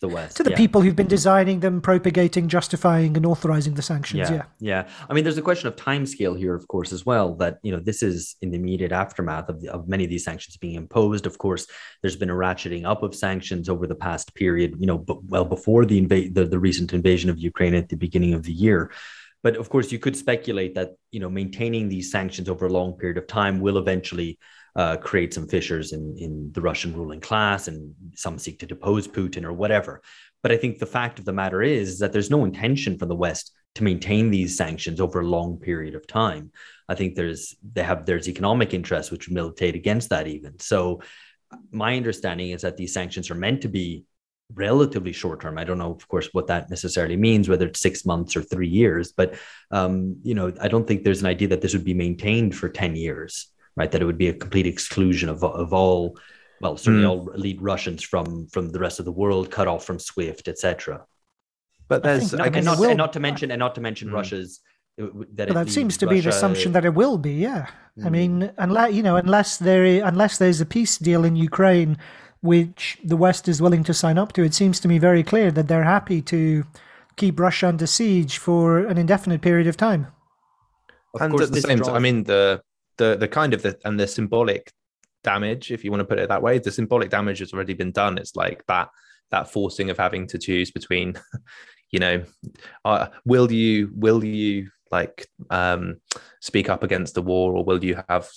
the 0.00 0.08
West. 0.08 0.36
To 0.36 0.42
the 0.42 0.50
yeah. 0.50 0.56
people 0.56 0.80
who've 0.80 0.96
been 0.96 1.08
designing 1.08 1.60
them, 1.60 1.80
propagating, 1.80 2.48
justifying, 2.48 3.16
and 3.16 3.26
authorizing 3.26 3.74
the 3.74 3.82
sanctions. 3.82 4.30
Yeah, 4.30 4.36
yeah, 4.36 4.44
yeah. 4.60 4.88
I 5.08 5.14
mean, 5.14 5.24
there's 5.24 5.38
a 5.38 5.42
question 5.42 5.68
of 5.68 5.76
time 5.76 6.06
scale 6.06 6.34
here, 6.34 6.54
of 6.54 6.66
course, 6.68 6.92
as 6.92 7.04
well. 7.04 7.34
That 7.34 7.58
you 7.62 7.72
know, 7.72 7.80
this 7.80 8.02
is 8.02 8.36
in 8.42 8.50
the 8.50 8.58
immediate 8.58 8.92
aftermath 8.92 9.48
of, 9.48 9.60
the, 9.60 9.72
of 9.72 9.88
many 9.88 10.04
of 10.04 10.10
these 10.10 10.24
sanctions 10.24 10.56
being 10.56 10.74
imposed. 10.74 11.26
Of 11.26 11.38
course, 11.38 11.66
there's 12.02 12.16
been 12.16 12.30
a 12.30 12.34
ratcheting 12.34 12.84
up 12.84 13.02
of 13.02 13.14
sanctions 13.14 13.68
over 13.68 13.86
the 13.86 13.94
past 13.94 14.34
period. 14.34 14.76
You 14.78 14.86
know, 14.86 14.98
but 14.98 15.24
well 15.24 15.44
before 15.44 15.84
the 15.84 16.00
inva- 16.00 16.34
the, 16.34 16.44
the 16.44 16.58
recent 16.58 16.92
invasion 16.92 17.30
of 17.30 17.38
Ukraine 17.38 17.74
at 17.74 17.88
the 17.88 17.96
beginning 17.96 18.34
of 18.34 18.42
the 18.42 18.52
year. 18.52 18.90
But 19.42 19.56
of 19.56 19.68
course, 19.68 19.92
you 19.92 19.98
could 19.98 20.16
speculate 20.16 20.74
that 20.74 20.94
you 21.10 21.20
know 21.20 21.30
maintaining 21.30 21.88
these 21.88 22.10
sanctions 22.10 22.48
over 22.48 22.66
a 22.66 22.72
long 22.72 22.94
period 22.94 23.18
of 23.18 23.26
time 23.26 23.60
will 23.60 23.78
eventually 23.78 24.38
uh, 24.78 24.96
create 24.96 25.34
some 25.34 25.48
fissures 25.48 25.92
in, 25.92 26.14
in 26.18 26.52
the 26.52 26.60
Russian 26.60 26.94
ruling 26.94 27.20
class, 27.20 27.66
and 27.66 27.92
some 28.14 28.38
seek 28.38 28.60
to 28.60 28.66
depose 28.66 29.08
Putin 29.08 29.42
or 29.42 29.52
whatever. 29.52 30.00
But 30.40 30.52
I 30.52 30.56
think 30.56 30.78
the 30.78 30.86
fact 30.86 31.18
of 31.18 31.24
the 31.24 31.32
matter 31.32 31.62
is 31.62 31.98
that 31.98 32.12
there's 32.12 32.30
no 32.30 32.44
intention 32.44 32.96
from 32.96 33.08
the 33.08 33.16
West 33.16 33.52
to 33.74 33.82
maintain 33.82 34.30
these 34.30 34.56
sanctions 34.56 35.00
over 35.00 35.18
a 35.18 35.26
long 35.26 35.58
period 35.58 35.96
of 35.96 36.06
time. 36.06 36.52
I 36.88 36.94
think 36.94 37.16
there's 37.16 37.56
they 37.72 37.82
have 37.82 38.06
there's 38.06 38.28
economic 38.28 38.72
interests 38.72 39.10
which 39.10 39.28
militate 39.28 39.74
against 39.74 40.10
that 40.10 40.28
even. 40.28 40.60
So 40.60 41.02
my 41.72 41.96
understanding 41.96 42.50
is 42.50 42.62
that 42.62 42.76
these 42.76 42.94
sanctions 42.94 43.32
are 43.32 43.34
meant 43.34 43.62
to 43.62 43.68
be 43.68 44.04
relatively 44.54 45.12
short 45.12 45.40
term. 45.40 45.58
I 45.58 45.64
don't 45.64 45.78
know, 45.78 45.92
of 45.92 46.06
course, 46.06 46.28
what 46.32 46.46
that 46.46 46.70
necessarily 46.70 47.16
means, 47.16 47.48
whether 47.48 47.66
it's 47.66 47.80
six 47.80 48.06
months 48.06 48.36
or 48.36 48.42
three 48.42 48.68
years, 48.68 49.12
but 49.12 49.34
um, 49.72 50.18
you 50.22 50.34
know, 50.34 50.52
I 50.60 50.68
don't 50.68 50.86
think 50.86 51.02
there's 51.02 51.20
an 51.20 51.26
idea 51.26 51.48
that 51.48 51.62
this 51.62 51.72
would 51.72 51.84
be 51.84 51.94
maintained 51.94 52.54
for 52.54 52.68
10 52.68 52.94
years 52.94 53.50
right? 53.78 53.90
That 53.90 54.02
it 54.02 54.04
would 54.04 54.18
be 54.18 54.28
a 54.28 54.34
complete 54.34 54.66
exclusion 54.66 55.28
of, 55.28 55.42
of 55.44 55.72
all, 55.72 56.18
well, 56.60 56.76
certainly 56.76 57.06
mm. 57.06 57.10
all 57.10 57.30
elite 57.30 57.60
Russians 57.62 58.02
from 58.02 58.48
from 58.48 58.70
the 58.70 58.80
rest 58.80 58.98
of 58.98 59.04
the 59.04 59.12
world, 59.12 59.50
cut 59.50 59.68
off 59.68 59.84
from 59.84 59.98
SWIFT, 59.98 60.48
etc. 60.48 61.06
But 61.86 62.02
there's, 62.02 62.34
I, 62.34 62.44
I 62.44 62.46
and, 62.48 62.64
not, 62.64 62.80
and 62.80 62.98
not 62.98 63.12
to 63.14 63.20
mention, 63.20 63.50
and 63.50 63.60
not 63.60 63.74
to 63.76 63.80
mention 63.80 64.08
mm. 64.08 64.14
Russia's 64.14 64.60
uh, 65.00 65.06
that, 65.34 65.48
well, 65.48 65.64
that 65.64 65.70
seems 65.70 65.96
to 65.98 66.06
Russia... 66.06 66.14
be 66.14 66.20
the 66.20 66.28
assumption 66.30 66.72
that 66.72 66.84
it 66.84 66.94
will 66.94 67.18
be. 67.18 67.34
Yeah, 67.34 67.68
mm. 67.98 68.06
I 68.06 68.10
mean, 68.10 68.50
unless 68.58 68.92
you 68.92 69.02
know, 69.02 69.16
unless 69.16 69.56
there, 69.56 70.04
unless 70.04 70.38
there's 70.38 70.60
a 70.60 70.66
peace 70.66 70.98
deal 70.98 71.24
in 71.24 71.36
Ukraine, 71.36 71.96
which 72.40 72.98
the 73.04 73.16
West 73.16 73.48
is 73.48 73.62
willing 73.62 73.84
to 73.84 73.94
sign 73.94 74.18
up 74.18 74.32
to, 74.34 74.42
it 74.42 74.54
seems 74.54 74.80
to 74.80 74.88
me 74.88 74.98
very 74.98 75.22
clear 75.22 75.50
that 75.52 75.68
they're 75.68 75.84
happy 75.84 76.20
to 76.22 76.64
keep 77.16 77.38
Russia 77.38 77.68
under 77.68 77.86
siege 77.86 78.38
for 78.38 78.78
an 78.78 78.98
indefinite 78.98 79.40
period 79.40 79.66
of 79.66 79.76
time. 79.76 80.08
Of 81.14 81.22
and 81.22 81.40
at 81.40 81.52
the 81.52 81.60
same 81.60 81.80
time, 81.80 81.94
I 81.94 81.98
mean, 82.00 82.24
the 82.24 82.60
the 82.98 83.16
the 83.16 83.28
kind 83.28 83.54
of 83.54 83.62
the 83.62 83.78
and 83.84 83.98
the 83.98 84.06
symbolic 84.06 84.72
damage, 85.24 85.70
if 85.70 85.84
you 85.84 85.90
want 85.90 86.00
to 86.00 86.04
put 86.04 86.18
it 86.18 86.28
that 86.28 86.42
way, 86.42 86.58
the 86.58 86.70
symbolic 86.70 87.10
damage 87.10 87.38
has 87.38 87.52
already 87.52 87.74
been 87.74 87.92
done. 87.92 88.18
It's 88.18 88.36
like 88.36 88.64
that 88.66 88.88
that 89.30 89.50
forcing 89.50 89.90
of 89.90 89.98
having 89.98 90.26
to 90.28 90.38
choose 90.38 90.70
between, 90.70 91.14
you 91.90 91.98
know, 91.98 92.24
uh, 92.84 93.08
will 93.24 93.50
you 93.50 93.90
will 93.94 94.24
you 94.24 94.70
like 94.90 95.26
um, 95.50 96.00
speak 96.40 96.68
up 96.68 96.82
against 96.82 97.14
the 97.14 97.22
war, 97.22 97.54
or 97.54 97.64
will 97.64 97.82
you 97.82 98.02
have 98.08 98.28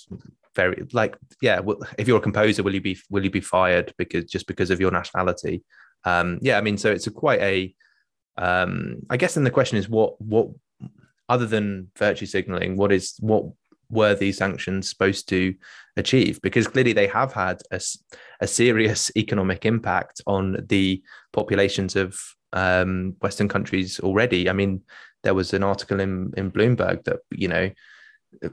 very 0.54 0.86
like 0.92 1.16
yeah, 1.40 1.60
if 1.98 2.08
you're 2.08 2.18
a 2.18 2.22
composer, 2.28 2.62
will 2.62 2.74
you 2.74 2.80
be 2.80 2.98
will 3.10 3.24
you 3.24 3.30
be 3.30 3.40
fired 3.40 3.92
because 3.98 4.24
just 4.24 4.46
because 4.46 4.70
of 4.70 4.80
your 4.80 4.90
nationality? 4.90 5.62
Um, 6.04 6.38
yeah, 6.42 6.58
I 6.58 6.60
mean, 6.60 6.78
so 6.78 6.90
it's 6.90 7.06
a 7.06 7.10
quite 7.10 7.40
a 7.40 7.74
um, 8.36 9.02
I 9.10 9.16
guess 9.16 9.34
then 9.34 9.44
the 9.44 9.50
question 9.50 9.78
is 9.78 9.88
what 9.88 10.20
what 10.20 10.48
other 11.28 11.46
than 11.46 11.90
virtue 11.96 12.26
signaling, 12.26 12.76
what 12.76 12.92
is 12.92 13.14
what 13.20 13.44
were 13.92 14.14
these 14.14 14.38
sanctions 14.38 14.88
supposed 14.88 15.28
to 15.28 15.54
achieve? 15.96 16.40
Because 16.42 16.66
clearly 16.66 16.92
they 16.92 17.06
have 17.06 17.32
had 17.32 17.62
a, 17.70 17.80
a 18.40 18.46
serious 18.46 19.12
economic 19.16 19.64
impact 19.64 20.20
on 20.26 20.56
the 20.68 21.02
populations 21.32 21.94
of 21.94 22.18
um, 22.52 23.14
Western 23.20 23.48
countries 23.48 24.00
already. 24.00 24.48
I 24.48 24.52
mean, 24.52 24.82
there 25.22 25.34
was 25.34 25.52
an 25.54 25.62
article 25.62 26.00
in, 26.00 26.32
in 26.36 26.50
Bloomberg 26.50 27.04
that, 27.04 27.20
you 27.30 27.48
know, 27.48 27.70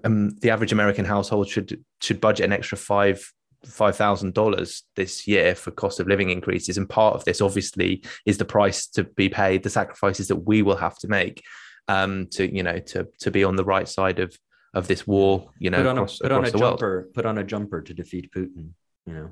um, 0.04 0.32
the 0.42 0.50
average 0.50 0.74
American 0.74 1.06
household 1.06 1.48
should 1.48 1.84
should 2.02 2.20
budget 2.20 2.46
an 2.46 2.52
extra 2.52 2.78
five 2.78 3.26
five 3.66 3.96
thousand 3.96 4.34
dollars 4.34 4.84
this 4.98 5.26
year 5.26 5.56
for 5.56 5.72
cost 5.72 6.02
of 6.02 6.08
living 6.08 6.30
increases, 6.30 6.78
and 6.78 6.90
part 6.90 7.16
of 7.16 7.24
this 7.24 7.40
obviously 7.40 8.04
is 8.26 8.38
the 8.38 8.46
price 8.46 8.88
to 8.88 9.06
be 9.06 9.30
paid, 9.30 9.64
the 9.64 9.70
sacrifices 9.70 10.28
that 10.28 10.36
we 10.36 10.62
will 10.62 10.76
have 10.76 10.98
to 10.98 11.08
make 11.08 11.42
um, 11.88 12.28
to 12.32 12.54
you 12.54 12.64
know 12.64 12.80
to 12.80 13.08
to 13.20 13.32
be 13.32 13.44
on 13.44 13.56
the 13.56 13.64
right 13.64 13.88
side 13.88 14.20
of 14.20 14.38
of 14.74 14.88
this 14.88 15.08
war, 15.08 15.50
you 15.60 15.70
know, 15.70 15.78
put 15.78 15.88
on 15.88 15.98
across, 15.98 16.20
a, 16.20 16.24
put 16.24 16.32
on 16.32 16.46
a 16.46 16.52
jumper, 16.52 16.96
world. 17.02 17.14
put 17.14 17.26
on 17.26 17.38
a 17.38 17.44
jumper 17.44 17.82
to 17.82 17.94
defeat 17.94 18.32
Putin, 18.32 18.70
you 19.06 19.14
know, 19.14 19.32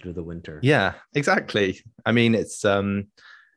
through 0.00 0.12
the 0.12 0.22
winter. 0.22 0.60
Yeah, 0.62 0.94
exactly. 1.14 1.80
I 2.06 2.12
mean, 2.12 2.34
it's 2.34 2.64
um, 2.64 3.08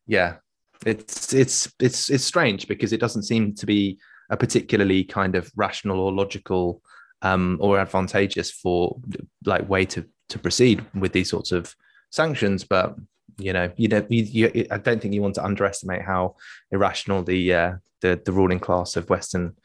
yeah, 0.08 0.38
it's 0.86 1.34
it's 1.34 1.72
it's 1.80 2.10
it's 2.10 2.24
strange 2.24 2.68
because 2.68 2.94
it 2.94 3.00
doesn't 3.00 3.24
seem 3.24 3.54
to 3.56 3.66
be 3.66 4.00
a 4.30 4.38
particularly 4.38 5.04
kind 5.04 5.36
of 5.36 5.52
rational 5.56 6.00
or 6.00 6.12
logical 6.12 6.82
um, 7.22 7.58
or 7.62 7.80
advantageous 7.80 8.52
for 8.52 9.00
like 9.46 9.70
way 9.70 9.86
to 9.86 10.06
to 10.30 10.40
proceed 10.40 10.84
with 10.96 11.12
these 11.12 11.30
sorts 11.30 11.52
of 11.52 11.76
sanctions, 12.10 12.64
but 12.64 12.96
you 13.38 13.54
know, 13.54 13.72
you 13.76 13.88
know, 13.88 14.06
you, 14.10 14.24
you, 14.24 14.68
I 14.72 14.78
don't 14.78 15.02
think 15.02 15.14
you 15.14 15.22
want 15.22 15.36
to 15.36 15.46
underestimate 15.46 16.02
how 16.02 16.36
irrational 16.72 17.24
the 17.24 17.54
uh, 17.54 17.74
the 18.02 18.20
the 18.24 18.32
ruling 18.32 18.60
class 18.60 18.96
of 18.96 19.10
Western 19.10 19.56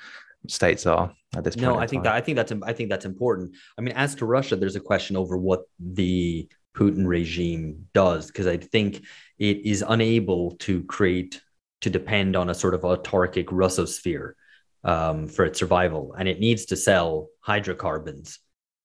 states 0.49 0.87
are 0.87 1.13
at 1.37 1.45
this 1.45 1.57
point. 1.57 1.67
No, 1.67 1.79
I 1.79 1.87
think 1.87 2.05
that 2.05 2.15
I 2.15 2.21
think 2.21 2.37
that's 2.37 2.53
I 2.63 2.73
think 2.73 2.91
that's 2.91 3.05
important. 3.05 3.55
I 3.79 3.83
mean, 3.83 3.95
as 3.95 4.15
to 4.17 4.27
Russia, 4.27 4.57
there's 4.57 4.77
a 4.77 4.81
question 4.81 5.17
over 5.17 5.37
what 5.37 5.63
the 5.79 6.49
Putin 6.77 7.07
regime 7.07 7.87
does 7.95 8.27
because 8.27 8.47
I 8.47 8.57
think 8.57 9.03
it 9.39 9.65
is 9.65 9.85
unable 9.87 10.53
to 10.57 10.83
create 10.85 11.41
to 11.83 11.91
depend 11.91 12.37
on 12.37 12.51
a 12.51 12.55
sort 12.55 12.75
of 12.75 12.83
autarkic 12.83 13.47
Russosphere 13.47 14.33
um, 14.85 15.27
for 15.27 15.45
its 15.45 15.59
survival, 15.59 16.15
and 16.19 16.29
it 16.29 16.41
needs 16.41 16.67
to 16.67 16.77
sell 16.77 17.29
hydrocarbons 17.41 18.39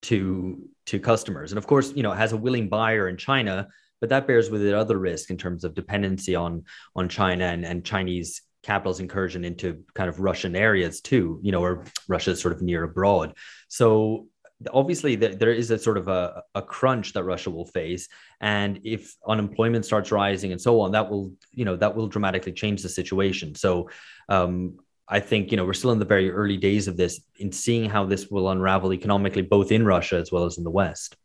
to 0.04 0.62
to 0.88 1.00
customers. 1.00 1.52
And 1.52 1.58
of 1.58 1.68
course, 1.68 1.94
you 1.96 2.04
know, 2.04 2.12
it 2.12 2.18
has 2.18 2.34
a 2.34 2.38
willing 2.38 2.70
buyer 2.70 3.08
in 3.08 3.18
China, 3.18 3.68
but 4.00 4.10
that 4.10 4.28
bears 4.28 4.50
with 4.50 4.64
it 4.64 4.74
other 4.74 4.98
risk 4.98 5.30
in 5.30 5.38
terms 5.38 5.64
of 5.64 5.74
dependency 5.74 6.36
on 6.36 6.64
on 6.96 7.08
China 7.08 7.46
and, 7.46 7.66
and 7.66 7.86
Chinese 7.86 8.42
capital's 8.64 9.00
incursion 9.00 9.44
into 9.44 9.84
kind 9.94 10.10
of 10.10 10.20
Russian 10.20 10.56
areas 10.56 11.02
too, 11.02 11.40
you 11.42 11.52
know, 11.52 11.64
or 11.64 11.86
Russia's 12.08 12.42
sort 12.42 12.54
of 12.54 12.62
near 12.62 12.84
abroad. 12.84 13.36
So 13.68 14.28
obviously 14.72 15.16
there 15.16 15.52
is 15.52 15.72
a 15.72 15.80
sort 15.80 15.98
of 15.98 16.08
a, 16.08 16.44
a 16.54 16.62
crunch 16.62 17.14
that 17.14 17.24
Russia 17.24 17.50
will 17.50 17.66
face. 17.66 18.08
And 18.40 18.80
if 18.84 19.16
unemployment 19.28 19.86
starts 19.86 20.12
rising 20.12 20.52
and 20.52 20.62
so 20.62 20.82
on, 20.82 20.92
that 20.92 21.10
will, 21.10 21.34
you 21.52 21.66
know, 21.66 21.76
that 21.78 21.96
will 21.96 22.08
dramatically 22.08 22.52
change 22.52 22.84
the 22.84 22.90
situation. 22.90 23.56
So 23.56 23.90
um, 24.30 24.78
I 25.08 25.20
think, 25.20 25.52
you 25.52 25.58
know, 25.58 25.66
we're 25.66 25.74
still 25.74 25.92
in 25.92 26.00
the 26.00 26.06
very 26.06 26.32
early 26.32 26.58
days 26.58 26.88
of 26.88 26.98
this 26.98 27.22
in 27.38 27.52
seeing 27.52 27.90
how 27.90 28.06
this 28.06 28.28
will 28.30 28.50
unravel 28.50 28.94
economically, 28.94 29.42
both 29.42 29.72
in 29.72 29.86
Russia 29.86 30.18
as 30.18 30.32
well 30.32 30.46
as 30.46 30.58
in 30.58 30.64
the 30.64 30.72
West. 30.72 31.16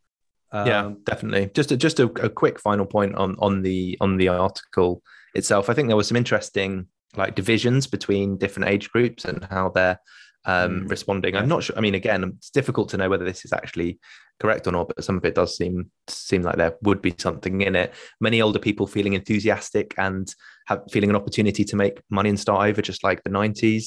Um, 0.52 0.66
yeah, 0.66 0.92
definitely. 1.04 1.50
Just 1.54 1.72
a, 1.72 1.76
just 1.76 2.00
a, 2.00 2.04
a, 2.04 2.30
quick 2.30 2.60
final 2.60 2.86
point 2.86 3.16
on 3.16 3.34
on 3.40 3.62
the 3.62 3.98
on 4.00 4.16
the 4.16 4.28
article 4.28 5.02
itself. 5.34 5.68
I 5.68 5.74
think 5.74 5.88
there 5.88 5.96
was 5.96 6.06
some 6.06 6.16
interesting 6.16 6.86
like 7.16 7.34
divisions 7.34 7.86
between 7.86 8.36
different 8.38 8.68
age 8.68 8.90
groups 8.90 9.24
and 9.24 9.44
how 9.44 9.70
they're 9.70 9.98
um, 10.46 10.82
mm. 10.82 10.90
responding. 10.90 11.36
I'm 11.36 11.48
not 11.48 11.64
sure. 11.64 11.76
I 11.76 11.80
mean, 11.80 11.94
again, 11.94 12.24
it's 12.36 12.50
difficult 12.50 12.88
to 12.90 12.96
know 12.96 13.08
whether 13.08 13.24
this 13.24 13.44
is 13.44 13.52
actually 13.52 13.98
correct 14.38 14.66
or 14.66 14.72
not, 14.72 14.88
but 14.88 15.04
some 15.04 15.16
of 15.16 15.24
it 15.24 15.34
does 15.34 15.56
seem 15.56 15.90
seem 16.08 16.42
like 16.42 16.56
there 16.56 16.76
would 16.82 17.02
be 17.02 17.14
something 17.18 17.60
in 17.60 17.74
it. 17.74 17.92
Many 18.20 18.40
older 18.40 18.58
people 18.58 18.86
feeling 18.86 19.14
enthusiastic 19.14 19.94
and 19.98 20.32
have 20.66 20.82
feeling 20.90 21.10
an 21.10 21.16
opportunity 21.16 21.64
to 21.64 21.76
make 21.76 22.00
money 22.10 22.28
and 22.28 22.40
start 22.40 22.68
over, 22.68 22.80
just 22.80 23.04
like 23.04 23.22
the 23.22 23.30
90s. 23.30 23.86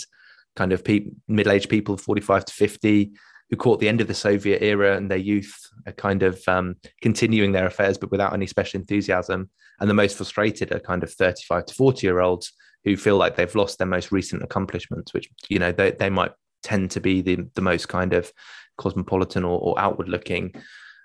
Kind 0.56 0.74
of 0.74 0.84
pe- 0.84 1.12
middle-aged 1.28 1.70
people, 1.70 1.96
45 1.96 2.46
to 2.46 2.54
50, 2.54 3.12
who 3.50 3.56
caught 3.56 3.80
the 3.80 3.88
end 3.88 4.02
of 4.02 4.08
the 4.08 4.14
Soviet 4.14 4.62
era 4.62 4.98
and 4.98 5.10
their 5.10 5.18
youth 5.18 5.56
are 5.86 5.94
kind 5.94 6.24
of 6.24 6.42
um, 6.48 6.76
continuing 7.02 7.52
their 7.52 7.68
affairs, 7.68 7.98
but 7.98 8.12
without 8.12 8.34
any 8.34 8.48
special 8.48 8.80
enthusiasm. 8.80 9.50
And 9.80 9.90
the 9.90 9.94
most 9.94 10.18
frustrated 10.18 10.74
are 10.74 10.80
kind 10.80 11.04
of 11.04 11.14
35 11.14 11.68
to 11.68 11.74
40 11.74 12.06
year 12.06 12.20
olds 12.20 12.52
who 12.84 12.96
feel 12.96 13.18
like 13.18 13.36
they've 13.36 13.56
lost 13.56 13.78
their 13.78 13.88
most 13.88 14.12
recent 14.12 14.44
accomplishments, 14.44 15.14
which, 15.14 15.30
you 15.50 15.60
know, 15.60 15.72
they, 15.72 15.92
they 15.92 16.10
might 16.10 16.32
tend 16.64 16.92
to 16.92 17.00
be 17.00 17.22
the, 17.22 17.48
the 17.56 17.62
most 17.62 17.88
kind 17.88 18.14
of 18.14 18.32
cosmopolitan 18.78 19.44
or, 19.44 19.60
or 19.60 19.80
outward 19.80 20.10
looking. 20.10 20.54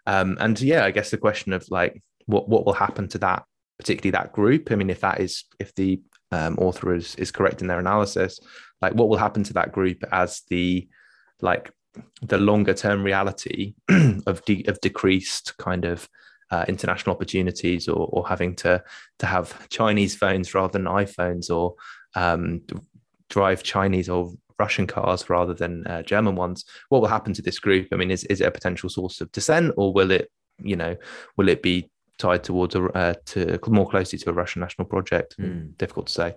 Um, 0.06 0.36
and 0.40 0.60
yeah, 0.60 0.84
I 0.84 0.90
guess 0.90 1.10
the 1.10 1.18
question 1.18 1.52
of 1.52 1.68
like, 1.70 2.02
what, 2.26 2.48
what 2.48 2.64
will 2.64 2.72
happen 2.72 3.08
to 3.08 3.18
that, 3.18 3.44
particularly 3.78 4.12
that 4.12 4.32
group? 4.32 4.70
I 4.70 4.76
mean, 4.76 4.90
if 4.90 5.00
that 5.00 5.20
is, 5.20 5.44
if 5.58 5.74
the 5.74 6.00
um, 6.30 6.56
author 6.58 6.94
is, 6.94 7.14
is 7.16 7.30
correct 7.30 7.60
in 7.60 7.68
their 7.68 7.80
analysis, 7.80 8.38
like 8.80 8.94
what 8.94 9.08
will 9.08 9.16
happen 9.16 9.42
to 9.44 9.54
that 9.54 9.72
group 9.72 10.02
as 10.12 10.42
the, 10.48 10.88
like 11.40 11.70
the 12.22 12.38
longer 12.38 12.74
term 12.74 13.02
reality 13.02 13.74
of 14.26 14.44
de- 14.44 14.64
of 14.66 14.80
decreased 14.80 15.56
kind 15.58 15.84
of 15.84 16.08
uh, 16.54 16.64
international 16.68 17.14
opportunities 17.16 17.88
or, 17.88 18.08
or 18.12 18.28
having 18.28 18.54
to 18.54 18.82
to 19.18 19.26
have 19.26 19.68
Chinese 19.68 20.14
phones 20.14 20.54
rather 20.54 20.72
than 20.72 20.84
iPhones 20.84 21.50
or 21.50 21.74
um, 22.14 22.62
drive 23.28 23.62
Chinese 23.62 24.08
or 24.08 24.32
Russian 24.58 24.86
cars 24.86 25.28
rather 25.28 25.54
than 25.54 25.84
uh, 25.86 26.02
German 26.02 26.36
ones. 26.36 26.64
What 26.88 27.00
will 27.00 27.08
happen 27.08 27.32
to 27.34 27.42
this 27.42 27.58
group? 27.58 27.88
I 27.92 27.96
mean, 27.96 28.10
is 28.10 28.24
is 28.24 28.40
it 28.40 28.46
a 28.46 28.58
potential 28.58 28.88
source 28.88 29.20
of 29.20 29.32
dissent, 29.32 29.74
or 29.76 29.92
will 29.92 30.12
it, 30.12 30.30
you 30.58 30.76
know, 30.76 30.96
will 31.36 31.48
it 31.48 31.60
be 31.62 31.90
tied 32.18 32.44
towards 32.44 32.76
a 32.76 32.84
uh, 33.02 33.14
to 33.26 33.58
more 33.66 33.88
closely 33.88 34.18
to 34.20 34.30
a 34.30 34.32
Russian 34.32 34.60
national 34.60 34.86
project? 34.86 35.34
Mm. 35.38 35.76
Difficult 35.76 36.06
to 36.06 36.12
say. 36.12 36.34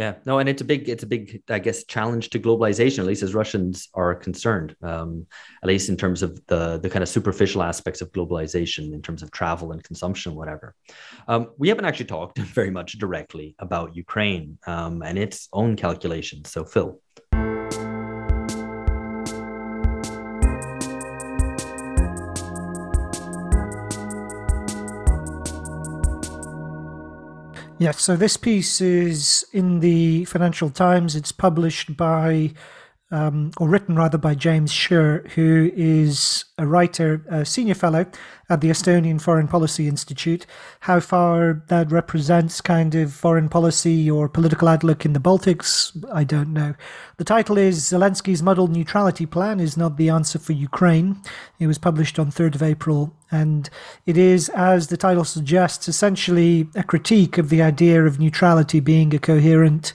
Yeah, 0.00 0.14
no, 0.24 0.38
and 0.38 0.48
it's 0.48 0.62
a 0.62 0.64
big, 0.64 0.88
it's 0.88 1.02
a 1.02 1.06
big, 1.06 1.42
I 1.50 1.58
guess, 1.58 1.84
challenge 1.84 2.30
to 2.30 2.40
globalization. 2.40 3.00
At 3.00 3.04
least 3.04 3.22
as 3.22 3.34
Russians 3.34 3.90
are 3.92 4.14
concerned, 4.14 4.74
um, 4.80 5.26
at 5.62 5.66
least 5.66 5.90
in 5.90 5.98
terms 5.98 6.22
of 6.22 6.40
the 6.46 6.78
the 6.78 6.88
kind 6.88 7.02
of 7.02 7.08
superficial 7.10 7.62
aspects 7.62 8.00
of 8.00 8.10
globalization, 8.10 8.94
in 8.94 9.02
terms 9.02 9.22
of 9.22 9.30
travel 9.30 9.72
and 9.72 9.84
consumption, 9.84 10.34
whatever. 10.34 10.74
Um, 11.28 11.50
we 11.58 11.68
haven't 11.68 11.84
actually 11.84 12.06
talked 12.06 12.38
very 12.58 12.70
much 12.70 12.92
directly 12.92 13.54
about 13.58 13.94
Ukraine 13.94 14.56
um, 14.66 15.02
and 15.02 15.18
its 15.18 15.50
own 15.52 15.76
calculations. 15.76 16.50
So, 16.50 16.64
Phil. 16.64 16.98
Yes, 27.80 28.02
so 28.02 28.14
this 28.14 28.36
piece 28.36 28.82
is 28.82 29.46
in 29.54 29.80
the 29.80 30.26
Financial 30.26 30.68
Times. 30.68 31.16
It's 31.16 31.32
published 31.32 31.96
by 31.96 32.52
um, 33.10 33.50
or 33.58 33.68
written 33.68 33.96
rather 33.96 34.18
by 34.18 34.34
James 34.34 34.72
Sherr, 34.72 35.28
who 35.32 35.70
is 35.74 36.44
a 36.58 36.66
writer, 36.66 37.24
a 37.28 37.44
senior 37.44 37.74
fellow 37.74 38.06
at 38.48 38.60
the 38.60 38.68
Estonian 38.68 39.20
Foreign 39.20 39.48
Policy 39.48 39.88
Institute. 39.88 40.46
How 40.80 41.00
far 41.00 41.62
that 41.68 41.90
represents 41.90 42.60
kind 42.60 42.94
of 42.94 43.12
foreign 43.12 43.48
policy 43.48 44.10
or 44.10 44.28
political 44.28 44.68
outlook 44.68 45.04
in 45.04 45.12
the 45.12 45.20
Baltics, 45.20 45.96
I 46.12 46.24
don't 46.24 46.52
know. 46.52 46.74
The 47.16 47.24
title 47.24 47.58
is 47.58 47.80
Zelensky's 47.82 48.42
Muddled 48.42 48.70
Neutrality 48.70 49.26
Plan 49.26 49.60
is 49.60 49.76
Not 49.76 49.96
the 49.96 50.08
Answer 50.08 50.38
for 50.38 50.52
Ukraine. 50.52 51.20
It 51.58 51.66
was 51.66 51.78
published 51.78 52.18
on 52.18 52.30
3rd 52.30 52.56
of 52.56 52.62
April, 52.62 53.14
and 53.30 53.70
it 54.06 54.16
is, 54.16 54.48
as 54.50 54.88
the 54.88 54.96
title 54.96 55.24
suggests, 55.24 55.88
essentially 55.88 56.68
a 56.74 56.82
critique 56.82 57.38
of 57.38 57.48
the 57.48 57.62
idea 57.62 58.04
of 58.04 58.18
neutrality 58.18 58.80
being 58.80 59.14
a 59.14 59.18
coherent 59.18 59.94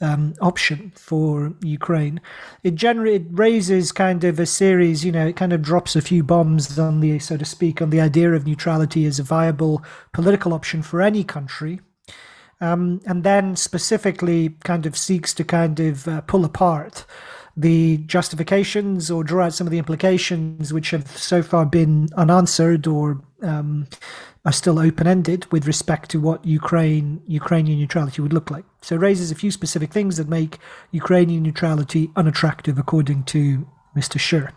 um, 0.00 0.34
option 0.40 0.92
for 0.96 1.54
Ukraine. 1.62 2.20
It 2.62 2.74
generally 2.74 3.14
it 3.14 3.26
raises 3.30 3.92
kind 3.92 4.24
of 4.24 4.38
a 4.38 4.46
series, 4.46 5.04
you 5.04 5.12
know, 5.12 5.26
it 5.26 5.36
kind 5.36 5.52
of 5.52 5.62
drops 5.62 5.96
a 5.96 6.02
few 6.02 6.22
bombs 6.22 6.78
on 6.78 7.00
the, 7.00 7.18
so 7.18 7.36
to 7.36 7.44
speak, 7.44 7.80
on 7.80 7.90
the 7.90 8.00
idea 8.00 8.32
of 8.32 8.46
neutrality 8.46 9.06
as 9.06 9.18
a 9.18 9.22
viable 9.22 9.84
political 10.12 10.52
option 10.52 10.82
for 10.82 11.00
any 11.00 11.24
country. 11.24 11.80
Um, 12.60 13.00
and 13.04 13.24
then 13.24 13.56
specifically 13.56 14.50
kind 14.64 14.86
of 14.86 14.96
seeks 14.96 15.34
to 15.34 15.44
kind 15.44 15.78
of 15.80 16.08
uh, 16.08 16.20
pull 16.22 16.44
apart 16.44 17.04
the 17.56 17.98
justifications 17.98 19.10
or 19.10 19.22
draw 19.22 19.46
out 19.46 19.54
some 19.54 19.66
of 19.66 19.70
the 19.70 19.78
implications 19.78 20.72
which 20.72 20.90
have 20.90 21.06
so 21.16 21.42
far 21.42 21.64
been 21.64 22.08
unanswered 22.16 22.86
or 22.86 23.20
um, 23.42 23.86
are 24.44 24.52
still 24.52 24.78
open 24.78 25.06
ended 25.06 25.50
with 25.52 25.66
respect 25.66 26.10
to 26.10 26.20
what 26.20 26.44
Ukraine 26.44 27.22
Ukrainian 27.26 27.78
neutrality 27.78 28.20
would 28.20 28.32
look 28.32 28.50
like. 28.50 28.64
So 28.82 28.96
it 28.96 28.98
raises 28.98 29.30
a 29.30 29.34
few 29.34 29.50
specific 29.50 29.92
things 29.92 30.16
that 30.16 30.28
make 30.28 30.58
Ukrainian 30.90 31.42
neutrality 31.42 32.10
unattractive, 32.16 32.78
according 32.78 33.24
to 33.24 33.66
Mr. 33.96 34.18
Sherr. 34.18 34.52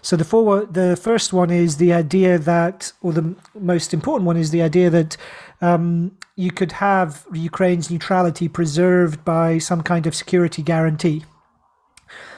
So 0.00 0.16
the 0.16 0.24
forward, 0.24 0.74
the 0.74 0.96
first 0.96 1.32
one 1.32 1.50
is 1.50 1.76
the 1.76 1.92
idea 1.92 2.38
that, 2.38 2.92
or 3.02 3.12
the 3.12 3.34
most 3.58 3.92
important 3.92 4.26
one 4.26 4.36
is 4.36 4.52
the 4.52 4.62
idea 4.62 4.88
that 4.90 5.16
um, 5.60 6.16
you 6.36 6.52
could 6.52 6.72
have 6.72 7.26
Ukraine's 7.32 7.90
neutrality 7.90 8.48
preserved 8.48 9.24
by 9.24 9.58
some 9.58 9.82
kind 9.82 10.06
of 10.06 10.14
security 10.14 10.62
guarantee. 10.62 11.24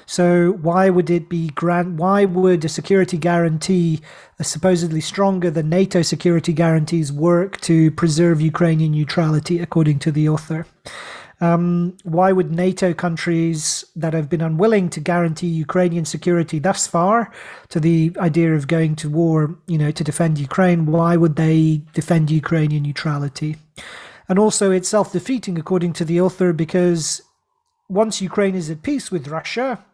So 0.08 0.52
why 0.62 0.88
would 0.88 1.10
it 1.10 1.28
be 1.28 1.48
grant? 1.48 1.96
Why 1.96 2.24
would 2.24 2.64
a 2.64 2.68
security 2.70 3.18
guarantee, 3.18 4.00
a 4.38 4.44
supposedly 4.44 5.02
stronger 5.02 5.50
than 5.50 5.68
NATO 5.68 6.00
security 6.00 6.54
guarantees, 6.54 7.12
work 7.12 7.60
to 7.60 7.90
preserve 7.90 8.40
Ukrainian 8.40 8.92
neutrality, 8.92 9.58
according 9.58 9.98
to 9.98 10.10
the 10.10 10.26
author? 10.26 10.64
Um, 11.42 11.98
why 12.04 12.32
would 12.32 12.50
NATO 12.50 12.94
countries 12.94 13.84
that 13.94 14.14
have 14.14 14.30
been 14.30 14.40
unwilling 14.40 14.88
to 14.90 15.00
guarantee 15.00 15.48
Ukrainian 15.48 16.06
security 16.06 16.58
thus 16.58 16.86
far 16.86 17.30
to 17.68 17.78
the 17.78 18.16
idea 18.18 18.54
of 18.54 18.66
going 18.66 18.96
to 18.96 19.10
war, 19.10 19.56
you 19.66 19.76
know, 19.76 19.90
to 19.90 20.02
defend 20.02 20.38
Ukraine, 20.38 20.86
why 20.86 21.18
would 21.18 21.36
they 21.36 21.82
defend 21.92 22.30
Ukrainian 22.30 22.84
neutrality? 22.84 23.56
And 24.26 24.38
also, 24.38 24.70
it's 24.70 24.88
self 24.88 25.12
defeating, 25.12 25.58
according 25.58 25.92
to 25.94 26.04
the 26.06 26.18
author, 26.18 26.54
because 26.54 27.20
once 27.90 28.22
Ukraine 28.22 28.54
is 28.54 28.70
at 28.70 28.82
peace 28.82 29.10
with 29.10 29.28
Russia, 29.28 29.84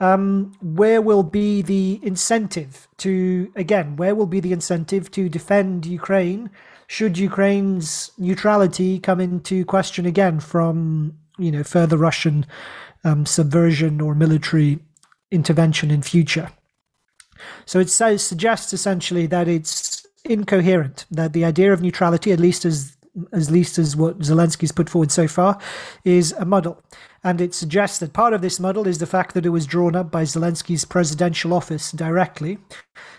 um, 0.00 0.52
where 0.60 1.00
will 1.00 1.22
be 1.22 1.62
the 1.62 2.00
incentive 2.02 2.88
to, 2.98 3.52
again, 3.56 3.96
where 3.96 4.14
will 4.14 4.26
be 4.26 4.40
the 4.40 4.52
incentive 4.52 5.10
to 5.12 5.28
defend 5.28 5.86
Ukraine 5.86 6.50
should 6.88 7.18
Ukraine's 7.18 8.12
neutrality 8.16 8.98
come 8.98 9.20
into 9.20 9.64
question 9.64 10.06
again 10.06 10.38
from, 10.38 11.14
you 11.38 11.50
know, 11.50 11.64
further 11.64 11.96
Russian 11.96 12.46
um, 13.04 13.26
subversion 13.26 14.00
or 14.00 14.14
military 14.14 14.78
intervention 15.30 15.90
in 15.90 16.02
future? 16.02 16.50
So 17.64 17.80
it 17.80 17.90
says, 17.90 18.22
suggests 18.22 18.72
essentially 18.72 19.26
that 19.26 19.48
it's 19.48 20.06
incoherent, 20.24 21.06
that 21.10 21.32
the 21.32 21.44
idea 21.44 21.72
of 21.72 21.82
neutrality, 21.82 22.32
at 22.32 22.40
least 22.40 22.64
as 22.64 22.95
as 23.32 23.50
least 23.50 23.78
as 23.78 23.96
what 23.96 24.18
Zelensky's 24.20 24.72
put 24.72 24.88
forward 24.88 25.10
so 25.10 25.26
far, 25.28 25.58
is 26.04 26.32
a 26.32 26.44
muddle. 26.44 26.82
And 27.24 27.40
it 27.40 27.54
suggests 27.54 27.98
that 27.98 28.12
part 28.12 28.34
of 28.34 28.40
this 28.40 28.60
muddle 28.60 28.86
is 28.86 28.98
the 28.98 29.06
fact 29.06 29.34
that 29.34 29.46
it 29.46 29.50
was 29.50 29.66
drawn 29.66 29.96
up 29.96 30.10
by 30.10 30.22
Zelensky's 30.22 30.84
presidential 30.84 31.52
office 31.52 31.92
directly, 31.92 32.58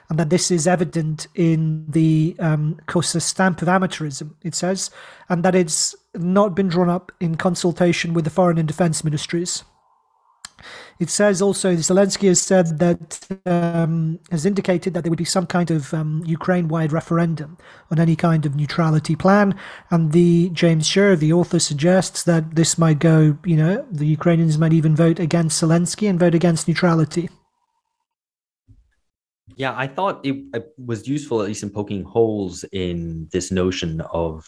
and 0.10 0.18
that 0.18 0.30
this 0.30 0.50
is 0.50 0.68
evident 0.68 1.28
in 1.36 1.86
the 1.90 2.36
um, 2.40 2.80
COSA 2.86 3.20
stamp 3.20 3.62
of 3.62 3.68
amateurism, 3.68 4.34
it 4.44 4.56
says, 4.56 4.90
and 5.28 5.44
that 5.44 5.56
it's 5.56 5.96
not 6.16 6.56
been 6.56 6.70
drawn 6.70 6.90
up 6.90 7.12
in 7.20 7.36
consultation 7.36 8.14
with 8.14 8.24
the 8.24 8.32
foreign 8.32 8.58
and 8.58 8.68
defense 8.68 9.04
ministries. 9.04 9.64
It 11.00 11.10
says 11.10 11.42
also 11.42 11.76
Zelensky 11.76 12.28
has 12.28 12.42
said 12.42 12.80
that 12.80 13.28
um, 13.46 14.20
has 14.32 14.46
indicated 14.46 14.94
that 14.94 15.04
there 15.04 15.12
would 15.12 15.18
be 15.18 15.26
some 15.26 15.46
kind 15.46 15.70
of 15.70 15.94
um, 15.94 16.24
Ukraine-wide 16.26 16.92
referendum 16.92 17.58
on 17.92 18.00
any 18.00 18.16
kind 18.16 18.46
of 18.46 18.56
neutrality 18.56 19.16
plan, 19.16 19.56
and 19.92 20.12
the 20.12 20.50
James 20.50 20.88
Sherr, 20.88 21.18
the 21.18 21.34
author, 21.34 21.60
suggests 21.60 22.24
that 22.24 22.56
this 22.56 22.78
might 22.78 23.00
go. 23.00 23.38
You 23.46 23.58
know, 23.58 23.86
the 23.92 24.08
Ukrainians 24.08 24.58
might 24.58 24.74
even 24.74 24.96
vote 24.96 25.20
against 25.20 25.62
Zelensky 25.62 26.10
and 26.10 26.20
vote 26.20 26.34
against 26.34 26.68
neutrality. 26.68 27.30
Yeah, 29.56 29.74
I 29.76 29.88
thought 29.88 30.26
it, 30.26 30.36
it 30.54 30.68
was 30.78 31.08
useful, 31.08 31.42
at 31.42 31.48
least 31.48 31.64
in 31.64 31.72
poking 31.72 32.04
holes 32.04 32.64
in 32.72 33.28
this 33.32 33.52
notion 33.52 34.02
of 34.02 34.46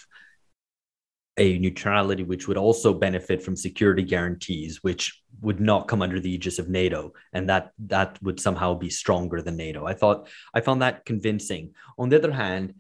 a 1.37 1.57
neutrality 1.57 2.23
which 2.23 2.47
would 2.47 2.57
also 2.57 2.93
benefit 2.93 3.41
from 3.41 3.55
security 3.55 4.03
guarantees, 4.03 4.83
which 4.83 5.23
would 5.41 5.59
not 5.59 5.87
come 5.87 6.01
under 6.01 6.19
the 6.19 6.31
aegis 6.31 6.59
of 6.59 6.69
NATO, 6.69 7.13
and 7.33 7.49
that 7.49 7.71
that 7.87 8.21
would 8.21 8.39
somehow 8.39 8.73
be 8.73 8.89
stronger 8.89 9.41
than 9.41 9.57
NATO. 9.57 9.85
I 9.85 9.93
thought 9.93 10.27
I 10.53 10.61
found 10.61 10.81
that 10.81 11.05
convincing. 11.05 11.73
On 11.97 12.09
the 12.09 12.17
other 12.17 12.31
hand, 12.31 12.75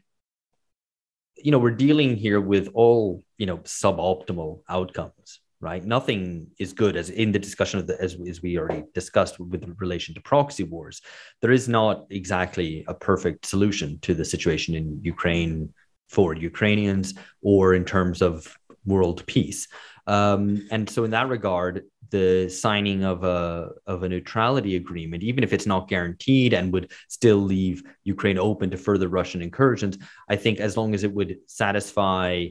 you 1.35 1.51
know, 1.51 1.59
we're 1.59 1.71
dealing 1.71 2.15
here 2.15 2.41
with 2.41 2.69
all 2.73 3.23
you 3.37 3.45
know 3.45 3.57
suboptimal 3.59 4.61
outcomes, 4.69 5.39
right? 5.61 5.83
Nothing 5.83 6.47
is 6.59 6.73
good 6.73 6.95
as 6.95 7.09
in 7.09 7.31
the 7.31 7.39
discussion 7.39 7.79
of 7.79 7.87
the 7.87 8.01
as, 8.01 8.17
as 8.27 8.41
we 8.41 8.57
already 8.57 8.83
discussed 8.93 9.39
with 9.39 9.63
relation 9.77 10.13
to 10.15 10.21
proxy 10.21 10.63
wars. 10.63 11.01
There 11.41 11.51
is 11.51 11.67
not 11.69 12.05
exactly 12.09 12.85
a 12.87 12.93
perfect 12.93 13.45
solution 13.45 13.99
to 14.01 14.13
the 14.13 14.25
situation 14.25 14.75
in 14.75 14.99
Ukraine 15.03 15.73
for 16.09 16.33
Ukrainians 16.33 17.13
or 17.41 17.75
in 17.75 17.85
terms 17.85 18.21
of 18.21 18.57
world 18.85 19.25
peace. 19.27 19.67
Um, 20.07 20.67
and 20.71 20.89
so, 20.89 21.03
in 21.03 21.11
that 21.11 21.29
regard, 21.29 21.83
the 22.09 22.49
signing 22.49 23.03
of 23.03 23.23
a 23.23 23.69
of 23.85 24.03
a 24.03 24.09
neutrality 24.09 24.75
agreement, 24.75 25.23
even 25.23 25.43
if 25.43 25.53
it's 25.53 25.65
not 25.65 25.87
guaranteed 25.87 26.53
and 26.53 26.73
would 26.73 26.91
still 27.07 27.37
leave 27.37 27.83
Ukraine 28.03 28.37
open 28.37 28.69
to 28.71 28.77
further 28.77 29.07
Russian 29.07 29.41
incursions, 29.41 29.97
I 30.27 30.35
think 30.35 30.59
as 30.59 30.77
long 30.77 30.93
as 30.93 31.03
it 31.03 31.13
would 31.13 31.37
satisfy, 31.47 32.47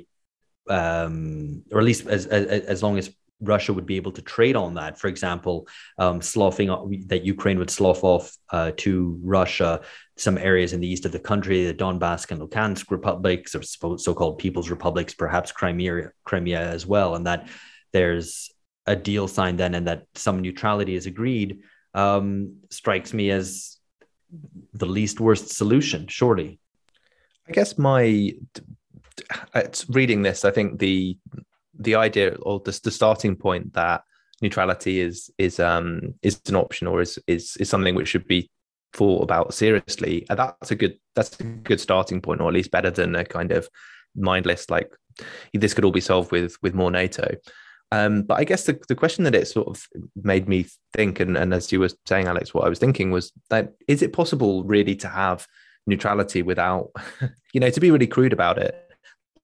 um, 0.68 1.62
or 1.72 1.78
at 1.80 1.84
least 1.84 2.06
as, 2.06 2.26
as 2.26 2.62
as 2.62 2.82
long 2.82 2.98
as 2.98 3.11
Russia 3.40 3.72
would 3.72 3.86
be 3.86 3.96
able 3.96 4.12
to 4.12 4.22
trade 4.22 4.56
on 4.56 4.74
that. 4.74 4.98
For 4.98 5.06
example, 5.06 5.68
um, 5.98 6.20
sloughing 6.20 6.68
that 7.06 7.24
Ukraine 7.24 7.59
would 7.59 7.70
slough 7.70 8.02
off 8.02 8.36
uh, 8.50 8.72
to 8.78 9.18
Russia 9.22 9.80
some 10.16 10.38
areas 10.38 10.72
in 10.72 10.80
the 10.80 10.88
east 10.88 11.04
of 11.04 11.12
the 11.12 11.20
country, 11.20 11.64
the 11.64 11.74
Donbass 11.74 12.28
and 12.30 12.40
Luhansk 12.40 12.90
republics, 12.90 13.54
or 13.54 13.62
so-called 13.62 14.38
People's 14.38 14.70
Republics, 14.70 15.14
perhaps 15.14 15.52
Crimea, 15.52 16.11
Crimea 16.24 16.61
as 16.61 16.84
well, 16.84 17.14
and 17.14 17.26
that 17.26 17.48
there's 17.92 18.50
a 18.89 18.97
deal 18.97 19.28
signed 19.28 19.61
then, 19.61 19.74
and 19.74 19.86
that 19.86 20.07
some 20.14 20.41
neutrality 20.41 20.95
is 20.95 21.07
agreed, 21.07 21.61
um, 21.95 22.57
strikes 22.70 23.12
me 23.12 23.30
as 23.30 23.76
the 24.72 24.86
least 24.86 25.20
worst 25.20 25.51
solution. 25.51 26.07
Surely, 26.09 26.59
I 27.49 27.53
guess 27.53 27.78
my 27.78 28.32
reading 29.89 30.22
this, 30.22 30.45
I 30.45 30.51
think 30.51 30.78
the 30.78 31.16
the 31.78 31.95
idea 31.95 32.34
or 32.43 32.61
the, 32.61 32.78
the 32.82 32.91
starting 32.91 33.36
point 33.36 33.74
that 33.74 34.03
neutrality 34.41 35.01
is 35.01 35.30
is 35.39 35.61
um 35.61 36.14
is 36.22 36.41
an 36.47 36.57
option 36.57 36.86
or 36.86 37.01
is 37.01 37.18
is 37.26 37.57
is 37.59 37.68
something 37.68 37.95
which 37.95 38.09
should 38.09 38.26
be 38.26 38.51
thought 38.93 39.22
about 39.22 39.53
seriously 39.53 40.24
and 40.30 40.39
that's 40.39 40.70
a 40.70 40.74
good 40.74 40.99
that's 41.14 41.39
a 41.41 41.43
good 41.43 41.80
starting 41.80 42.20
point 42.20 42.41
or 42.41 42.49
at 42.49 42.55
least 42.55 42.70
better 42.70 42.91
than 42.91 43.14
a 43.14 43.24
kind 43.24 43.53
of 43.53 43.68
mindless 44.16 44.70
like 44.70 44.91
this 45.53 45.74
could 45.74 45.84
all 45.84 45.91
be 45.91 46.01
solved 46.01 46.32
with 46.32 46.57
with 46.62 46.74
more 46.74 46.91
nato 46.91 47.34
um, 47.91 48.22
but 48.22 48.39
I 48.39 48.45
guess 48.45 48.64
the, 48.64 48.78
the 48.89 48.95
question 48.95 49.24
that 49.24 49.34
it 49.34 49.49
sort 49.49 49.68
of 49.68 49.86
made 50.22 50.49
me 50.49 50.66
think, 50.95 51.20
and, 51.20 51.36
and 51.36 51.55
as 51.55 51.72
you 51.72 51.80
were 51.80 51.91
saying, 52.07 52.26
Alex, 52.26 52.53
what 52.53 52.64
I 52.64 52.68
was 52.68 52.78
thinking 52.78 53.11
was 53.11 53.32
that 53.49 53.72
is 53.86 54.03
it 54.03 54.12
possible 54.12 54.64
really 54.64 54.95
to 54.97 55.09
have 55.09 55.47
neutrality 55.86 56.43
without, 56.43 56.91
you 57.53 57.61
know, 57.61 57.70
to 57.70 57.80
be 57.80 57.91
really 57.91 58.07
crude 58.07 58.32
about 58.34 58.59
it? 58.59 58.74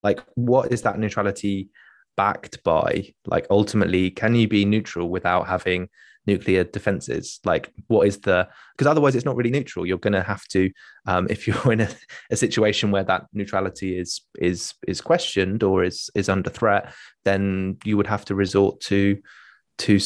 Like, 0.02 0.22
what 0.34 0.72
is 0.72 0.82
that 0.82 0.98
neutrality 0.98 1.70
backed 2.16 2.62
by? 2.62 3.14
Like, 3.26 3.46
ultimately, 3.48 4.10
can 4.10 4.34
you 4.34 4.46
be 4.46 4.66
neutral 4.66 5.08
without 5.08 5.48
having 5.48 5.88
nuclear 6.26 6.64
defenses? 6.64 7.40
Like, 7.44 7.72
what 7.88 8.06
is 8.06 8.18
the 8.20 8.48
because 8.76 8.90
otherwise 8.90 9.14
it's 9.14 9.24
not 9.24 9.36
really 9.36 9.50
neutral. 9.50 9.86
You're 9.86 9.98
going 9.98 10.14
to 10.14 10.22
have 10.22 10.44
to, 10.48 10.70
um, 11.06 11.26
if 11.30 11.46
you're 11.46 11.72
in 11.72 11.82
a, 11.82 11.88
a, 12.30 12.36
situation 12.36 12.90
where 12.90 13.04
that 13.04 13.26
neutrality 13.32 13.98
is 13.98 14.22
is 14.38 14.74
is 14.86 15.00
questioned 15.00 15.62
or 15.62 15.84
is 15.84 16.10
is 16.14 16.28
under 16.28 16.50
threat, 16.50 16.92
then 17.24 17.78
you 17.84 17.96
would 17.96 18.06
have 18.06 18.24
to 18.26 18.34
resort 18.34 18.80
to 18.82 19.18
to 19.78 19.98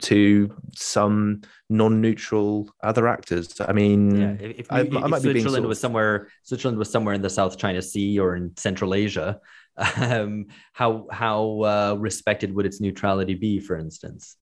to 0.00 0.56
some 0.74 1.42
non-neutral 1.68 2.70
other 2.82 3.06
actors. 3.06 3.60
I 3.60 3.72
mean, 3.72 4.16
yeah, 4.16 4.36
if, 4.40 4.72
I, 4.72 4.80
if, 4.80 4.96
I 4.96 5.06
might 5.06 5.22
Switzerland 5.22 5.66
was 5.66 5.80
somewhere, 5.80 6.28
Switzerland 6.42 6.78
was 6.78 6.90
somewhere 6.90 7.14
in 7.14 7.22
the 7.22 7.30
South 7.30 7.58
China 7.58 7.82
Sea 7.82 8.18
or 8.18 8.36
in 8.36 8.56
Central 8.56 8.94
Asia, 8.94 9.40
um, 9.96 10.46
how 10.72 11.06
how 11.10 11.60
uh, 11.62 11.96
respected 11.98 12.54
would 12.54 12.66
its 12.66 12.80
neutrality 12.80 13.34
be, 13.34 13.60
for 13.60 13.76
instance? 13.76 14.36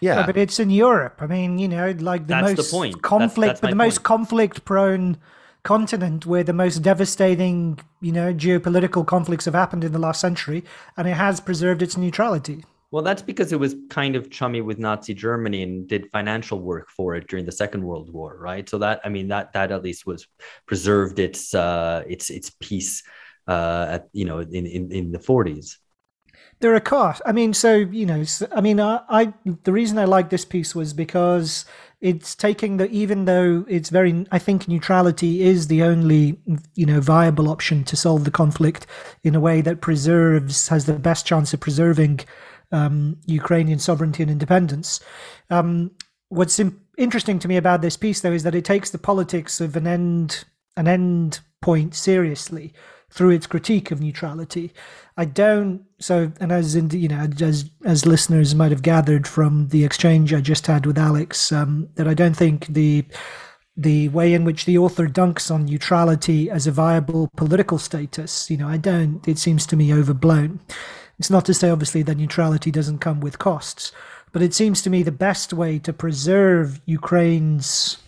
Yeah. 0.00 0.26
but 0.26 0.36
it's 0.36 0.58
in 0.60 0.70
Europe. 0.70 1.18
I 1.20 1.26
mean, 1.26 1.58
you 1.58 1.68
know, 1.68 1.94
like 1.98 2.26
the 2.26 2.34
that's 2.34 2.56
most 2.56 2.70
the 2.70 2.98
conflict, 3.00 3.48
that's, 3.48 3.60
that's 3.60 3.72
the 3.72 3.76
most 3.76 4.02
conflict-prone 4.02 5.18
continent 5.62 6.26
where 6.26 6.44
the 6.44 6.52
most 6.52 6.78
devastating, 6.82 7.80
you 8.00 8.12
know, 8.12 8.32
geopolitical 8.32 9.06
conflicts 9.06 9.46
have 9.46 9.54
happened 9.54 9.82
in 9.82 9.92
the 9.92 9.98
last 9.98 10.20
century, 10.20 10.62
and 10.96 11.08
it 11.08 11.14
has 11.14 11.40
preserved 11.40 11.82
its 11.82 11.96
neutrality. 11.96 12.64
Well, 12.90 13.02
that's 13.02 13.22
because 13.22 13.52
it 13.52 13.58
was 13.58 13.74
kind 13.90 14.14
of 14.14 14.30
chummy 14.30 14.60
with 14.60 14.78
Nazi 14.78 15.14
Germany 15.14 15.64
and 15.64 15.88
did 15.88 16.08
financial 16.12 16.60
work 16.60 16.90
for 16.90 17.16
it 17.16 17.26
during 17.26 17.44
the 17.44 17.50
Second 17.50 17.82
World 17.82 18.12
War, 18.12 18.36
right? 18.38 18.68
So 18.68 18.78
that 18.78 19.00
I 19.04 19.08
mean 19.08 19.26
that 19.28 19.52
that 19.54 19.72
at 19.72 19.82
least 19.82 20.06
was 20.06 20.28
preserved 20.66 21.18
its 21.18 21.54
uh, 21.54 22.04
its 22.06 22.30
its 22.30 22.50
peace 22.60 23.02
uh, 23.48 23.86
at 23.90 24.08
you 24.12 24.24
know 24.26 24.38
in 24.38 24.66
in, 24.66 24.92
in 24.92 25.10
the 25.10 25.18
forties. 25.18 25.80
There 26.60 26.74
are 26.74 26.80
costs. 26.80 27.22
I 27.26 27.32
mean, 27.32 27.52
so 27.52 27.74
you 27.74 28.06
know, 28.06 28.24
I 28.52 28.60
mean, 28.60 28.80
I, 28.80 29.00
I 29.08 29.32
the 29.64 29.72
reason 29.72 29.98
I 29.98 30.04
like 30.04 30.30
this 30.30 30.44
piece 30.44 30.74
was 30.74 30.92
because 30.92 31.64
it's 32.04 32.34
taking 32.34 32.76
the 32.76 32.88
even 32.90 33.24
though 33.24 33.64
it's 33.66 33.88
very 33.88 34.26
i 34.30 34.38
think 34.38 34.68
neutrality 34.68 35.42
is 35.42 35.68
the 35.68 35.82
only 35.82 36.38
you 36.74 36.84
know 36.84 37.00
viable 37.00 37.48
option 37.48 37.82
to 37.82 37.96
solve 37.96 38.24
the 38.24 38.30
conflict 38.30 38.86
in 39.24 39.34
a 39.34 39.40
way 39.40 39.62
that 39.62 39.80
preserves 39.80 40.68
has 40.68 40.84
the 40.84 40.92
best 40.92 41.26
chance 41.26 41.54
of 41.54 41.60
preserving 41.60 42.20
um, 42.72 43.16
ukrainian 43.26 43.78
sovereignty 43.78 44.22
and 44.22 44.30
independence 44.30 45.00
um, 45.48 45.90
what's 46.28 46.60
interesting 46.98 47.38
to 47.38 47.48
me 47.48 47.56
about 47.56 47.80
this 47.80 47.96
piece 47.96 48.20
though 48.20 48.32
is 48.32 48.42
that 48.42 48.54
it 48.54 48.66
takes 48.66 48.90
the 48.90 48.98
politics 48.98 49.60
of 49.60 49.74
an 49.74 49.86
end 49.86 50.44
an 50.76 50.86
end 50.86 51.40
point 51.62 51.94
seriously 51.94 52.74
through 53.14 53.30
its 53.30 53.46
critique 53.46 53.92
of 53.92 54.00
neutrality. 54.00 54.72
I 55.16 55.24
don't 55.24 55.84
so 56.00 56.32
and 56.40 56.50
as 56.50 56.74
in 56.74 56.90
you 56.90 57.08
know 57.08 57.28
as 57.40 57.70
as 57.84 58.04
listeners 58.04 58.54
might 58.54 58.72
have 58.72 58.82
gathered 58.82 59.28
from 59.28 59.68
the 59.68 59.84
exchange 59.84 60.34
I 60.34 60.40
just 60.40 60.66
had 60.66 60.84
with 60.84 60.98
Alex 60.98 61.52
um, 61.52 61.88
that 61.94 62.08
I 62.08 62.14
don't 62.14 62.36
think 62.36 62.66
the 62.66 63.04
the 63.76 64.08
way 64.08 64.34
in 64.34 64.44
which 64.44 64.64
the 64.64 64.78
author 64.78 65.06
dunks 65.06 65.50
on 65.50 65.66
neutrality 65.66 66.50
as 66.50 66.66
a 66.66 66.72
viable 66.72 67.28
political 67.36 67.78
status, 67.78 68.48
you 68.48 68.56
know, 68.56 68.68
I 68.68 68.76
don't. 68.76 69.26
It 69.26 69.38
seems 69.38 69.66
to 69.66 69.76
me 69.76 69.92
overblown. 69.92 70.60
It's 71.18 71.30
not 71.30 71.44
to 71.46 71.54
say 71.54 71.70
obviously 71.70 72.02
that 72.02 72.16
neutrality 72.16 72.70
doesn't 72.70 72.98
come 72.98 73.20
with 73.20 73.38
costs, 73.38 73.90
but 74.32 74.42
it 74.42 74.54
seems 74.54 74.82
to 74.82 74.90
me 74.90 75.02
the 75.02 75.12
best 75.12 75.52
way 75.52 75.78
to 75.80 75.92
preserve 75.92 76.80
Ukraine's 76.86 77.98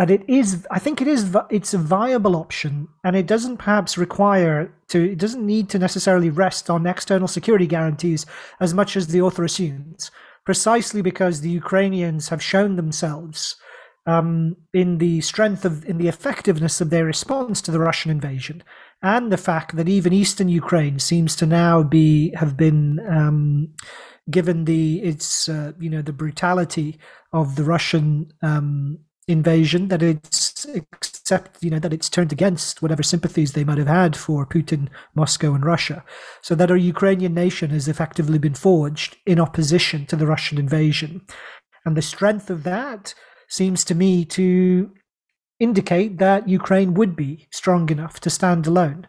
that 0.00 0.10
it 0.10 0.24
is 0.26 0.66
i 0.70 0.78
think 0.78 1.02
it 1.02 1.06
is 1.06 1.36
it's 1.50 1.74
a 1.74 1.78
viable 1.78 2.34
option 2.34 2.88
and 3.04 3.14
it 3.14 3.26
doesn't 3.26 3.58
perhaps 3.58 3.98
require 3.98 4.72
to 4.88 5.12
it 5.12 5.18
doesn't 5.18 5.44
need 5.44 5.68
to 5.68 5.78
necessarily 5.78 6.30
rest 6.30 6.70
on 6.70 6.86
external 6.86 7.28
security 7.28 7.66
guarantees 7.66 8.24
as 8.60 8.72
much 8.72 8.96
as 8.96 9.08
the 9.08 9.20
author 9.20 9.44
assumes 9.44 10.10
precisely 10.46 11.02
because 11.02 11.40
the 11.40 11.50
ukrainians 11.50 12.30
have 12.30 12.42
shown 12.42 12.76
themselves 12.76 13.56
um, 14.06 14.56
in 14.72 14.96
the 14.96 15.20
strength 15.20 15.66
of 15.66 15.84
in 15.84 15.98
the 15.98 16.08
effectiveness 16.08 16.80
of 16.80 16.88
their 16.88 17.04
response 17.04 17.60
to 17.60 17.70
the 17.70 17.78
russian 17.78 18.10
invasion 18.10 18.62
and 19.02 19.30
the 19.30 19.36
fact 19.36 19.76
that 19.76 19.88
even 19.88 20.14
eastern 20.14 20.48
ukraine 20.48 20.98
seems 20.98 21.36
to 21.36 21.44
now 21.44 21.82
be 21.82 22.32
have 22.36 22.56
been 22.56 22.98
um, 23.06 23.68
given 24.30 24.64
the 24.64 25.02
its 25.02 25.46
uh, 25.46 25.72
you 25.78 25.90
know 25.90 26.00
the 26.00 26.20
brutality 26.22 26.98
of 27.34 27.56
the 27.56 27.64
russian 27.64 28.32
um, 28.40 28.98
invasion 29.30 29.88
that 29.88 30.02
it's 30.02 30.64
except 30.66 31.62
you 31.62 31.70
know 31.70 31.78
that 31.78 31.92
it's 31.92 32.08
turned 32.08 32.32
against 32.32 32.82
whatever 32.82 33.02
sympathies 33.02 33.52
they 33.52 33.64
might 33.64 33.78
have 33.78 33.86
had 33.86 34.16
for 34.16 34.46
Putin, 34.46 34.88
Moscow, 35.14 35.54
and 35.54 35.64
Russia, 35.64 36.04
so 36.42 36.54
that 36.54 36.70
a 36.70 36.78
Ukrainian 36.78 37.34
nation 37.34 37.70
has 37.70 37.88
effectively 37.88 38.38
been 38.38 38.54
forged 38.54 39.16
in 39.26 39.40
opposition 39.40 40.06
to 40.06 40.16
the 40.16 40.26
Russian 40.26 40.58
invasion, 40.58 41.22
and 41.84 41.96
the 41.96 42.02
strength 42.02 42.50
of 42.50 42.62
that 42.64 43.14
seems 43.48 43.84
to 43.84 43.94
me 43.94 44.24
to 44.24 44.92
indicate 45.58 46.18
that 46.18 46.48
Ukraine 46.48 46.94
would 46.94 47.14
be 47.14 47.48
strong 47.50 47.90
enough 47.90 48.20
to 48.20 48.30
stand 48.30 48.66
alone. 48.66 49.06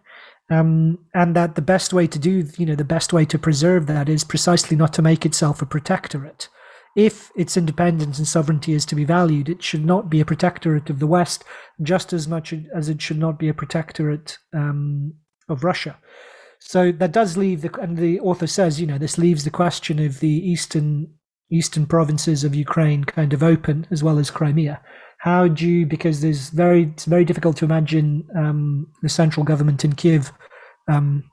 Um, 0.49 0.99
and 1.13 1.33
that 1.33 1.55
the 1.55 1.61
best 1.61 1.93
way 1.93 2.07
to 2.07 2.19
do, 2.19 2.45
you 2.57 2.65
know, 2.65 2.75
the 2.75 2.83
best 2.83 3.13
way 3.13 3.23
to 3.23 3.39
preserve 3.39 3.87
that 3.87 4.09
is 4.09 4.25
precisely 4.25 4.75
not 4.75 4.91
to 4.93 5.01
make 5.01 5.25
itself 5.25 5.61
a 5.61 5.65
protectorate 5.65 6.49
if 6.95 7.31
its 7.35 7.55
independence 7.55 8.17
and 8.17 8.27
sovereignty 8.27 8.73
is 8.73 8.85
to 8.85 8.95
be 8.95 9.05
valued, 9.05 9.47
it 9.47 9.63
should 9.63 9.85
not 9.85 10.09
be 10.09 10.19
a 10.19 10.25
protectorate 10.25 10.89
of 10.89 10.99
the 10.99 11.07
West 11.07 11.43
just 11.81 12.13
as 12.13 12.27
much 12.27 12.53
as 12.75 12.89
it 12.89 13.01
should 13.01 13.17
not 13.17 13.39
be 13.39 13.47
a 13.47 13.53
protectorate 13.53 14.37
um, 14.53 15.13
of 15.47 15.63
Russia. 15.63 15.97
So 16.59 16.91
that 16.91 17.11
does 17.11 17.37
leave 17.37 17.61
the, 17.61 17.79
and 17.81 17.97
the 17.97 18.19
author 18.19 18.47
says, 18.47 18.79
you 18.79 18.85
know, 18.85 18.97
this 18.97 19.17
leaves 19.17 19.43
the 19.43 19.49
question 19.49 19.99
of 19.99 20.19
the 20.19 20.29
eastern 20.29 21.13
eastern 21.53 21.85
provinces 21.85 22.45
of 22.45 22.55
Ukraine 22.55 23.03
kind 23.03 23.33
of 23.33 23.43
open 23.43 23.85
as 23.91 24.01
well 24.01 24.17
as 24.17 24.31
Crimea. 24.31 24.81
How 25.17 25.49
do 25.49 25.67
you, 25.67 25.85
because 25.85 26.21
there's 26.21 26.49
very, 26.49 26.83
it's 26.83 27.03
very 27.03 27.25
difficult 27.25 27.57
to 27.57 27.65
imagine 27.65 28.25
um, 28.37 28.87
the 29.01 29.09
central 29.09 29.43
government 29.43 29.83
in 29.83 29.93
Kiev 29.93 30.31
um, 30.87 31.25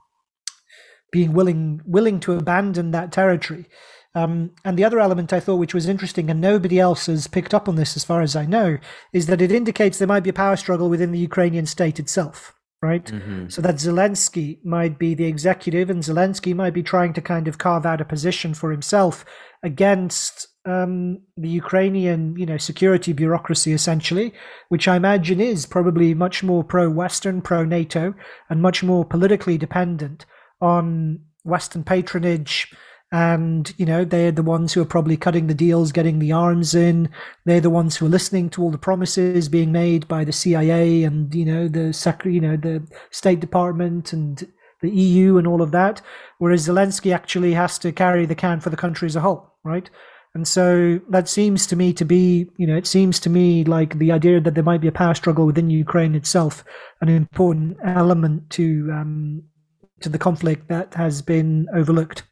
being 1.12 1.32
willing 1.32 1.80
willing 1.86 2.20
to 2.20 2.32
abandon 2.32 2.90
that 2.90 3.12
territory. 3.12 3.66
Um, 4.14 4.50
and 4.64 4.78
the 4.78 4.84
other 4.84 5.00
element 5.00 5.32
I 5.32 5.40
thought, 5.40 5.56
which 5.56 5.74
was 5.74 5.88
interesting, 5.88 6.30
and 6.30 6.40
nobody 6.40 6.80
else 6.80 7.06
has 7.06 7.26
picked 7.26 7.54
up 7.54 7.68
on 7.68 7.76
this 7.76 7.96
as 7.96 8.04
far 8.04 8.22
as 8.22 8.34
I 8.34 8.46
know, 8.46 8.78
is 9.12 9.26
that 9.26 9.42
it 9.42 9.52
indicates 9.52 9.98
there 9.98 10.08
might 10.08 10.22
be 10.22 10.30
a 10.30 10.34
power 10.34 10.56
struggle 10.56 10.88
within 10.88 11.12
the 11.12 11.18
Ukrainian 11.18 11.66
state 11.66 12.00
itself, 12.00 12.54
right? 12.82 13.04
Mm-hmm. 13.04 13.48
So 13.48 13.62
that 13.62 13.76
Zelensky 13.76 14.64
might 14.64 14.98
be 14.98 15.14
the 15.14 15.26
executive, 15.26 15.90
and 15.90 16.02
Zelensky 16.02 16.54
might 16.54 16.74
be 16.74 16.82
trying 16.82 17.12
to 17.14 17.20
kind 17.20 17.48
of 17.48 17.58
carve 17.58 17.86
out 17.86 18.00
a 18.00 18.04
position 18.04 18.54
for 18.54 18.70
himself 18.72 19.24
against 19.62 20.48
um, 20.64 21.20
the 21.36 21.48
Ukrainian, 21.48 22.36
you 22.36 22.46
know, 22.46 22.58
security 22.58 23.12
bureaucracy, 23.12 23.72
essentially, 23.72 24.32
which 24.68 24.88
I 24.88 24.96
imagine 24.96 25.40
is 25.40 25.66
probably 25.66 26.14
much 26.14 26.42
more 26.42 26.64
pro-Western, 26.64 27.40
pro-NATO, 27.42 28.14
and 28.50 28.62
much 28.62 28.82
more 28.82 29.04
politically 29.04 29.58
dependent 29.58 30.26
on 30.60 31.20
Western 31.44 31.84
patronage 31.84 32.72
and 33.10 33.72
you 33.78 33.86
know 33.86 34.04
they're 34.04 34.32
the 34.32 34.42
ones 34.42 34.72
who 34.72 34.82
are 34.82 34.86
probably 34.86 35.16
cutting 35.16 35.46
the 35.46 35.54
deals 35.54 35.92
getting 35.92 36.18
the 36.18 36.32
arms 36.32 36.74
in. 36.74 37.08
They're 37.44 37.60
the 37.60 37.70
ones 37.70 37.96
who 37.96 38.06
are 38.06 38.10
listening 38.10 38.50
to 38.50 38.62
all 38.62 38.70
the 38.70 38.78
promises 38.78 39.48
being 39.48 39.72
made 39.72 40.06
by 40.08 40.24
the 40.24 40.32
cia 40.32 41.04
and 41.04 41.34
you 41.34 41.44
know 41.44 41.68
the 41.68 41.92
sec- 41.92 42.24
you 42.24 42.40
know 42.40 42.56
the 42.56 42.86
state 43.10 43.40
department 43.40 44.12
and 44.12 44.46
the 44.82 44.90
eu 44.90 45.38
and 45.38 45.46
all 45.46 45.62
of 45.62 45.70
that. 45.72 46.02
Whereas 46.38 46.68
zelensky 46.68 47.14
actually 47.14 47.54
has 47.54 47.78
to 47.78 47.92
carry 47.92 48.26
the 48.26 48.34
can 48.34 48.60
for 48.60 48.70
the 48.70 48.76
country 48.76 49.06
as 49.06 49.16
a 49.16 49.20
whole 49.20 49.54
right? 49.64 49.88
And 50.34 50.46
so 50.46 51.00
that 51.08 51.28
seems 51.28 51.66
to 51.66 51.76
me 51.76 51.92
to 51.94 52.04
be 52.04 52.48
you 52.58 52.66
know 52.66 52.76
it 52.76 52.86
seems 52.86 53.18
to 53.20 53.30
me 53.30 53.64
like 53.64 53.98
the 53.98 54.12
idea 54.12 54.40
that 54.40 54.54
there 54.54 54.64
might 54.64 54.80
be 54.80 54.88
a 54.88 54.92
power 54.92 55.14
struggle 55.14 55.46
within 55.46 55.70
ukraine 55.70 56.14
itself 56.14 56.64
an 57.00 57.08
important 57.08 57.78
element 57.84 58.50
to 58.50 58.88
um, 58.92 59.42
to 60.00 60.08
the 60.08 60.18
conflict 60.18 60.68
that 60.68 60.94
has 60.94 61.22
been 61.22 61.66
overlooked 61.74 62.22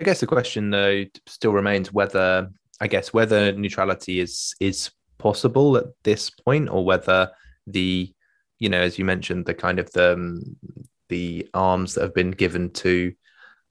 I 0.00 0.04
guess 0.04 0.20
the 0.20 0.26
question 0.26 0.70
though 0.70 1.04
still 1.26 1.52
remains 1.52 1.92
whether 1.92 2.50
I 2.80 2.88
guess 2.88 3.12
whether 3.12 3.52
neutrality 3.52 4.20
is 4.20 4.54
is 4.60 4.90
possible 5.18 5.76
at 5.76 5.86
this 6.02 6.30
point 6.30 6.68
or 6.68 6.84
whether 6.84 7.30
the 7.66 8.12
you 8.58 8.68
know 8.68 8.80
as 8.80 8.98
you 8.98 9.04
mentioned 9.04 9.46
the 9.46 9.54
kind 9.54 9.78
of 9.78 9.90
the 9.92 10.14
um, 10.14 10.56
the 11.08 11.48
arms 11.54 11.94
that 11.94 12.02
have 12.02 12.14
been 12.14 12.32
given 12.32 12.70
to 12.70 13.12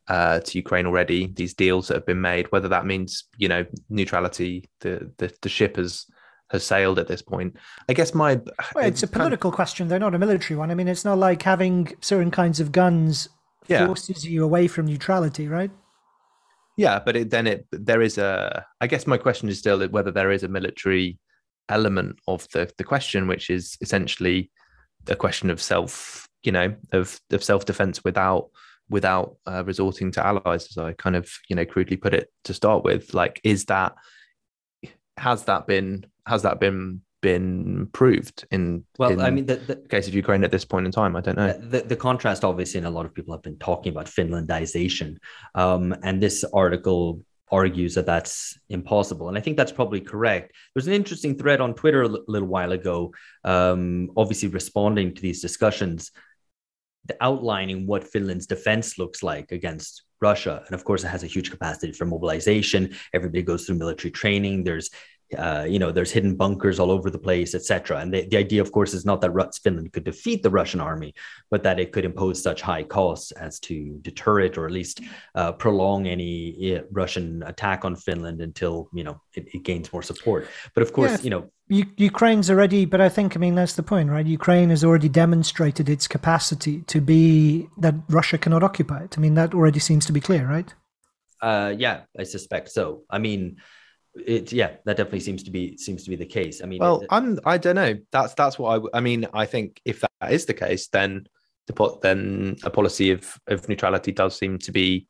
uh, 0.08 0.40
to 0.42 0.58
Ukraine 0.58 0.86
already 0.86 1.28
these 1.28 1.54
deals 1.54 1.88
that 1.88 1.96
have 1.96 2.06
been 2.06 2.22
made 2.22 2.52
whether 2.52 2.68
that 2.70 2.86
means 2.86 3.26
you 3.38 3.48
know 3.48 3.66
neutrality 3.90 4.70
the 4.80 5.12
the, 5.18 5.34
the 5.42 5.50
ship 5.50 5.76
has 5.78 6.06
has 6.50 6.64
sailed 6.64 7.00
at 7.00 7.08
this 7.08 7.22
point. 7.22 7.58
I 7.90 7.94
guess 7.94 8.14
my 8.14 8.40
well, 8.76 8.86
it's 8.86 9.04
a 9.04 9.08
political 9.08 9.50
kind 9.50 9.54
of, 9.54 9.56
question. 9.56 9.88
They're 9.88 10.00
not 10.00 10.16
a 10.16 10.20
military 10.20 10.56
one. 10.56 10.72
I 10.72 10.76
mean, 10.76 10.88
it's 10.88 11.04
not 11.04 11.18
like 11.18 11.42
having 11.42 11.96
certain 12.00 12.32
kinds 12.32 12.60
of 12.60 12.72
guns 12.72 13.28
yeah. 13.68 13.88
forces 13.88 14.26
you 14.26 14.44
away 14.44 14.68
from 14.68 14.86
neutrality, 14.86 15.48
right? 15.48 15.72
Yeah, 16.78 17.00
but 17.00 17.16
it, 17.16 17.30
then 17.30 17.48
it 17.48 17.68
there 17.72 18.02
is 18.02 18.18
a. 18.18 18.66
I 18.82 18.88
guess 18.88 19.06
my 19.06 19.18
question 19.18 19.50
is 19.50 19.60
still 19.60 19.86
whether 19.90 20.12
there 20.12 20.32
is 20.32 20.44
a 20.44 20.48
military 20.48 21.20
element 21.70 22.20
of 22.28 22.48
the 22.54 22.72
the 22.78 22.84
question, 22.84 23.28
which 23.28 23.50
is 23.50 23.78
essentially 23.82 24.52
a 25.08 25.16
question 25.16 25.50
of 25.50 25.62
self, 25.62 26.28
you 26.44 26.52
know, 26.52 26.76
of 26.92 27.20
of 27.32 27.44
self 27.44 27.66
defense 27.66 28.04
without 28.04 28.50
without 28.90 29.38
uh, 29.48 29.64
resorting 29.66 30.12
to 30.12 30.26
allies, 30.26 30.68
as 30.70 30.78
I 30.78 30.94
kind 30.94 31.16
of 31.16 31.30
you 31.48 31.56
know 31.56 31.66
crudely 31.66 31.98
put 31.98 32.14
it 32.14 32.30
to 32.46 32.54
start 32.54 32.84
with. 32.84 33.14
Like, 33.14 33.40
is 33.44 33.66
that 33.66 33.94
has 35.18 35.44
that 35.44 35.68
been 35.68 36.08
has 36.26 36.42
that 36.42 36.60
been 36.60 37.02
been 37.24 37.88
proved 37.94 38.46
in 38.52 38.84
well 39.00 39.10
in 39.10 39.22
i 39.22 39.30
mean 39.30 39.46
the, 39.46 39.56
the, 39.56 39.78
case 39.88 40.10
of 40.10 40.14
ukraine 40.14 40.44
at 40.44 40.52
this 40.52 40.66
point 40.66 40.86
in 40.86 40.92
time 40.92 41.16
i 41.16 41.22
don't 41.22 41.38
know 41.38 41.54
the, 41.54 41.80
the 41.80 41.96
contrast 41.96 42.44
obviously 42.44 42.80
and 42.80 42.86
a 42.86 42.90
lot 42.90 43.06
of 43.06 43.14
people 43.14 43.34
have 43.34 43.42
been 43.42 43.58
talking 43.60 43.94
about 43.94 44.08
finlandization 44.08 45.16
um, 45.56 45.96
and 46.04 46.22
this 46.22 46.44
article 46.54 47.22
argues 47.50 47.96
that 47.96 48.06
that's 48.06 48.60
impossible 48.68 49.30
and 49.30 49.38
i 49.38 49.42
think 49.42 49.56
that's 49.56 49.72
probably 49.72 50.02
correct 50.02 50.52
there's 50.76 50.88
an 50.88 50.94
interesting 50.94 51.38
thread 51.38 51.62
on 51.62 51.74
twitter 51.74 52.02
a 52.04 52.10
l- 52.10 52.26
little 52.28 52.48
while 52.48 52.74
ago 52.74 53.14
um, 53.46 54.12
obviously 54.18 54.50
responding 54.50 55.16
to 55.16 55.22
these 55.22 55.42
discussions 55.42 56.12
outlining 57.22 57.88
what 57.88 58.04
finland's 58.04 58.48
defense 58.48 58.98
looks 59.00 59.24
like 59.24 59.54
against 59.54 60.04
Russia. 60.24 60.64
And 60.66 60.74
of 60.74 60.86
course, 60.86 61.04
it 61.04 61.10
has 61.10 61.24
a 61.24 61.28
huge 61.28 61.52
capacity 61.52 61.92
for 61.92 62.06
mobilization. 62.06 62.96
Everybody 63.14 63.44
goes 63.44 63.66
through 63.66 63.76
military 63.76 64.10
training. 64.12 64.64
There's 64.64 64.90
uh, 65.36 65.64
you 65.64 65.80
know, 65.80 65.92
there's 65.92 66.12
hidden 66.12 66.36
bunkers 66.36 66.80
all 66.80 66.92
over 66.92 67.10
the 67.10 67.20
place, 67.20 67.56
etc. 67.56 68.00
And 68.00 68.14
the, 68.14 68.28
the 68.28 68.38
idea, 68.38 68.62
of 68.62 68.72
course, 68.72 68.94
is 68.94 69.06
not 69.06 69.22
that 69.22 69.32
Finland 69.64 69.94
could 69.94 70.04
defeat 70.04 70.44
the 70.44 70.50
Russian 70.50 70.80
army, 70.80 71.14
but 71.50 71.64
that 71.64 71.80
it 71.80 71.92
could 71.92 72.06
impose 72.06 72.42
such 72.42 72.62
high 72.62 72.84
costs 72.84 73.32
as 73.32 73.60
to 73.62 73.98
deter 74.02 74.40
it 74.42 74.58
or 74.58 74.66
at 74.66 74.72
least 74.72 75.02
uh, 75.36 75.52
prolong 75.52 76.08
any 76.08 76.76
uh, 76.76 76.82
Russian 76.92 77.44
attack 77.44 77.86
on 77.86 77.96
Finland 77.96 78.42
until 78.42 78.90
you 78.94 79.04
know 79.04 79.22
it, 79.34 79.48
it 79.54 79.64
gains 79.64 79.92
more 79.92 80.04
support. 80.04 80.48
But 80.74 80.84
of 80.84 80.94
course, 80.94 81.12
yeah, 81.12 81.24
you 81.24 81.30
know, 81.30 81.50
U- 81.68 81.94
Ukraine's 81.98 82.50
already. 82.50 82.86
But 82.86 83.02
I 83.02 83.10
think, 83.10 83.36
I 83.36 83.40
mean, 83.40 83.56
that's 83.56 83.74
the 83.74 83.84
point, 83.84 84.10
right? 84.10 84.26
Ukraine 84.26 84.70
has 84.70 84.84
already 84.84 85.10
demonstrated 85.10 85.90
its 85.90 86.08
capacity 86.08 86.82
to 86.84 87.02
be 87.02 87.68
that 87.78 87.96
Russia 88.10 88.38
cannot 88.38 88.64
occupy 88.64 89.04
it. 89.04 89.18
I 89.18 89.22
mean, 89.22 89.36
that 89.36 89.54
already 89.54 89.80
seems 89.80 90.06
to 90.06 90.14
be 90.14 90.22
clear, 90.22 90.48
right? 90.48 90.74
Uh, 91.42 91.74
yeah, 91.78 92.02
I 92.18 92.24
suspect 92.24 92.70
so. 92.70 93.04
I 93.10 93.20
mean 93.20 93.58
it 94.16 94.52
yeah 94.52 94.72
that 94.86 94.98
definitely 94.98 95.20
seems 95.20 95.44
to 95.44 95.52
be 95.52 95.76
seems 95.78 96.04
to 96.04 96.10
be 96.10 96.16
the 96.16 96.26
case 96.26 96.62
i 96.62 96.66
mean 96.66 96.80
well 96.80 97.02
it, 97.02 97.08
i'm 97.10 97.40
i 97.46 97.58
don't 97.58 97.76
know 97.76 97.96
that's 98.12 98.34
that's 98.36 98.60
what 98.60 98.80
i 98.94 98.98
i 98.98 99.02
mean 99.02 99.28
i 99.34 99.46
think 99.46 99.82
if 99.86 100.02
that 100.02 100.32
is 100.32 100.46
the 100.46 100.54
case 100.54 100.88
then 100.90 101.26
the 101.68 101.98
then 102.02 102.56
a 102.64 102.70
policy 102.70 103.12
of 103.12 103.40
of 103.48 103.68
neutrality 103.68 104.12
does 104.12 104.38
seem 104.38 104.60
to 104.60 104.72
be 104.72 105.08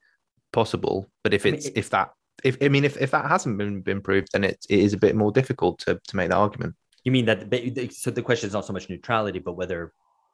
possible 0.52 1.10
but 1.24 1.34
if 1.34 1.46
it's 1.46 1.66
I 1.66 1.70
mean, 1.70 1.78
if 1.78 1.90
that 1.90 2.12
if 2.44 2.58
i 2.62 2.70
mean 2.70 2.86
if, 2.86 2.96
if 2.98 3.12
that 3.12 3.26
hasn't 3.26 3.58
been 3.58 3.82
been 3.82 4.02
proved 4.02 4.30
then 4.32 4.44
it, 4.44 4.66
it 4.70 4.80
is 4.80 4.94
a 4.94 4.98
bit 4.98 5.16
more 5.16 5.32
difficult 5.32 5.80
to 5.80 6.00
to 6.08 6.16
make 6.16 6.30
that 6.30 6.38
argument 6.38 6.76
you 7.04 7.12
mean 7.12 7.26
that 7.26 7.92
so 7.92 8.10
the 8.10 8.22
question 8.22 8.48
is 8.48 8.54
not 8.54 8.66
so 8.66 8.74
much 8.74 8.90
neutrality 8.90 9.40
but 9.40 9.58
whether 9.58 9.92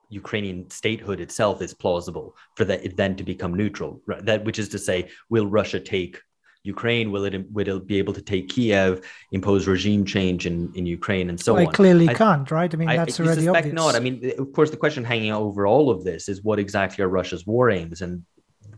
Ukrainian 0.10 0.70
statehood 0.70 1.20
itself 1.20 1.62
is 1.62 1.74
plausible 1.74 2.36
for 2.56 2.66
that 2.66 2.98
then 2.98 3.16
to 3.16 3.24
become 3.24 3.54
neutral. 3.54 4.02
Right? 4.08 4.26
That 4.26 4.44
which 4.44 4.60
is 4.60 4.70
to 4.70 4.80
say, 4.80 5.10
will 5.30 5.46
Russia 5.46 5.80
take 5.80 6.20
Ukraine? 6.64 7.12
Will 7.12 7.26
it 7.26 7.52
will 7.52 7.78
it 7.78 7.88
be 7.88 7.98
able 7.98 8.14
to 8.14 8.22
take 8.22 8.50
Kiev, 8.50 9.02
impose 9.32 9.68
regime 9.68 10.06
change 10.06 10.46
in, 10.46 10.72
in 10.76 10.86
Ukraine, 10.86 11.30
and 11.30 11.40
so 11.40 11.54
well, 11.54 11.68
on? 11.68 11.74
clearly 11.74 12.10
I, 12.10 12.14
can't, 12.14 12.50
right? 12.52 12.74
I 12.74 12.78
mean, 12.78 12.88
that's 12.88 13.20
I, 13.20 13.24
already 13.24 13.44
suspect 13.44 13.68
obvious. 13.68 13.76
Not. 13.76 13.96
I 13.96 14.00
mean, 14.00 14.34
of 14.38 14.52
course, 14.54 14.70
the 14.70 14.78
question 14.78 15.04
hanging 15.04 15.32
over 15.32 15.66
all 15.66 15.90
of 15.90 16.04
this 16.04 16.28
is 16.28 16.44
what 16.44 16.60
exactly 16.60 17.04
are 17.04 17.10
Russia's 17.10 17.46
war 17.46 17.70
aims, 17.70 18.02
and 18.02 18.24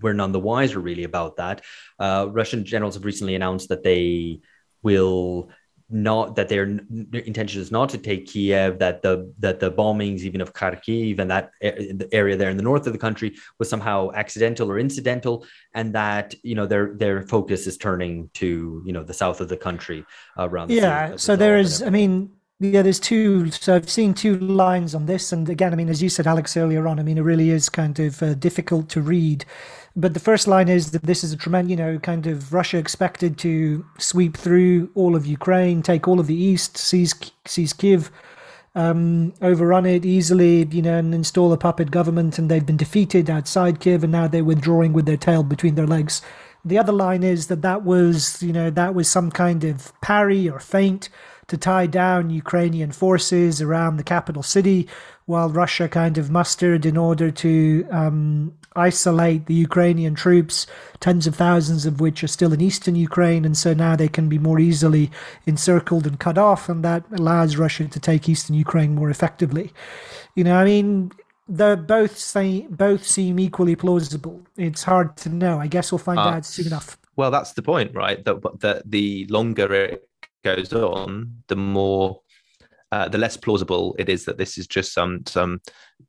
we're 0.01 0.13
none 0.13 0.32
the 0.32 0.39
wiser 0.39 0.79
really 0.79 1.03
about 1.03 1.38
that. 1.38 1.61
Uh, 1.99 2.27
Russian 2.29 2.65
generals 2.65 2.95
have 2.95 3.05
recently 3.05 3.36
announced 3.36 3.69
that 3.69 3.84
they 3.84 4.39
will 4.84 5.49
not 5.91 6.35
that 6.35 6.49
their, 6.49 6.79
their, 6.89 7.21
intention 7.21 7.61
is 7.61 7.71
not 7.71 7.89
to 7.89 7.97
take 7.97 8.27
Kiev, 8.27 8.79
that 8.79 9.01
the 9.01 9.31
that 9.39 9.59
the 9.59 9.71
bombings 9.71 10.21
even 10.21 10.41
of 10.41 10.53
Kharkiv 10.53 11.19
and 11.19 11.29
that 11.29 11.51
the 11.61 12.07
area 12.11 12.35
there 12.35 12.49
in 12.49 12.57
the 12.57 12.63
north 12.63 12.87
of 12.87 12.93
the 12.93 12.99
country 12.99 13.35
was 13.59 13.69
somehow 13.69 14.11
accidental 14.13 14.71
or 14.71 14.79
incidental, 14.79 15.45
and 15.73 15.93
that 15.93 16.33
you 16.43 16.55
know 16.55 16.65
their 16.65 16.93
their 16.95 17.23
focus 17.23 17.67
is 17.67 17.77
turning 17.77 18.29
to 18.35 18.81
you 18.85 18.93
know 18.93 19.03
the 19.03 19.13
south 19.13 19.41
of 19.41 19.49
the 19.49 19.57
country 19.57 20.05
around. 20.37 20.69
The 20.69 20.75
yeah, 20.75 21.15
so 21.17 21.35
there 21.35 21.57
is. 21.57 21.83
I 21.83 21.89
mean, 21.89 22.31
yeah, 22.62 22.82
there's 22.82 22.99
two. 22.99 23.51
So 23.51 23.76
I've 23.76 23.89
seen 23.89 24.14
two 24.14 24.38
lines 24.39 24.95
on 24.95 25.05
this, 25.07 25.32
and 25.34 25.49
again, 25.49 25.74
I 25.74 25.76
mean, 25.76 25.89
as 25.89 26.01
you 26.01 26.09
said, 26.09 26.28
Alex, 26.28 26.55
earlier 26.55 26.88
on, 26.88 26.99
I 26.99 27.03
mean, 27.03 27.18
it 27.18 27.22
really 27.22 27.49
is 27.49 27.68
kind 27.68 27.99
of 27.99 28.24
uh, 28.24 28.36
difficult 28.36 28.88
to 28.89 29.01
read 29.01 29.45
but 29.95 30.14
the 30.14 30.20
first 30.20 30.47
line 30.47 30.70
is 30.70 30.91
that 30.91 31.03
this 31.03 31.24
is 31.24 31.34
a 31.34 31.38
tremendous, 31.38 31.70
you 31.72 31.76
know, 31.76 31.99
kind 31.99 32.26
of 32.26 32.53
Russia 32.53 32.78
expected 32.78 33.38
to 33.39 33.86
sweep 33.97 34.38
through 34.38 34.89
all 34.95 35.16
of 35.16 35.26
Ukraine, 35.26 35.82
take 35.82 36.07
all 36.07 36.20
of 36.20 36.28
the 36.28 36.36
east, 36.36 36.78
seize 36.78 37.14
seize 37.45 37.74
Kiev, 37.74 38.09
um, 38.74 39.34
overrun 39.41 39.86
it 39.86 40.05
easily, 40.05 40.66
you 40.72 40.82
know, 40.82 40.97
and 40.97 41.14
install 41.14 41.51
a 41.51 41.57
puppet 41.57 41.91
government. 41.91 42.39
And 42.39 42.49
they've 42.49 42.66
been 42.66 42.78
defeated 42.78 43.30
outside 43.30 43.82
Kiev, 43.82 44.03
and 44.03 44.14
now 44.14 44.28
they're 44.28 44.45
withdrawing 44.45 44.93
with 44.93 45.05
their 45.05 45.18
tail 45.18 45.43
between 45.43 45.76
their 45.76 45.88
legs. 45.88 46.22
The 46.64 46.78
other 46.78 46.93
line 46.93 47.24
is 47.24 47.47
that 47.47 47.64
that 47.64 47.84
was, 47.84 48.41
you 48.41 48.53
know, 48.53 48.70
that 48.70 48.95
was 48.95 49.09
some 49.09 49.30
kind 49.30 49.64
of 49.66 49.91
parry 50.01 50.47
or 50.47 50.59
feint 50.59 51.09
to 51.51 51.57
tie 51.57 51.85
down 51.85 52.29
Ukrainian 52.29 52.93
forces 52.93 53.61
around 53.61 53.97
the 53.97 54.09
capital 54.15 54.41
city, 54.41 54.87
while 55.25 55.49
Russia 55.49 55.89
kind 55.89 56.17
of 56.17 56.31
mustered 56.31 56.85
in 56.85 56.95
order 56.95 57.29
to 57.29 57.85
um, 57.91 58.53
isolate 58.77 59.47
the 59.47 59.53
Ukrainian 59.53 60.15
troops, 60.15 60.65
tens 61.01 61.27
of 61.27 61.35
thousands 61.35 61.85
of 61.85 61.99
which 61.99 62.23
are 62.23 62.33
still 62.37 62.53
in 62.53 62.61
eastern 62.61 62.95
Ukraine, 62.95 63.43
and 63.43 63.57
so 63.57 63.73
now 63.73 63.97
they 63.97 64.07
can 64.07 64.29
be 64.29 64.39
more 64.39 64.61
easily 64.61 65.11
encircled 65.45 66.07
and 66.07 66.21
cut 66.21 66.37
off, 66.37 66.69
and 66.69 66.85
that 66.85 67.03
allows 67.11 67.57
Russia 67.57 67.85
to 67.85 67.99
take 67.99 68.29
eastern 68.29 68.55
Ukraine 68.55 68.95
more 68.95 69.09
effectively. 69.09 69.73
You 70.35 70.45
know, 70.45 70.55
I 70.55 70.63
mean, 70.63 71.11
they 71.49 71.75
both 71.75 72.17
say 72.17 72.65
both 72.69 73.05
seem 73.05 73.39
equally 73.39 73.75
plausible. 73.75 74.39
It's 74.55 74.83
hard 74.83 75.17
to 75.17 75.27
know. 75.27 75.59
I 75.59 75.67
guess 75.67 75.91
we'll 75.91 75.99
find 75.99 76.17
uh, 76.17 76.35
out 76.35 76.45
soon 76.45 76.67
enough. 76.67 76.97
Well, 77.17 77.29
that's 77.29 77.51
the 77.51 77.61
point, 77.61 77.93
right? 77.93 78.23
That 78.23 78.37
that 78.61 78.89
the 78.89 79.25
longer 79.29 79.73
it 79.73 80.07
goes 80.43 80.73
on, 80.73 81.43
the 81.47 81.55
more 81.55 82.21
uh, 82.91 83.07
the 83.07 83.17
less 83.17 83.37
plausible 83.37 83.95
it 83.97 84.09
is 84.09 84.25
that 84.25 84.37
this 84.37 84.57
is 84.57 84.67
just 84.67 84.93
some 84.93 85.23
some 85.25 85.61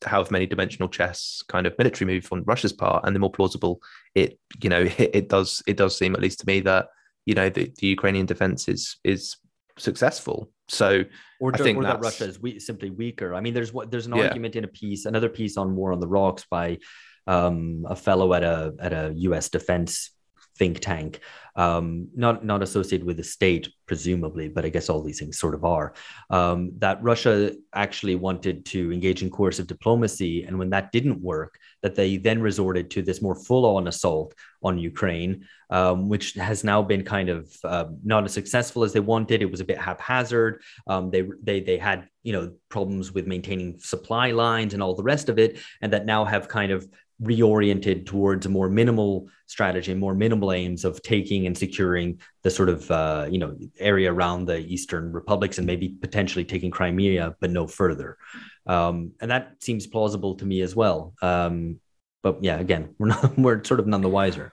however 0.04 0.32
many 0.32 0.46
dimensional 0.46 0.88
chess 0.88 1.42
kind 1.48 1.66
of 1.66 1.78
military 1.78 2.12
move 2.12 2.28
on 2.32 2.42
Russia's 2.44 2.72
part, 2.72 3.04
and 3.04 3.14
the 3.14 3.20
more 3.20 3.30
plausible 3.30 3.80
it 4.14 4.38
you 4.62 4.68
know 4.68 4.80
it, 4.98 5.10
it 5.14 5.28
does 5.28 5.62
it 5.66 5.76
does 5.76 5.96
seem 5.96 6.14
at 6.14 6.20
least 6.20 6.40
to 6.40 6.46
me 6.46 6.60
that 6.60 6.88
you 7.24 7.34
know 7.34 7.48
the, 7.48 7.72
the 7.78 7.86
Ukrainian 7.86 8.26
defense 8.26 8.68
is 8.68 8.96
is 9.04 9.36
successful. 9.78 10.50
So 10.68 11.04
or, 11.40 11.52
I 11.54 11.58
think 11.58 11.78
or 11.78 11.82
that 11.84 12.00
Russia 12.00 12.24
is 12.24 12.40
we, 12.40 12.58
simply 12.58 12.90
weaker. 12.90 13.34
I 13.34 13.40
mean, 13.40 13.54
there's 13.54 13.72
what 13.72 13.90
there's 13.90 14.06
an 14.06 14.16
yeah. 14.16 14.24
argument 14.28 14.56
in 14.56 14.64
a 14.64 14.68
piece, 14.68 15.06
another 15.06 15.28
piece 15.28 15.56
on 15.56 15.76
War 15.76 15.92
on 15.92 16.00
the 16.00 16.08
Rocks 16.08 16.46
by 16.50 16.78
um, 17.26 17.86
a 17.88 17.96
fellow 17.96 18.32
at 18.34 18.42
a 18.42 18.74
at 18.80 18.92
a 18.92 19.12
U.S. 19.16 19.48
defense 19.50 20.10
think 20.58 20.80
tank, 20.80 21.20
um, 21.56 22.08
not 22.14 22.44
not 22.44 22.62
associated 22.62 23.06
with 23.06 23.16
the 23.16 23.24
state, 23.24 23.68
presumably, 23.86 24.48
but 24.48 24.64
I 24.64 24.68
guess 24.68 24.88
all 24.88 25.02
these 25.02 25.18
things 25.18 25.38
sort 25.38 25.54
of 25.54 25.64
are. 25.64 25.94
Um, 26.30 26.72
that 26.78 27.02
Russia 27.02 27.52
actually 27.74 28.14
wanted 28.14 28.64
to 28.66 28.92
engage 28.92 29.22
in 29.22 29.30
coercive 29.30 29.66
diplomacy, 29.66 30.44
and 30.44 30.58
when 30.58 30.70
that 30.70 30.92
didn't 30.92 31.20
work, 31.20 31.58
that 31.82 31.94
they 31.94 32.16
then 32.16 32.40
resorted 32.40 32.90
to 32.92 33.02
this 33.02 33.20
more 33.20 33.34
full-on 33.34 33.88
assault 33.88 34.34
on 34.62 34.78
Ukraine, 34.78 35.46
um, 35.70 36.08
which 36.08 36.34
has 36.34 36.64
now 36.64 36.80
been 36.82 37.02
kind 37.02 37.28
of 37.28 37.54
uh, 37.64 37.86
not 38.04 38.24
as 38.24 38.32
successful 38.32 38.84
as 38.84 38.92
they 38.92 39.00
wanted. 39.00 39.42
It 39.42 39.50
was 39.50 39.60
a 39.60 39.64
bit 39.64 39.78
haphazard. 39.78 40.62
Um, 40.86 41.10
they 41.10 41.24
they 41.42 41.60
they 41.60 41.78
had 41.78 42.08
you 42.22 42.32
know 42.32 42.52
problems 42.68 43.12
with 43.12 43.26
maintaining 43.26 43.78
supply 43.78 44.30
lines 44.30 44.74
and 44.74 44.82
all 44.82 44.94
the 44.94 45.02
rest 45.02 45.28
of 45.28 45.38
it, 45.38 45.58
and 45.80 45.92
that 45.92 46.06
now 46.06 46.24
have 46.24 46.48
kind 46.48 46.72
of 46.72 46.88
reoriented 47.22 48.06
towards 48.06 48.46
a 48.46 48.48
more 48.48 48.68
minimal 48.68 49.28
strategy, 49.46 49.94
more 49.94 50.14
minimal 50.14 50.52
aims 50.52 50.84
of 50.84 51.00
taking 51.02 51.46
and 51.46 51.56
securing 51.56 52.20
the 52.42 52.50
sort 52.50 52.68
of 52.68 52.90
uh, 52.90 53.26
you 53.30 53.38
know 53.38 53.56
area 53.78 54.12
around 54.12 54.46
the 54.46 54.58
eastern 54.58 55.12
republics 55.12 55.58
and 55.58 55.66
maybe 55.66 55.88
potentially 55.88 56.44
taking 56.44 56.70
Crimea, 56.70 57.36
but 57.40 57.50
no 57.50 57.66
further. 57.66 58.18
Um, 58.66 59.12
and 59.20 59.30
that 59.30 59.56
seems 59.60 59.86
plausible 59.86 60.34
to 60.36 60.44
me 60.44 60.60
as 60.62 60.74
well. 60.74 61.14
Um, 61.22 61.80
but 62.22 62.42
yeah, 62.42 62.58
again, 62.58 62.94
we're 62.98 63.08
not 63.08 63.38
we're 63.38 63.62
sort 63.64 63.80
of 63.80 63.86
none 63.86 64.00
the 64.00 64.08
wiser. 64.08 64.52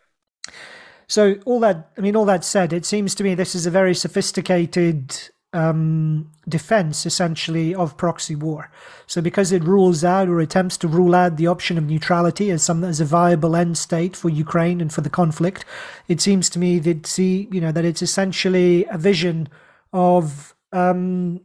So 1.07 1.37
all 1.45 1.59
that, 1.61 1.91
I 1.97 2.01
mean, 2.01 2.15
all 2.15 2.25
that 2.25 2.45
said, 2.45 2.71
it 2.71 2.85
seems 2.85 3.15
to 3.15 3.23
me 3.23 3.33
this 3.33 3.55
is 3.55 3.65
a 3.65 3.71
very 3.71 3.95
sophisticated 3.95 5.29
um, 5.53 6.29
defense 6.47 7.05
essentially 7.05 7.73
of 7.73 7.97
proxy 7.97 8.35
war. 8.35 8.71
So 9.07 9.21
because 9.21 9.51
it 9.51 9.63
rules 9.63 10.03
out 10.03 10.29
or 10.29 10.39
attempts 10.39 10.77
to 10.77 10.87
rule 10.87 11.15
out 11.15 11.37
the 11.37 11.47
option 11.47 11.77
of 11.77 11.85
neutrality 11.85 12.51
as 12.51 12.63
some 12.63 12.83
as 12.83 12.99
a 12.99 13.05
viable 13.05 13.55
end 13.55 13.77
state 13.77 14.15
for 14.15 14.29
Ukraine 14.29 14.79
and 14.81 14.93
for 14.93 15.01
the 15.01 15.09
conflict, 15.09 15.65
it 16.07 16.21
seems 16.21 16.49
to 16.51 16.59
me 16.59 16.79
that 16.79 17.05
see 17.05 17.47
you 17.51 17.61
know 17.61 17.71
that 17.71 17.85
it's 17.85 18.01
essentially 18.01 18.85
a 18.85 18.97
vision 18.97 19.49
of 19.91 20.55
um, 20.71 21.41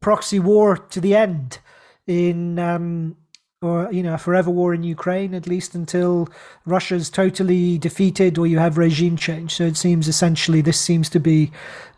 proxy 0.00 0.38
war 0.38 0.76
to 0.76 1.00
the 1.00 1.16
end 1.16 1.58
in 2.06 2.58
um, 2.58 3.16
or 3.62 3.88
you 3.92 4.02
know 4.02 4.14
a 4.14 4.18
forever 4.18 4.50
war 4.50 4.74
in 4.74 4.82
Ukraine 4.82 5.34
at 5.34 5.46
least 5.46 5.74
until 5.74 6.28
Russia's 6.66 7.08
totally 7.08 7.78
defeated 7.78 8.38
or 8.38 8.46
you 8.46 8.58
have 8.58 8.76
regime 8.78 9.16
change. 9.16 9.54
So 9.54 9.64
it 9.64 9.76
seems 9.76 10.08
essentially 10.08 10.60
this 10.60 10.80
seems 10.80 11.08
to 11.10 11.20
be 11.20 11.50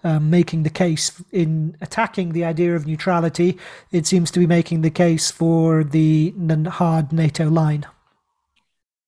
um, 0.05 0.31
making 0.31 0.63
the 0.63 0.71
case 0.71 1.23
in 1.33 1.77
attacking 1.81 2.33
the 2.33 2.45
idea 2.45 2.77
of 2.77 2.87
neutrality. 2.87 3.59
It 3.91 4.07
seems 4.07 4.31
to 4.33 4.39
be 4.39 4.47
making 4.47 4.83
the 4.83 4.91
case 4.91 5.31
for 5.31 5.83
the 5.83 6.35
hard 6.71 7.13
NATO 7.13 7.49
line. 7.49 7.87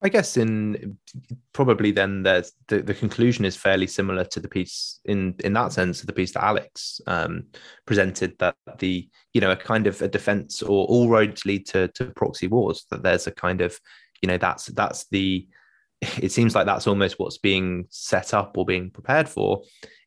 I 0.07 0.09
guess 0.09 0.37
in 0.37 0.97
probably 1.53 1.91
then 1.91 2.23
there's 2.23 2.53
the, 2.69 2.81
the 2.81 2.95
conclusion 2.95 3.45
is 3.45 3.57
fairly 3.57 3.89
similar 3.89 4.25
to 4.27 4.39
the 4.39 4.49
piece 4.49 5.01
in 5.05 5.35
in 5.43 5.53
that 5.55 5.73
sense 5.73 6.01
of 6.01 6.07
the 6.07 6.13
piece 6.13 6.33
that 6.33 6.45
Alex 6.45 7.01
um, 7.09 7.47
presented 7.87 8.39
that 8.39 8.55
the 8.79 9.09
you 9.33 9.41
know 9.41 9.51
a 9.51 9.57
kind 9.57 9.89
of 9.89 10.01
a 10.03 10.09
defense 10.09 10.63
or 10.63 10.87
all 10.87 11.09
roads 11.09 11.45
lead 11.45 11.67
to 11.67 11.89
to 11.89 12.07
proxy 12.07 12.47
wars 12.47 12.87
that 12.93 13.03
there's 13.03 13.27
a 13.27 13.33
kind 13.33 13.61
of 13.61 13.81
you 14.23 14.29
know 14.29 14.39
that's 14.39 14.67
that's 14.67 15.09
the 15.09 15.49
it 16.23 16.31
seems 16.31 16.55
like 16.55 16.67
that's 16.67 16.87
almost 16.87 17.19
what's 17.19 17.39
being 17.39 17.87
set 17.91 18.33
up 18.33 18.57
or 18.57 18.65
being 18.65 18.91
prepared 18.91 19.29
for 19.29 19.63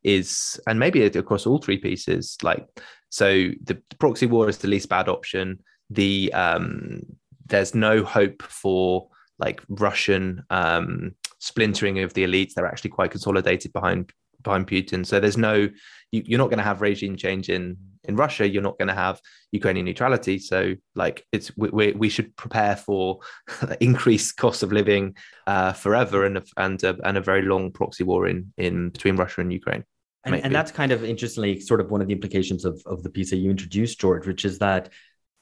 is 0.06 0.58
and 0.66 0.80
maybe 0.80 1.04
across 1.04 1.45
all 1.45 1.58
three 1.58 1.78
pieces 1.78 2.38
like 2.41 2.66
so 3.10 3.50
the, 3.64 3.82
the 3.89 3.95
proxy 4.00 4.28
war 4.28 4.47
is 4.47 4.60
the 4.60 4.70
least 4.70 4.88
bad 4.88 5.10
option. 5.10 5.60
The 5.89 6.32
um 6.34 7.02
there's 7.47 7.76
no 7.76 8.04
hope 8.04 8.43
for 8.43 9.10
like 9.40 9.62
Russian 9.70 10.44
um, 10.50 11.16
splintering 11.40 12.00
of 12.00 12.14
the 12.14 12.24
elites. 12.26 12.54
They're 12.54 12.68
actually 12.68 12.92
quite 12.92 13.12
consolidated 13.12 13.74
behind 13.74 14.12
behind 14.42 14.68
Putin. 14.68 15.06
So 15.06 15.20
there's 15.20 15.38
no 15.38 15.70
you, 16.12 16.36
are 16.36 16.38
not 16.38 16.50
going 16.50 16.58
to 16.58 16.64
have 16.64 16.82
regime 16.82 17.16
change 17.16 17.50
in 17.50 17.78
in 18.04 18.16
Russia. 18.16 18.48
You're 18.48 18.64
not 18.64 18.78
going 18.78 18.88
to 18.88 18.94
have 18.94 19.20
Ukrainian 19.52 19.86
neutrality. 19.86 20.40
So 20.40 20.76
like 20.96 21.26
it's 21.32 21.56
we 21.58 21.92
we 21.94 22.10
should 22.10 22.36
prepare 22.36 22.76
for 22.76 23.20
increased 23.80 24.38
cost 24.38 24.64
of 24.64 24.72
living 24.72 25.16
uh, 25.48 25.74
forever 25.74 26.26
and 26.26 26.38
a, 26.38 26.44
and 26.58 26.84
a, 26.84 26.98
and 27.04 27.18
a 27.18 27.22
very 27.22 27.42
long 27.44 27.72
proxy 27.72 28.04
war 28.04 28.28
in 28.28 28.54
in 28.58 28.90
between 28.90 29.16
Russia 29.16 29.42
and 29.42 29.54
Ukraine. 29.54 29.84
And, 30.26 30.36
and 30.36 30.54
that's 30.54 30.72
kind 30.72 30.92
of 30.92 31.04
interestingly 31.04 31.62
sort 31.62 31.80
of 31.80 31.92
one 31.92 32.02
of 32.02 32.08
the 32.08 32.14
implications 32.14 32.66
of, 32.66 32.82
of 32.86 33.04
the 33.04 33.10
piece 33.10 33.30
that 33.30 33.38
you 33.38 33.50
introduced, 33.50 34.02
George, 34.02 34.28
which 34.28 34.44
is 34.44 34.60
that 34.60 34.90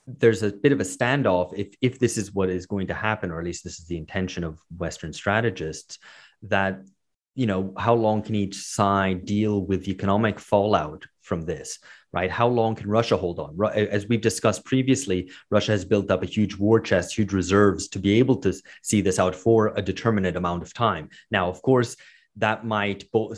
there's 0.08 0.41
a 0.41 0.53
bit 0.53 0.72
of 0.72 0.80
a 0.80 0.84
standoff 0.84 1.53
if 1.58 1.76
if 1.82 1.99
this 1.99 2.18
is 2.18 2.34
what 2.34 2.49
is 2.49 2.66
going 2.66 2.88
to 2.88 2.93
happen 2.93 3.30
or 3.30 3.39
at 3.39 3.45
least 3.45 3.64
this 3.64 3.78
is 3.80 3.88
the 3.88 3.97
intention 3.97 4.43
of 4.43 4.60
western 4.78 5.12
strategists 5.12 5.99
that 6.43 6.82
you 7.36 7.45
know 7.45 7.74
how 7.78 7.93
long 7.93 8.22
can 8.22 8.34
each 8.34 8.55
side 8.55 9.26
deal 9.26 9.66
with 9.66 9.84
the 9.84 9.91
economic 9.91 10.39
fallout 10.39 11.05
from 11.22 11.41
this 11.41 11.80
right? 12.14 12.32
How 12.32 12.47
long 12.47 12.74
can 12.74 12.89
russia 12.89 13.18
hold 13.18 13.38
on? 13.38 13.58
As 13.76 14.08
we've 14.08 14.22
discussed 14.22 14.64
previously 14.66 15.30
russia 15.51 15.74
has 15.74 15.84
built 15.84 16.10
up 16.10 16.24
a 16.24 16.26
huge 16.26 16.55
war 16.55 16.80
chest 16.80 17.16
huge 17.16 17.34
reserves 17.34 17.89
to 17.89 17.99
be 17.99 18.18
able 18.20 18.38
to 18.38 18.53
see 18.82 19.01
this 19.01 19.20
out 19.20 19.36
for 19.36 19.74
a 19.76 19.82
determinate 19.82 20.38
amount 20.38 20.64
of 20.64 20.74
time. 20.74 21.10
Now 21.32 21.49
of 21.49 21.62
course 21.62 21.97
that 22.38 22.66
might 22.66 23.12
bo- 23.12 23.36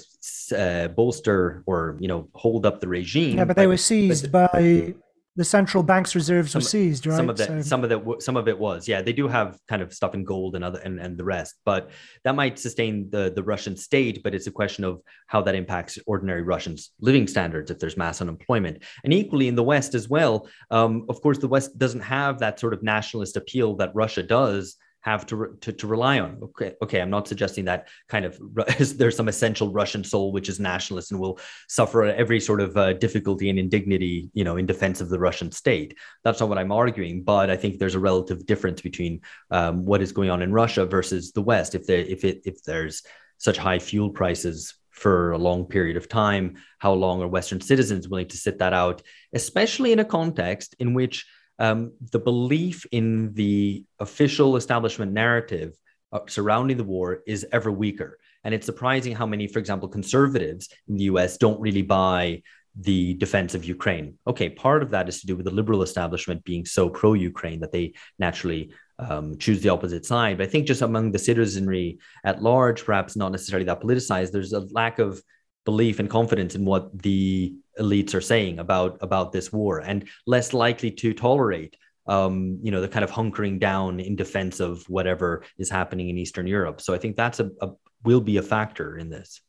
uh, 0.55 0.87
bolster 0.89 1.63
or 1.65 1.97
you 1.99 2.07
know 2.07 2.29
hold 2.35 2.65
up 2.65 2.79
the 2.79 2.87
regime. 2.87 3.37
Yeah 3.37 3.45
but, 3.45 3.55
but 3.55 3.57
they 3.57 3.67
were 3.67 3.77
seized 3.77 4.31
but, 4.31 4.51
by 4.51 4.93
the 5.35 5.45
central 5.45 5.83
bank's 5.83 6.15
reserves 6.15 6.51
some, 6.51 6.59
were 6.59 6.65
seized, 6.65 7.05
right? 7.05 7.15
Some 7.15 7.29
of 7.29 7.37
that, 7.37 7.47
so. 7.47 7.61
some 7.61 7.83
of 7.83 7.89
that, 7.89 8.21
some 8.21 8.35
of 8.35 8.47
it 8.47 8.57
was, 8.57 8.87
yeah. 8.87 9.01
They 9.01 9.13
do 9.13 9.27
have 9.27 9.57
kind 9.67 9.81
of 9.81 9.93
stuff 9.93 10.13
in 10.13 10.23
gold 10.23 10.55
and 10.55 10.63
other 10.63 10.79
and, 10.79 10.99
and 10.99 11.17
the 11.17 11.23
rest, 11.23 11.55
but 11.65 11.91
that 12.23 12.35
might 12.35 12.59
sustain 12.59 13.09
the 13.09 13.31
the 13.33 13.43
Russian 13.43 13.77
state. 13.77 14.21
But 14.23 14.35
it's 14.35 14.47
a 14.47 14.51
question 14.51 14.83
of 14.83 15.01
how 15.27 15.41
that 15.43 15.55
impacts 15.55 15.97
ordinary 16.05 16.41
Russians' 16.41 16.91
living 16.99 17.27
standards 17.27 17.71
if 17.71 17.79
there's 17.79 17.97
mass 17.97 18.21
unemployment, 18.21 18.83
and 19.03 19.13
equally 19.13 19.47
in 19.47 19.55
the 19.55 19.63
West 19.63 19.95
as 19.95 20.09
well. 20.09 20.47
Um, 20.71 21.05
of 21.09 21.21
course, 21.21 21.37
the 21.37 21.47
West 21.47 21.77
doesn't 21.77 22.01
have 22.01 22.39
that 22.39 22.59
sort 22.59 22.73
of 22.73 22.83
nationalist 22.83 23.37
appeal 23.37 23.75
that 23.77 23.95
Russia 23.95 24.23
does 24.23 24.77
have 25.01 25.25
to, 25.27 25.57
to, 25.61 25.71
to 25.71 25.87
rely 25.87 26.19
on. 26.19 26.37
Okay, 26.43 26.73
okay, 26.81 27.01
I'm 27.01 27.09
not 27.09 27.27
suggesting 27.27 27.65
that 27.65 27.87
kind 28.09 28.25
of 28.25 28.39
there's 28.97 29.15
some 29.15 29.27
essential 29.27 29.71
Russian 29.71 30.03
soul 30.03 30.31
which 30.31 30.49
is 30.49 30.59
nationalist 30.59 31.11
and 31.11 31.19
will 31.19 31.39
suffer 31.67 32.03
every 32.03 32.39
sort 32.39 32.61
of 32.61 32.75
uh, 32.75 32.93
difficulty 32.93 33.49
and 33.49 33.57
indignity, 33.57 34.29
you 34.33 34.43
know, 34.43 34.57
in 34.57 34.65
defense 34.65 34.99
of 35.01 35.09
the 35.09 35.19
Russian 35.19 35.51
state. 35.51 35.97
That's 36.23 36.39
not 36.39 36.49
what 36.49 36.57
I'm 36.57 36.71
arguing, 36.71 37.23
but 37.23 37.49
I 37.49 37.55
think 37.55 37.79
there's 37.79 37.95
a 37.95 37.99
relative 37.99 38.45
difference 38.45 38.81
between 38.81 39.21
um, 39.51 39.85
what 39.85 40.01
is 40.01 40.11
going 40.11 40.29
on 40.29 40.41
in 40.41 40.51
Russia 40.51 40.85
versus 40.85 41.31
the 41.31 41.41
West. 41.41 41.75
If 41.75 41.87
there 41.87 41.99
if 41.99 42.23
it 42.25 42.41
if 42.45 42.63
there's 42.63 43.03
such 43.37 43.57
high 43.57 43.79
fuel 43.79 44.09
prices 44.09 44.75
for 44.89 45.31
a 45.31 45.37
long 45.37 45.65
period 45.65 45.95
of 45.95 46.09
time, 46.09 46.57
how 46.79 46.91
long 46.91 47.21
are 47.21 47.27
Western 47.27 47.61
citizens 47.61 48.09
willing 48.09 48.27
to 48.27 48.35
sit 48.35 48.59
that 48.59 48.73
out, 48.73 49.01
especially 49.33 49.93
in 49.93 49.99
a 49.99 50.05
context 50.05 50.75
in 50.77 50.93
which 50.93 51.25
um, 51.59 51.93
the 52.11 52.19
belief 52.19 52.85
in 52.91 53.33
the 53.33 53.83
official 53.99 54.55
establishment 54.55 55.11
narrative 55.11 55.75
uh, 56.11 56.19
surrounding 56.27 56.77
the 56.77 56.83
war 56.83 57.21
is 57.27 57.45
ever 57.51 57.71
weaker. 57.71 58.17
And 58.43 58.53
it's 58.53 58.65
surprising 58.65 59.13
how 59.15 59.25
many, 59.25 59.47
for 59.47 59.59
example, 59.59 59.89
conservatives 59.89 60.69
in 60.87 60.95
the 60.95 61.03
US 61.03 61.37
don't 61.37 61.59
really 61.59 61.81
buy 61.81 62.41
the 62.79 63.15
defense 63.15 63.55
of 63.55 63.65
Ukraine. 63.65 64.17
Okay, 64.25 64.49
part 64.49 64.81
of 64.81 64.91
that 64.91 65.09
is 65.09 65.19
to 65.21 65.27
do 65.27 65.35
with 65.35 65.45
the 65.45 65.53
liberal 65.53 65.81
establishment 65.81 66.43
being 66.45 66.65
so 66.65 66.89
pro 66.89 67.13
Ukraine 67.13 67.59
that 67.59 67.71
they 67.71 67.93
naturally 68.17 68.71
um, 68.97 69.37
choose 69.37 69.61
the 69.61 69.69
opposite 69.69 70.05
side. 70.05 70.37
But 70.37 70.47
I 70.47 70.49
think 70.49 70.65
just 70.65 70.81
among 70.81 71.11
the 71.11 71.19
citizenry 71.19 71.99
at 72.23 72.41
large, 72.41 72.85
perhaps 72.85 73.15
not 73.15 73.31
necessarily 73.31 73.65
that 73.65 73.81
politicized, 73.81 74.31
there's 74.31 74.53
a 74.53 74.61
lack 74.71 74.99
of 74.99 75.21
belief 75.65 75.99
and 75.99 76.09
confidence 76.09 76.55
in 76.55 76.63
what 76.65 76.97
the 77.01 77.55
elites 77.79 78.13
are 78.13 78.21
saying 78.21 78.59
about 78.59 78.97
about 79.01 79.31
this 79.31 79.51
war 79.51 79.79
and 79.79 80.07
less 80.25 80.53
likely 80.53 80.91
to 80.91 81.13
tolerate 81.13 81.75
um, 82.07 82.59
you 82.61 82.71
know 82.71 82.81
the 82.81 82.87
kind 82.87 83.03
of 83.03 83.11
hunkering 83.11 83.59
down 83.59 83.99
in 83.99 84.15
defense 84.15 84.59
of 84.59 84.83
whatever 84.89 85.43
is 85.57 85.69
happening 85.69 86.09
in 86.09 86.17
eastern 86.17 86.47
europe. 86.47 86.81
So 86.81 86.93
i 86.93 86.97
think 86.97 87.15
that's 87.15 87.39
a, 87.39 87.49
a 87.61 87.71
will 88.03 88.21
be 88.21 88.37
a 88.37 88.41
factor 88.41 88.97
in 88.97 89.09
this. 89.09 89.41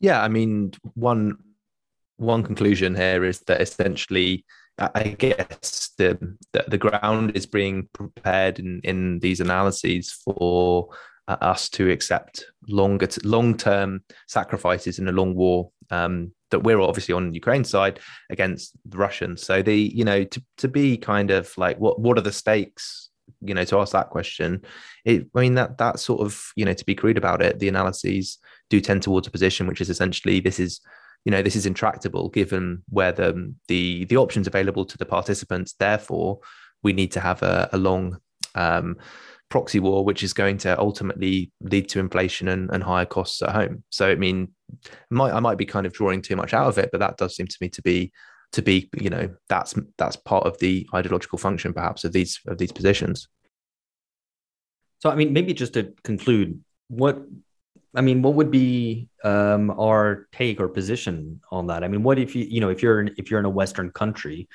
Yeah 0.00 0.22
i 0.22 0.28
mean 0.28 0.72
one 0.94 1.38
one 2.16 2.42
conclusion 2.42 2.94
here 2.94 3.24
is 3.24 3.40
that 3.40 3.60
essentially 3.60 4.44
I 4.78 5.16
guess 5.18 5.90
the, 5.98 6.36
the, 6.52 6.64
the 6.68 6.78
ground 6.78 7.32
is 7.34 7.46
being 7.46 7.88
prepared 7.92 8.60
in 8.60 8.80
in 8.84 9.18
these 9.18 9.40
analyses 9.40 10.12
for 10.12 10.90
uh, 11.26 11.36
us 11.40 11.68
to 11.70 11.90
accept 11.90 12.44
longer 12.68 13.08
long 13.24 13.56
term 13.56 14.04
sacrifices 14.26 14.98
in 14.98 15.08
a 15.08 15.12
long 15.12 15.34
war 15.34 15.70
um, 15.90 16.32
that 16.50 16.60
we're 16.60 16.80
obviously 16.80 17.14
on 17.14 17.34
Ukraine's 17.34 17.70
side 17.70 18.00
against 18.30 18.72
the 18.84 18.98
Russians. 18.98 19.42
So 19.44 19.62
the 19.62 19.76
you 19.76 20.04
know 20.04 20.24
to 20.24 20.42
to 20.58 20.68
be 20.68 20.96
kind 20.96 21.30
of 21.30 21.56
like 21.56 21.78
what 21.78 22.00
what 22.00 22.18
are 22.18 22.22
the 22.22 22.32
stakes? 22.32 23.10
You 23.40 23.54
know, 23.54 23.64
to 23.64 23.78
ask 23.78 23.92
that 23.92 24.10
question, 24.10 24.62
it 25.04 25.26
I 25.34 25.40
mean 25.40 25.54
that 25.54 25.78
that 25.78 25.98
sort 25.98 26.20
of 26.20 26.42
you 26.56 26.64
know 26.64 26.72
to 26.72 26.84
be 26.84 26.94
crude 26.94 27.18
about 27.18 27.42
it, 27.42 27.58
the 27.58 27.68
analyses 27.68 28.38
do 28.70 28.80
tend 28.80 29.02
towards 29.02 29.26
a 29.26 29.30
position 29.30 29.66
which 29.66 29.80
is 29.80 29.90
essentially 29.90 30.40
this 30.40 30.58
is 30.58 30.80
you 31.24 31.30
know 31.30 31.42
this 31.42 31.56
is 31.56 31.66
intractable 31.66 32.28
given 32.28 32.82
where 32.88 33.12
the 33.12 33.54
the 33.68 34.04
the 34.06 34.16
options 34.16 34.46
available 34.46 34.84
to 34.84 34.98
the 34.98 35.06
participants. 35.06 35.74
Therefore, 35.74 36.40
we 36.82 36.92
need 36.92 37.12
to 37.12 37.20
have 37.20 37.42
a, 37.42 37.68
a 37.72 37.78
long 37.78 38.18
um, 38.54 38.96
proxy 39.48 39.80
war, 39.80 40.04
which 40.04 40.22
is 40.22 40.32
going 40.32 40.58
to 40.58 40.78
ultimately 40.78 41.50
lead 41.60 41.88
to 41.90 42.00
inflation 42.00 42.48
and, 42.48 42.70
and 42.70 42.82
higher 42.82 43.06
costs 43.06 43.42
at 43.42 43.50
home. 43.50 43.82
So, 43.90 44.10
I 44.10 44.14
mean, 44.14 44.48
might, 45.10 45.32
I 45.32 45.40
might 45.40 45.58
be 45.58 45.66
kind 45.66 45.86
of 45.86 45.92
drawing 45.92 46.22
too 46.22 46.36
much 46.36 46.52
out 46.52 46.68
of 46.68 46.78
it, 46.78 46.90
but 46.92 46.98
that 46.98 47.16
does 47.16 47.36
seem 47.36 47.46
to 47.46 47.56
me 47.60 47.68
to 47.70 47.82
be 47.82 48.12
to 48.52 48.62
be 48.62 48.88
you 48.98 49.10
know 49.10 49.28
that's 49.50 49.74
that's 49.98 50.16
part 50.16 50.46
of 50.46 50.58
the 50.58 50.88
ideological 50.94 51.38
function 51.38 51.74
perhaps 51.74 52.04
of 52.04 52.12
these 52.12 52.40
of 52.46 52.58
these 52.58 52.72
positions. 52.72 53.28
So, 55.00 55.10
I 55.10 55.14
mean, 55.14 55.32
maybe 55.32 55.54
just 55.54 55.74
to 55.74 55.92
conclude, 56.02 56.60
what 56.88 57.22
I 57.94 58.00
mean, 58.00 58.22
what 58.22 58.34
would 58.34 58.50
be 58.50 59.08
um, 59.24 59.70
our 59.70 60.26
take 60.32 60.60
or 60.60 60.68
position 60.68 61.40
on 61.50 61.68
that? 61.68 61.84
I 61.84 61.88
mean, 61.88 62.02
what 62.02 62.18
if 62.18 62.34
you 62.34 62.44
you 62.44 62.60
know 62.60 62.70
if 62.70 62.82
you're 62.82 63.00
in, 63.00 63.14
if 63.16 63.30
you're 63.30 63.40
in 63.40 63.46
a 63.46 63.50
Western 63.50 63.90
country, 63.90 64.48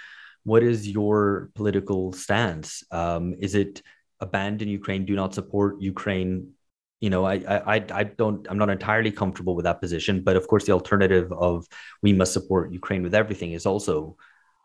what 0.44 0.64
is 0.64 0.88
your 0.88 1.50
political 1.56 2.14
stance? 2.14 2.84
Um, 2.92 3.36
is 3.40 3.56
it 3.56 3.82
abandon 4.28 4.68
Ukraine, 4.80 5.04
do 5.06 5.16
not 5.22 5.32
support 5.40 5.70
Ukraine. 5.94 6.34
You 7.06 7.12
know, 7.14 7.24
I, 7.34 7.36
I, 7.74 7.76
I 8.00 8.04
don't, 8.22 8.40
I'm 8.50 8.58
not 8.64 8.70
entirely 8.78 9.12
comfortable 9.12 9.56
with 9.58 9.66
that 9.70 9.80
position. 9.86 10.24
But 10.28 10.36
of 10.40 10.48
course, 10.48 10.64
the 10.66 10.72
alternative 10.80 11.28
of 11.50 11.68
we 12.02 12.12
must 12.20 12.34
support 12.38 12.72
Ukraine 12.82 13.04
with 13.04 13.16
everything 13.22 13.52
is 13.60 13.66
also 13.72 14.16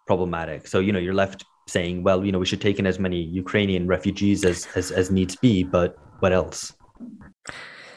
problematic. 0.06 0.60
So, 0.72 0.78
you 0.86 0.92
know, 0.94 1.02
you're 1.04 1.20
left 1.24 1.44
saying, 1.76 2.02
well, 2.06 2.24
you 2.24 2.32
know, 2.32 2.40
we 2.44 2.46
should 2.50 2.64
take 2.68 2.78
in 2.78 2.86
as 2.86 2.98
many 3.06 3.20
Ukrainian 3.42 3.84
refugees 3.96 4.44
as, 4.44 4.58
as, 4.74 4.86
as 5.00 5.10
needs 5.10 5.34
be, 5.36 5.54
but 5.76 5.90
what 6.20 6.32
else? 6.32 6.72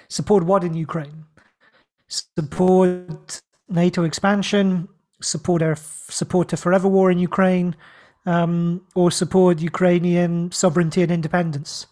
Support 0.10 0.44
what 0.44 0.64
in 0.64 0.74
Ukraine? 0.88 1.26
Support 2.38 3.42
NATO 3.70 4.04
expansion, 4.04 4.90
support 5.22 5.62
a 5.62 5.76
support 6.22 6.50
to 6.50 6.58
forever 6.58 6.90
war 6.98 7.08
in 7.10 7.20
Ukraine, 7.32 7.70
um, 8.26 8.82
or 8.96 9.12
support 9.12 9.60
Ukrainian 9.60 10.52
sovereignty 10.52 11.02
and 11.02 11.12
independence, 11.12 11.88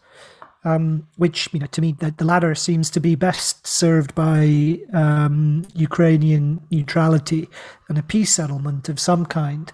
um, 0.63 1.07
which 1.17 1.49
you 1.53 1.59
know 1.59 1.65
to 1.67 1.81
me 1.81 1.95
the, 1.99 2.11
the, 2.11 2.25
latter 2.25 2.53
seems 2.53 2.89
to 2.91 2.99
be 2.99 3.15
best 3.15 3.65
served 3.65 4.13
by 4.13 4.79
um, 4.93 5.65
Ukrainian 5.73 6.61
neutrality 6.69 7.49
and 7.87 7.97
a 7.97 8.03
peace 8.03 8.33
settlement 8.33 8.89
of 8.89 8.99
some 8.99 9.25
kind. 9.25 9.71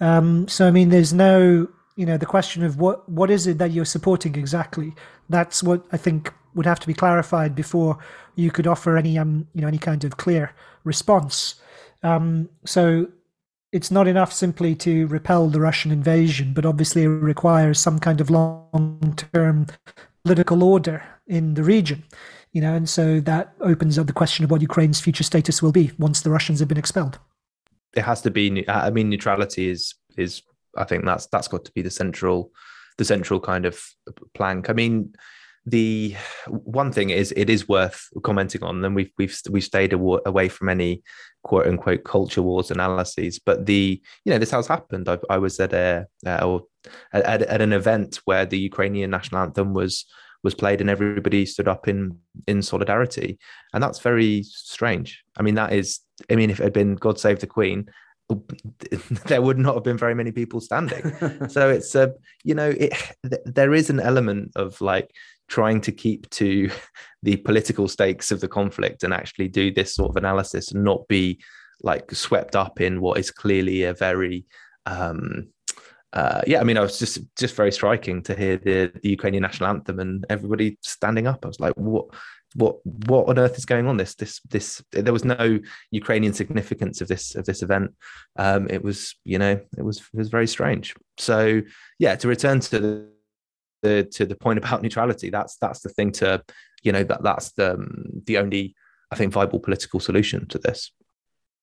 Um, 0.00 0.48
so 0.48 0.66
I 0.66 0.70
mean, 0.70 0.88
there's 0.88 1.12
no 1.12 1.68
you 1.96 2.06
know 2.06 2.16
the 2.16 2.26
question 2.26 2.64
of 2.64 2.78
what 2.78 3.06
what 3.08 3.30
is 3.30 3.46
it 3.46 3.58
that 3.58 3.72
you're 3.72 3.84
supporting 3.84 4.34
exactly. 4.36 4.94
That's 5.28 5.62
what 5.62 5.84
I 5.92 5.96
think 5.96 6.32
would 6.54 6.66
have 6.66 6.80
to 6.80 6.86
be 6.86 6.94
clarified 6.94 7.54
before 7.54 7.98
you 8.34 8.50
could 8.50 8.66
offer 8.66 8.96
any 8.96 9.18
um 9.18 9.46
you 9.54 9.60
know 9.60 9.68
any 9.68 9.78
kind 9.78 10.04
of 10.04 10.16
clear 10.16 10.54
response. 10.84 11.56
Um, 12.02 12.48
so 12.64 13.08
it's 13.72 13.90
not 13.90 14.08
enough 14.08 14.32
simply 14.32 14.74
to 14.74 15.06
repel 15.06 15.48
the 15.48 15.60
Russian 15.60 15.92
invasion, 15.92 16.52
but 16.52 16.66
obviously 16.66 17.04
it 17.04 17.08
requires 17.08 17.78
some 17.78 17.98
kind 17.98 18.20
of 18.20 18.30
long 18.30 19.14
term 19.32 19.66
political 20.24 20.62
order 20.62 21.04
in 21.26 21.54
the 21.54 21.62
region. 21.62 22.04
You 22.52 22.62
know, 22.62 22.74
and 22.74 22.88
so 22.88 23.20
that 23.20 23.54
opens 23.60 23.96
up 23.96 24.08
the 24.08 24.12
question 24.12 24.44
of 24.44 24.50
what 24.50 24.60
Ukraine's 24.60 25.00
future 25.00 25.22
status 25.22 25.62
will 25.62 25.70
be 25.70 25.92
once 25.98 26.22
the 26.22 26.30
Russians 26.30 26.58
have 26.58 26.68
been 26.68 26.78
expelled. 26.78 27.18
It 27.94 28.02
has 28.02 28.20
to 28.22 28.30
be. 28.30 28.68
I 28.68 28.90
mean, 28.90 29.08
neutrality 29.08 29.68
is 29.68 29.94
is. 30.16 30.42
I 30.76 30.84
think 30.84 31.04
that's 31.04 31.26
that's 31.26 31.48
got 31.48 31.64
to 31.64 31.72
be 31.72 31.82
the 31.82 31.90
central, 31.90 32.52
the 32.98 33.04
central 33.04 33.38
kind 33.38 33.66
of 33.66 33.80
plank. 34.34 34.68
I 34.68 34.72
mean, 34.72 35.14
the 35.70 36.16
one 36.48 36.92
thing 36.92 37.10
is 37.10 37.32
it 37.36 37.48
is 37.48 37.68
worth 37.68 38.08
commenting 38.22 38.62
on, 38.62 38.84
and 38.84 38.94
we've 38.94 39.10
we've 39.18 39.36
we've 39.50 39.64
stayed 39.64 39.92
away 39.92 40.48
from 40.48 40.68
any 40.68 41.02
quote 41.42 41.66
unquote 41.66 42.04
culture 42.04 42.42
wars 42.42 42.70
analyses. 42.70 43.38
But 43.38 43.66
the 43.66 44.00
you 44.24 44.32
know 44.32 44.38
this 44.38 44.50
has 44.50 44.66
happened. 44.66 45.08
I, 45.08 45.18
I 45.28 45.38
was 45.38 45.60
at 45.60 45.72
a 45.72 46.06
uh, 46.26 46.58
at, 47.12 47.42
at 47.42 47.62
an 47.62 47.72
event 47.72 48.20
where 48.24 48.46
the 48.46 48.58
Ukrainian 48.58 49.10
national 49.10 49.42
anthem 49.42 49.72
was 49.72 50.06
was 50.42 50.54
played 50.54 50.80
and 50.80 50.90
everybody 50.90 51.46
stood 51.46 51.68
up 51.68 51.86
in 51.86 52.18
in 52.46 52.62
solidarity, 52.62 53.38
and 53.72 53.82
that's 53.82 54.00
very 54.00 54.42
strange. 54.42 55.22
I 55.36 55.42
mean 55.42 55.54
that 55.54 55.72
is 55.72 56.00
I 56.30 56.34
mean 56.34 56.50
if 56.50 56.60
it 56.60 56.64
had 56.64 56.72
been 56.72 56.96
God 56.96 57.18
Save 57.18 57.40
the 57.40 57.46
Queen. 57.46 57.90
there 59.26 59.42
would 59.42 59.58
not 59.58 59.74
have 59.74 59.82
been 59.82 59.98
very 59.98 60.14
many 60.14 60.30
people 60.30 60.60
standing 60.60 61.02
so 61.48 61.68
it's 61.68 61.96
a 61.96 62.02
uh, 62.02 62.08
you 62.44 62.54
know 62.54 62.72
it 62.78 62.92
there 63.44 63.74
is 63.74 63.90
an 63.90 63.98
element 63.98 64.52
of 64.54 64.80
like 64.80 65.10
trying 65.50 65.80
to 65.82 65.92
keep 65.92 66.30
to 66.30 66.70
the 67.22 67.36
political 67.36 67.88
stakes 67.88 68.32
of 68.32 68.40
the 68.40 68.48
conflict 68.48 69.04
and 69.04 69.12
actually 69.12 69.48
do 69.48 69.70
this 69.70 69.94
sort 69.94 70.08
of 70.08 70.16
analysis 70.16 70.72
and 70.72 70.82
not 70.82 71.06
be 71.08 71.38
like 71.82 72.10
swept 72.12 72.56
up 72.56 72.80
in 72.80 73.00
what 73.00 73.18
is 73.18 73.30
clearly 73.30 73.82
a 73.82 73.92
very 73.92 74.46
um, 74.86 75.48
uh, 76.12 76.42
yeah, 76.46 76.60
I 76.60 76.64
mean, 76.64 76.76
I 76.76 76.80
was 76.80 76.98
just 76.98 77.20
just 77.36 77.54
very 77.54 77.70
striking 77.70 78.22
to 78.24 78.34
hear 78.34 78.56
the, 78.56 78.90
the 79.02 79.10
Ukrainian 79.10 79.42
national 79.42 79.70
anthem 79.70 80.00
and 80.00 80.26
everybody 80.28 80.76
standing 80.82 81.28
up. 81.28 81.44
I 81.44 81.48
was 81.48 81.60
like, 81.60 81.74
what, 81.74 82.06
what, 82.56 82.84
what 82.84 83.28
on 83.28 83.38
earth 83.38 83.56
is 83.56 83.64
going 83.64 83.86
on? 83.86 83.96
This, 83.96 84.16
this, 84.16 84.40
this. 84.48 84.82
There 84.90 85.12
was 85.12 85.24
no 85.24 85.60
Ukrainian 85.92 86.32
significance 86.32 87.00
of 87.00 87.06
this 87.06 87.36
of 87.36 87.44
this 87.44 87.62
event. 87.62 87.92
Um, 88.36 88.66
it 88.68 88.82
was, 88.82 89.14
you 89.24 89.38
know, 89.38 89.60
it 89.78 89.82
was 89.84 89.98
it 89.98 90.18
was 90.18 90.30
very 90.30 90.48
strange. 90.48 90.96
So 91.16 91.62
yeah, 92.00 92.16
to 92.16 92.26
return 92.26 92.58
to 92.58 92.78
the 92.78 93.08
the 93.82 94.04
to 94.12 94.26
the 94.26 94.36
point 94.36 94.58
about 94.58 94.82
neutrality. 94.84 95.30
That's 95.30 95.56
that's 95.56 95.80
the 95.80 95.88
thing 95.88 96.12
to 96.12 96.42
you 96.82 96.92
know 96.92 97.04
that 97.04 97.22
that's 97.22 97.52
the 97.52 97.74
um, 97.74 98.22
the 98.26 98.38
only 98.38 98.74
i 99.12 99.16
think 99.16 99.32
viable 99.32 99.60
political 99.60 100.00
solution 100.00 100.46
to 100.48 100.58
this. 100.58 100.92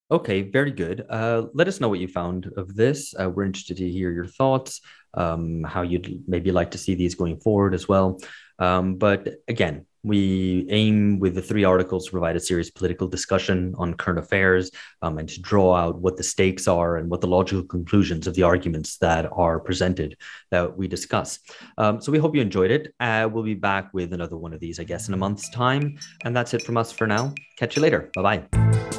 Okay 0.09 0.41
very 0.41 0.71
good. 0.71 1.05
Uh, 1.09 1.47
let 1.53 1.67
us 1.67 1.79
know 1.79 1.89
what 1.89 1.99
you 1.99 2.07
found 2.07 2.51
of 2.55 2.75
this. 2.75 3.13
Uh, 3.19 3.29
we're 3.29 3.43
interested 3.43 3.77
to 3.77 3.89
hear 3.89 4.11
your 4.11 4.27
thoughts 4.27 4.81
um, 5.13 5.63
how 5.63 5.81
you'd 5.81 6.23
maybe 6.27 6.51
like 6.51 6.71
to 6.71 6.77
see 6.77 6.95
these 6.95 7.15
going 7.15 7.39
forward 7.39 7.73
as 7.73 7.87
well. 7.87 8.19
Um, 8.59 8.95
but 8.95 9.27
again 9.47 9.85
we 10.07 10.65
aim 10.69 11.19
with 11.19 11.35
the 11.35 11.41
three 11.41 11.63
articles 11.63 12.05
to 12.05 12.11
provide 12.11 12.35
a 12.35 12.39
serious 12.39 12.69
political 12.69 13.07
discussion 13.07 13.75
on 13.77 13.93
current 13.93 14.19
affairs 14.19 14.71
um, 15.01 15.17
and 15.17 15.29
to 15.29 15.41
draw 15.41 15.75
out 15.75 15.99
what 15.99 16.17
the 16.17 16.23
stakes 16.23 16.67
are 16.67 16.97
and 16.97 17.09
what 17.09 17.21
the 17.21 17.27
logical 17.27 17.63
conclusions 17.63 18.27
of 18.27 18.33
the 18.35 18.43
arguments 18.43 18.97
that 18.97 19.29
are 19.31 19.59
presented 19.59 20.17
that 20.51 20.77
we 20.77 20.87
discuss. 20.87 21.39
Um, 21.77 22.01
so 22.01 22.11
we 22.11 22.17
hope 22.17 22.35
you 22.35 22.41
enjoyed 22.41 22.71
it. 22.71 22.93
Uh, 22.99 23.29
we'll 23.31 23.43
be 23.43 23.53
back 23.53 23.93
with 23.93 24.13
another 24.13 24.37
one 24.37 24.53
of 24.53 24.59
these, 24.59 24.79
I 24.79 24.83
guess, 24.83 25.07
in 25.07 25.13
a 25.13 25.17
month's 25.17 25.49
time. 25.49 25.97
And 26.23 26.35
that's 26.35 26.53
it 26.53 26.63
from 26.63 26.77
us 26.77 26.91
for 26.91 27.07
now. 27.07 27.33
Catch 27.57 27.75
you 27.75 27.81
later. 27.81 28.09
Bye 28.15 28.21
bye. 28.47 28.96